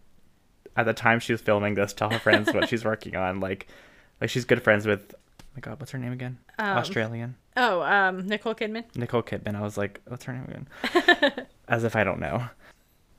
[0.76, 3.68] at the time she was filming this tell her friends what she's working on like
[4.22, 6.38] like she's good friends with oh my god what's her name again?
[6.60, 7.36] Um, Australian.
[7.56, 8.84] Oh, um, Nicole Kidman.
[8.96, 9.56] Nicole Kidman.
[9.56, 11.46] I was like what's her name again?
[11.68, 12.44] As if I don't know.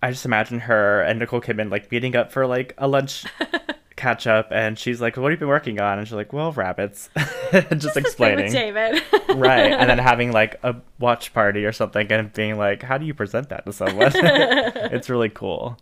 [0.02, 3.24] I just imagine her and Nicole Kidman like meeting up for like a lunch
[3.98, 6.52] catch up and she's like what have you been working on and she's like well
[6.52, 7.10] rabbits
[7.52, 9.02] just With explaining David.
[9.34, 13.04] right and then having like a watch party or something and being like how do
[13.04, 15.76] you present that to someone it's really cool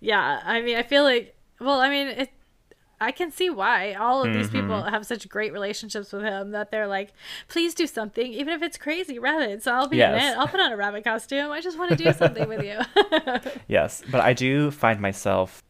[0.00, 2.30] yeah, I mean, I feel like, well, I mean, it.
[3.00, 4.60] I can see why all of these Mm-hmm.
[4.60, 7.12] people have such great relationships with him that they're like,
[7.48, 9.66] please do something, even if it's crazy rabbits.
[9.66, 10.36] I'll be in it.
[10.38, 11.50] I'll put on a rabbit costume.
[11.50, 12.78] I just want to do something with you.
[13.68, 15.62] Yes, but I do find myself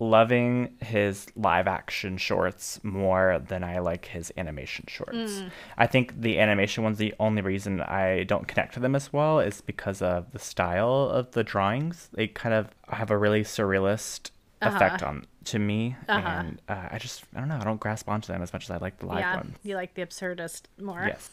[0.00, 5.42] loving his live action shorts more than I like his animation shorts.
[5.78, 9.38] I think the animation one's the only reason I don't connect to them as well
[9.40, 12.08] is because of the style of the drawings.
[12.14, 14.30] They kind of have a really surrealist
[14.62, 16.28] effect on to me Uh-huh.
[16.28, 18.70] and uh, I just I don't know, I don't grasp onto them as much as
[18.70, 19.56] I like the live yeah, ones.
[19.62, 21.02] you like the absurdist more.
[21.06, 21.30] Yes.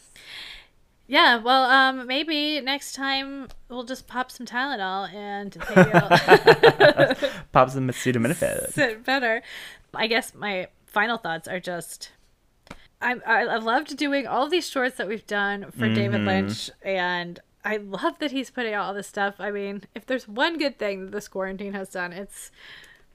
[1.09, 5.53] Yeah, well, um, maybe next time we'll just pop some Tylenol and
[7.51, 8.71] Pop some acetaminophen.
[8.73, 9.41] sit better.
[9.93, 12.11] I guess my final thoughts are just.
[13.01, 16.27] I, I I loved doing all these shorts that we've done for David Mm-hmm.
[16.27, 19.35] Lynch, and I love that he's putting out all this stuff.
[19.39, 22.51] I mean, if there's one good thing that this quarantine has done, it's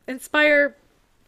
[0.09, 0.77] inspire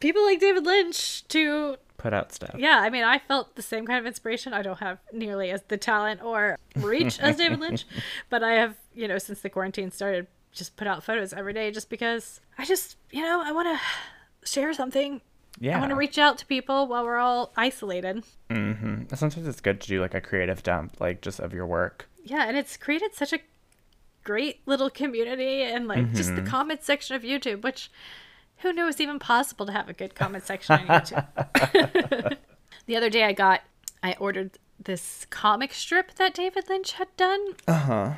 [0.01, 2.55] people like David Lynch to put out stuff.
[2.59, 4.53] Yeah, I mean, I felt the same kind of inspiration.
[4.53, 7.87] I don't have nearly as the talent or reach as David Lynch,
[8.31, 11.71] but I have, you know, since the quarantine started, just put out photos every day
[11.71, 15.21] just because I just, you know, I want to share something.
[15.61, 15.77] Yeah.
[15.77, 18.25] I want to reach out to people while we're all isolated.
[18.51, 22.09] hmm Sometimes it's good to do like a creative dump, like just of your work.
[22.25, 23.39] Yeah, and it's created such a
[24.25, 27.91] great little community and like just the comment section of YouTube, which
[28.65, 32.37] who knew it was even possible to have a good comment section on YouTube.
[32.87, 33.61] the other day I got
[34.03, 38.13] I ordered this comic strip that David Lynch had done Uh huh.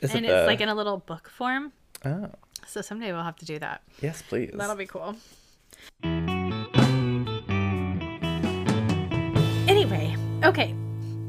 [0.00, 0.46] And it it's the...
[0.46, 1.72] like in a little book form.
[2.04, 2.30] Oh,
[2.66, 3.82] So someday we'll have to do that.
[4.00, 4.52] yes, please.
[4.54, 5.16] That'll be cool.
[9.68, 10.72] Anyway, okay.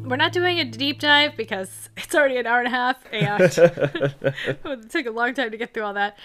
[0.05, 3.41] We're not doing a deep dive because it's already an hour and a half and
[4.45, 6.19] it would take a long time to get through all that.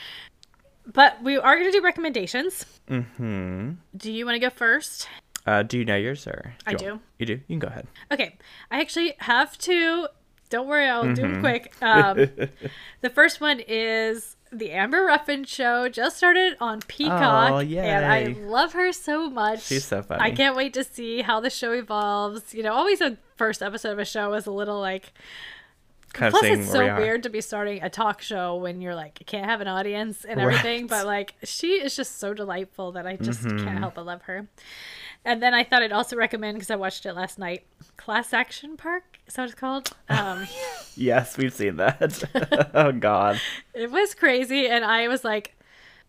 [0.93, 2.65] But we are going to do recommendations.
[2.89, 5.09] hmm Do you want to go first?
[5.47, 6.55] Uh, do you know yours or?
[6.67, 6.91] I you do.
[6.91, 7.33] want- You do.
[7.35, 7.87] You can go ahead.
[8.13, 8.37] Okay.
[8.71, 10.07] I actually have two.
[10.49, 11.73] Don't worry, I'll do them quick.
[11.83, 12.17] Um,
[13.01, 15.89] the first one is the Amber Ruffin show.
[15.89, 19.65] Just started on Peacock, Oh, and I love her so much.
[19.65, 20.23] She's so funny.
[20.23, 22.55] I can't wait to see how the show evolves.
[22.55, 25.13] You know, always a first episode of a show is a little like.
[26.17, 26.97] Kind of Plus, it's we so are.
[26.99, 30.41] weird to be starting a talk show when you're like can't have an audience and
[30.41, 30.83] everything.
[30.83, 30.91] Right.
[30.91, 33.65] But like, she is just so delightful that I just Mm-hmm.
[33.65, 34.49] can't help but love her.
[35.25, 37.67] And then I thought I'd also recommend because I watched it last night.
[37.97, 39.91] Class Action Park is that what it's called?
[40.09, 40.47] Um,
[40.97, 42.71] Yes, we've seen that.
[42.75, 43.41] oh God.
[43.75, 45.53] it was crazy, and I was like,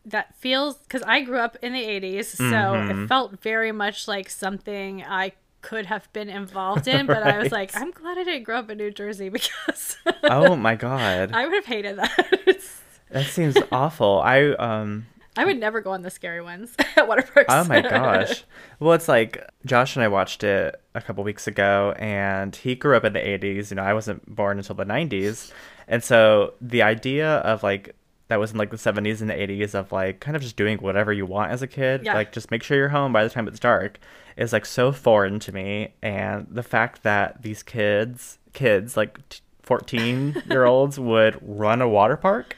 [0.06, 3.04] that feels because I grew up in the '80s, so Mm-hmm.
[3.04, 5.34] it felt very much like something I
[5.68, 7.06] could have been involved in.
[7.06, 10.56] But I was like, I'm glad I didn't grow up in New Jersey because Oh
[10.56, 11.32] my God.
[11.34, 12.62] I would have hated that.
[13.10, 14.20] That seems awful.
[14.20, 15.06] I um.
[15.38, 17.48] I would never go on the scary ones at water parks.
[17.48, 18.44] Oh my gosh.
[18.82, 22.98] Well, it's like Josh and I watched it a couple weeks ago, and he grew
[22.98, 23.70] up in the 80s.
[23.72, 25.54] You know, I wasn't born until the 90s.
[25.88, 27.96] And so the idea of like,
[28.30, 30.78] that was in like the 70s and the 80s of like kind of just doing
[30.80, 32.14] whatever you want as a kid, Yeah.
[32.14, 34.00] like just make sure you're home by the time it's dark,
[34.36, 35.94] is like so foreign to me.
[36.02, 39.20] And the fact that these kids, kids like
[39.64, 42.56] 14 year olds would run a water park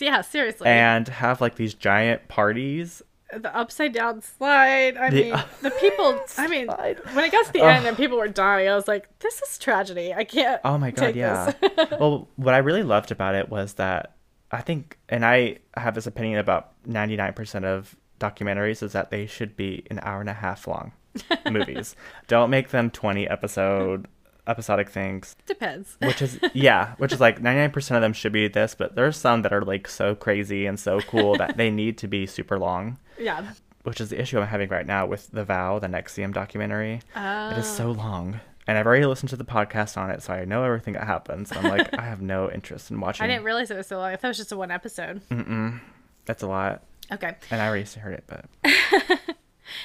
[0.00, 0.66] yeah, seriously.
[0.68, 3.02] and have like these giant parties
[3.34, 4.98] the upside down slide.
[4.98, 6.20] I The mean, the people.
[6.36, 6.98] I mean, slide.
[7.14, 9.56] when it got to the end and people were dying, I was like, "This is
[9.56, 10.12] tragedy.
[10.12, 11.50] I can't." Oh my god, yeah.
[11.98, 14.16] well, what I really loved about it was that
[14.52, 19.56] I think, and I have this opinion about 99% of documentaries, is that they should
[19.56, 20.92] be an hour and a half long
[21.50, 21.96] movies.
[22.28, 24.06] Don't make them 20 episode
[24.48, 25.96] episodic things Depends.
[26.02, 29.42] which is yeah which is like 99% of them should be this but there's some
[29.42, 32.98] that are like so crazy and so cool that they need to be super long
[33.20, 33.52] yeah.
[33.84, 37.56] which is the issue i'm having right now with the vow the NXIVM documentary it
[37.56, 37.76] is Oh.
[37.76, 38.40] so long
[38.72, 41.52] and i've already listened to the podcast on it so i know everything that happens
[41.54, 44.10] i'm like i have no interest in watching I didn't realize it was so long.
[44.12, 45.20] I thought it was just a one episode.
[45.28, 45.78] Mm-mm.
[46.24, 46.82] that's a lot
[47.12, 47.36] Okay.
[47.50, 48.46] and i already heard it but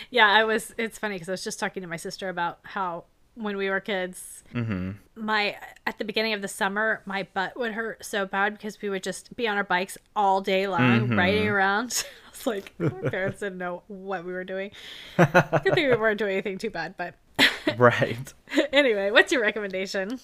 [0.10, 0.74] Yeah, I was.
[0.78, 3.06] It's funny because I was just talking to my sister about how
[3.36, 4.92] when we were kids, mm-hmm.
[5.16, 5.56] my
[5.86, 9.04] at the beginning of the summer, my butt would hurt so bad because we would
[9.04, 11.18] just be on our bikes all day long, Mhm.
[11.18, 12.04] riding around.
[12.28, 14.72] I was like, my parents didn't know what we were doing.
[15.18, 17.14] Good thing we weren't doing anything too bad, but
[17.78, 18.34] right
[18.74, 20.20] anyway, what's your recommendation?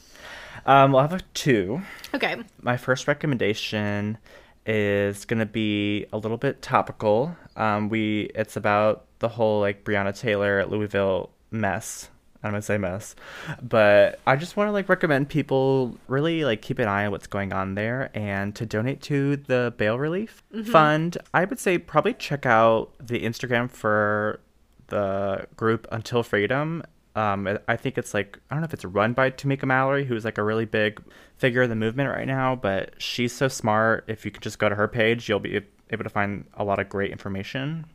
[0.65, 1.81] um well i have a two
[2.13, 2.37] Okay.
[2.61, 4.17] my first recommendation
[4.65, 7.35] is gonna be a little bit topical.
[7.57, 12.09] Um, we it's about the whole like Breonna Taylor Louisville mess.
[12.43, 13.13] I'm gonna say mess,
[13.61, 17.27] but I just want to like recommend people really like keep an eye on what's
[17.27, 20.41] going on there and to donate to the bail relief
[20.71, 21.17] fund.
[21.33, 24.39] I would say probably check out the Instagram for
[24.87, 26.83] the group Until Freedom.
[27.15, 30.25] Um, I- think it's like I don't know if it's run by Tamika Mallory, who's
[30.25, 31.01] like a really big
[31.37, 34.05] figure in the movement right now, but she's so smart.
[34.07, 35.61] If you could just go to her page, you'll be
[35.91, 37.85] able to find a lot of great information.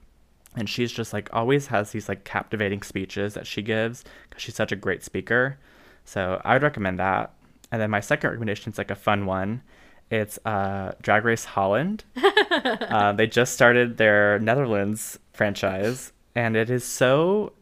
[0.56, 4.54] And she's just like always has these like captivating speeches that she gives because she's
[4.54, 5.58] such a great speaker.
[6.04, 7.32] So I would recommend that.
[7.70, 9.62] And then my second recommendation is like a fun one.
[10.10, 12.04] It's uh, Drag Race Holland.
[12.16, 17.52] uh, they just started their Netherlands franchise, and it is so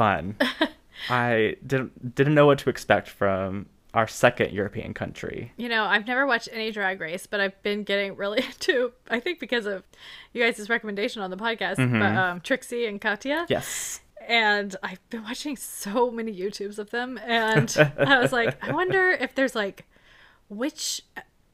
[0.00, 0.36] fun.
[1.10, 5.52] I didn't didn't know what to expect from our second European country.
[5.56, 9.18] You know, I've never watched any drag race, but I've been getting really into I
[9.20, 9.82] think because of
[10.32, 13.46] you guys' recommendation on the podcast, but um Trixie and Katya.
[13.48, 14.00] Yes.
[14.28, 17.68] and I've been watching so many YouTubes of them, and
[17.98, 19.86] I was like, I wonder if there's like
[20.48, 21.02] which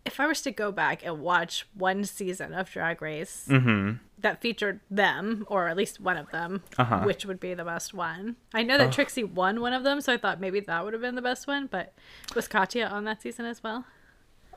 [0.06, 3.96] if I was to go back and watch one season of Drag Race Mm-hmm.
[4.20, 7.00] that featured them, or at least one of them, Uh-huh.
[7.02, 7.06] Oh.
[7.06, 8.36] which would be the best one?
[8.54, 11.02] I know that Trixie won one of them, so I thought maybe that would have
[11.02, 11.92] been the best one, but
[12.34, 13.84] was Katya on that season as well?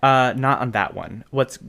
[0.01, 1.25] Uh, not on that one.
[1.29, 1.59] What's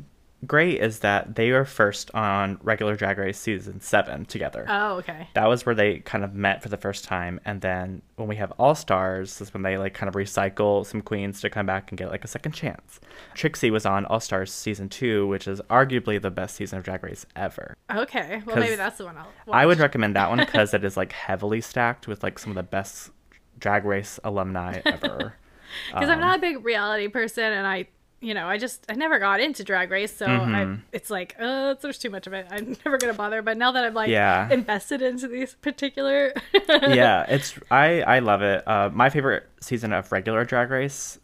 [0.46, 4.64] great is that they were first on regular Drag Race season seven together.
[4.68, 5.28] Oh, okay.
[5.34, 8.36] that was where they kind of met for the first time and then when we
[8.36, 11.90] have all stars is when they like kind of recycle some queens to come back
[11.90, 13.00] and get like a second chance
[13.34, 17.02] trixie was on all stars season two which is arguably the best season of drag
[17.02, 18.42] race ever Okay.
[18.46, 19.56] well maybe that's the one I'll watch.
[19.56, 22.56] i would recommend that one because it is like heavily stacked with like some of
[22.56, 23.10] the best
[23.58, 25.34] drag race alumni ever
[25.92, 27.86] because I'm um, not a big reality person, and I,
[28.20, 31.74] you know, I just I never got into Drag Race, so I, it's like, uh,
[31.80, 32.46] there's too much of it.
[32.50, 33.40] I'm never gonna bother.
[33.42, 34.48] But now that I'm like Yeah.
[34.50, 36.32] invested into these particular,
[36.86, 41.18] yeah it's i i love it uh my favorite season of regular drag race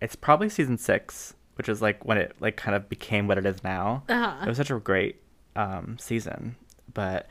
[0.00, 3.46] it's probably season six which is like when it like kind of became what it
[3.46, 4.44] is now Uh-huh.
[4.44, 5.22] it was such a great
[5.56, 6.56] um season
[6.92, 7.26] but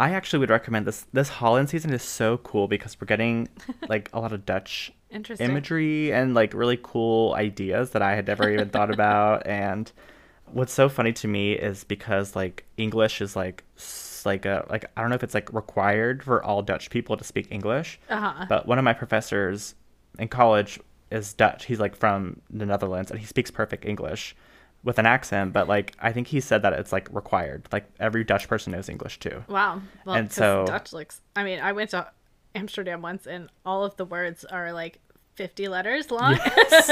[0.00, 3.48] i actually would recommend this this holland season is so cool because we're getting
[3.88, 5.48] like a lot of dutch Interesting.
[5.50, 9.92] imagery and like really cool ideas that i had never even thought about and
[10.52, 13.64] what's so funny to me is because like english is like
[14.24, 17.24] like a like i don't know if it's like required for all dutch people to
[17.24, 18.46] speak english Uh-huh.
[18.48, 19.74] but one of my professors
[20.18, 20.78] in college
[21.10, 24.34] is dutch he's like from the netherlands and he speaks perfect english
[24.84, 28.24] with an accent but like i think he said that it's like required like every
[28.24, 29.80] dutch person knows english too Wow.
[30.04, 31.20] Well, And so- Dutch looks.
[31.36, 32.08] I mean, I went to
[32.54, 34.98] Amsterdam once, and all of the words are like
[35.34, 36.38] 50 letters long.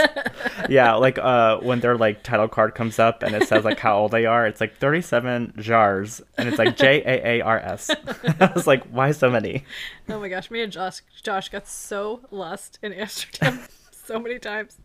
[0.71, 3.99] yeah like uh when their like title card comes up and it says like how
[3.99, 7.91] old they are it's like 37 jars and it's like j-a-a-r-s
[8.41, 9.65] i was like why so many?
[10.09, 13.61] Oh my gosh, me and Josh, Josh got so lost in Amsterdam
[13.93, 14.79] so many times.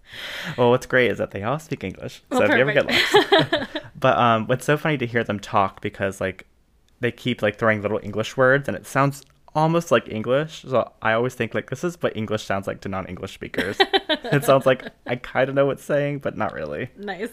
[0.58, 2.88] well what's great is that they all speak english so Oh, if you ever get
[2.88, 3.70] lost.
[3.98, 6.46] But um what's so funny to hear them talk because like
[7.00, 9.24] they keep like throwing little english words and it sounds
[9.56, 12.90] almost like english so i always think like this is what english sounds like to
[12.90, 13.78] non-english speakers
[14.36, 17.32] it sounds like i kind of know what's saying but not really Nice.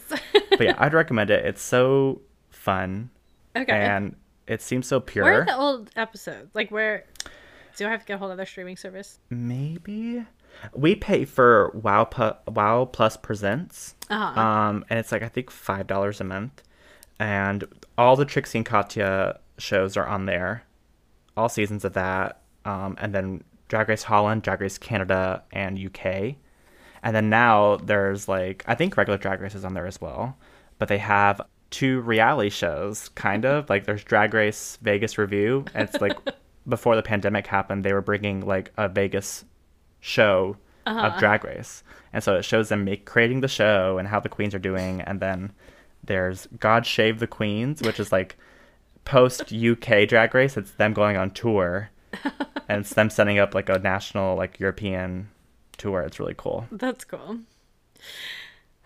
[0.50, 3.10] but yeah i'd recommend it it's so fun
[3.56, 3.72] okay.
[3.72, 4.14] and
[4.46, 6.50] it seems so pure where are the old episodes?
[6.54, 7.04] Like, where
[7.76, 9.18] do I have to get a whole other streaming service?
[9.30, 10.24] maybe
[10.74, 14.40] we pay for wow Pu- wow plus presents Uh-huh.
[14.40, 16.62] um and it's like i think five dollars a month
[17.18, 17.64] and
[17.96, 20.64] all the trixie and katya shows are on there
[21.36, 26.04] all seasons of that um and then drag race holland drag race canada and uk
[26.04, 30.36] and then now there's like i think regular drag race is on there as well
[30.78, 31.40] but they have
[31.72, 33.68] two reality shows kind of.
[33.68, 36.16] Like there's drag race vegas revue and it's like
[36.68, 39.44] before the pandemic happened they were bringing like a vegas
[39.98, 40.56] show
[40.86, 41.82] of drag race.
[42.12, 45.00] And so it shows them make creating the show and how the queens are doing.
[45.00, 45.52] And then
[46.04, 48.36] there's god shave the queens which is like
[49.04, 51.90] post uk drag race it's them going on tour
[52.68, 55.28] and it's them setting up like a national like european
[55.76, 57.38] tour it's really cool That's cool.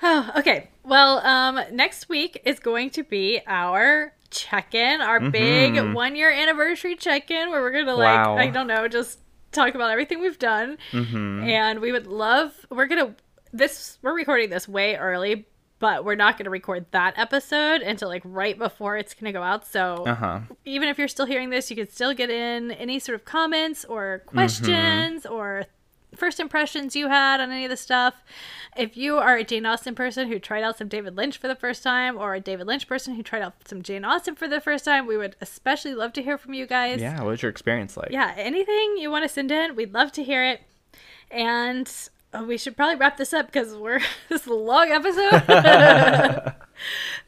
[0.03, 0.69] Oh, okay.
[0.85, 7.51] Well, um, next week is going to be our check-in, our big one-year anniversary check-in,
[7.51, 8.31] where we're gonna like, Mm-hmm.
[8.31, 8.37] Wow.
[8.39, 9.21] I don't know, just
[9.53, 11.45] talk about everything we've done, Mm-hmm.
[11.45, 12.53] and we would love.
[12.71, 13.15] We're gonna
[13.53, 13.99] this.
[14.03, 15.47] We're recording this way early,
[15.79, 19.67] but we're not gonna record that episode until like right before it's gonna go out.
[19.67, 23.15] So uh-huh even if you're still hearing this, you can still get in any sort
[23.15, 25.65] of comments or questions or
[26.15, 28.15] first impressions you had on any of the stuff.
[28.77, 31.55] If you are a Jane Austen person who tried out some David Lynch for the
[31.55, 34.61] first time, or a David Lynch person who tried out some Jane Austen for the
[34.61, 37.01] first time, we would especially love to hear from you guys.
[37.01, 40.11] yeah what was your experience like Yeah, anything you want to send in, we'd love
[40.13, 40.63] to hear it.
[41.31, 41.91] And
[42.37, 45.43] uh, we should probably wrap this up because we're this is a long episode.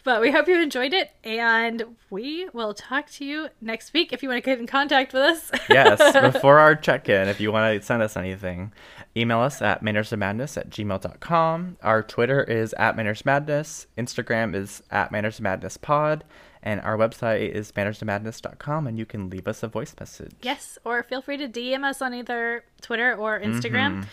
[0.04, 4.12] but we hope you enjoyed it, and we will talk to you next week.
[4.12, 5.98] If you want to get in contact with us, yes
[6.32, 8.72] before our check-in if you want to send us anything
[9.16, 16.22] email us at mannersofmadness at gmail.com our twitter is at mannersmadness instagram is at mannersofmadnesspod
[16.62, 21.02] and our website is mannersofmadness.com and you can leave us a voice message yes, or
[21.02, 24.06] feel free to DM us on either Twitter or Instagram.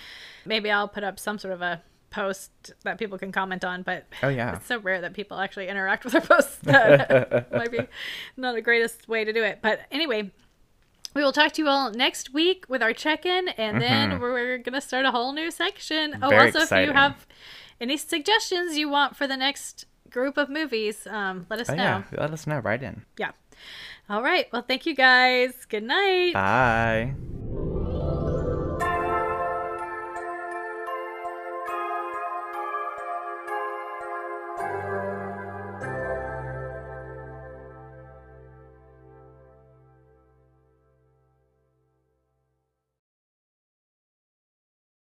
[0.45, 1.81] Maybe I'll put up some sort of a
[2.15, 5.67] post that people can comment on, but oh yeah it's so rare that people actually
[5.67, 7.80] interact with our posts that might be
[8.38, 9.59] not the greatest way to do it.
[9.61, 10.31] But anyway,
[11.13, 14.81] we will talk to you all next week with our check-in, and then we're gonna
[14.81, 16.15] start a whole new section.
[16.15, 16.30] Oh, Mm-hmm.
[16.30, 17.27] Very also, if you have
[17.81, 21.84] any suggestions you want for the next group of movies, um, let us oh know.
[21.84, 23.31] yeah let us know right in yeah.
[24.07, 24.47] All right.
[24.53, 25.65] Well, thank you guys.
[25.67, 26.34] Good night.
[26.34, 27.15] bye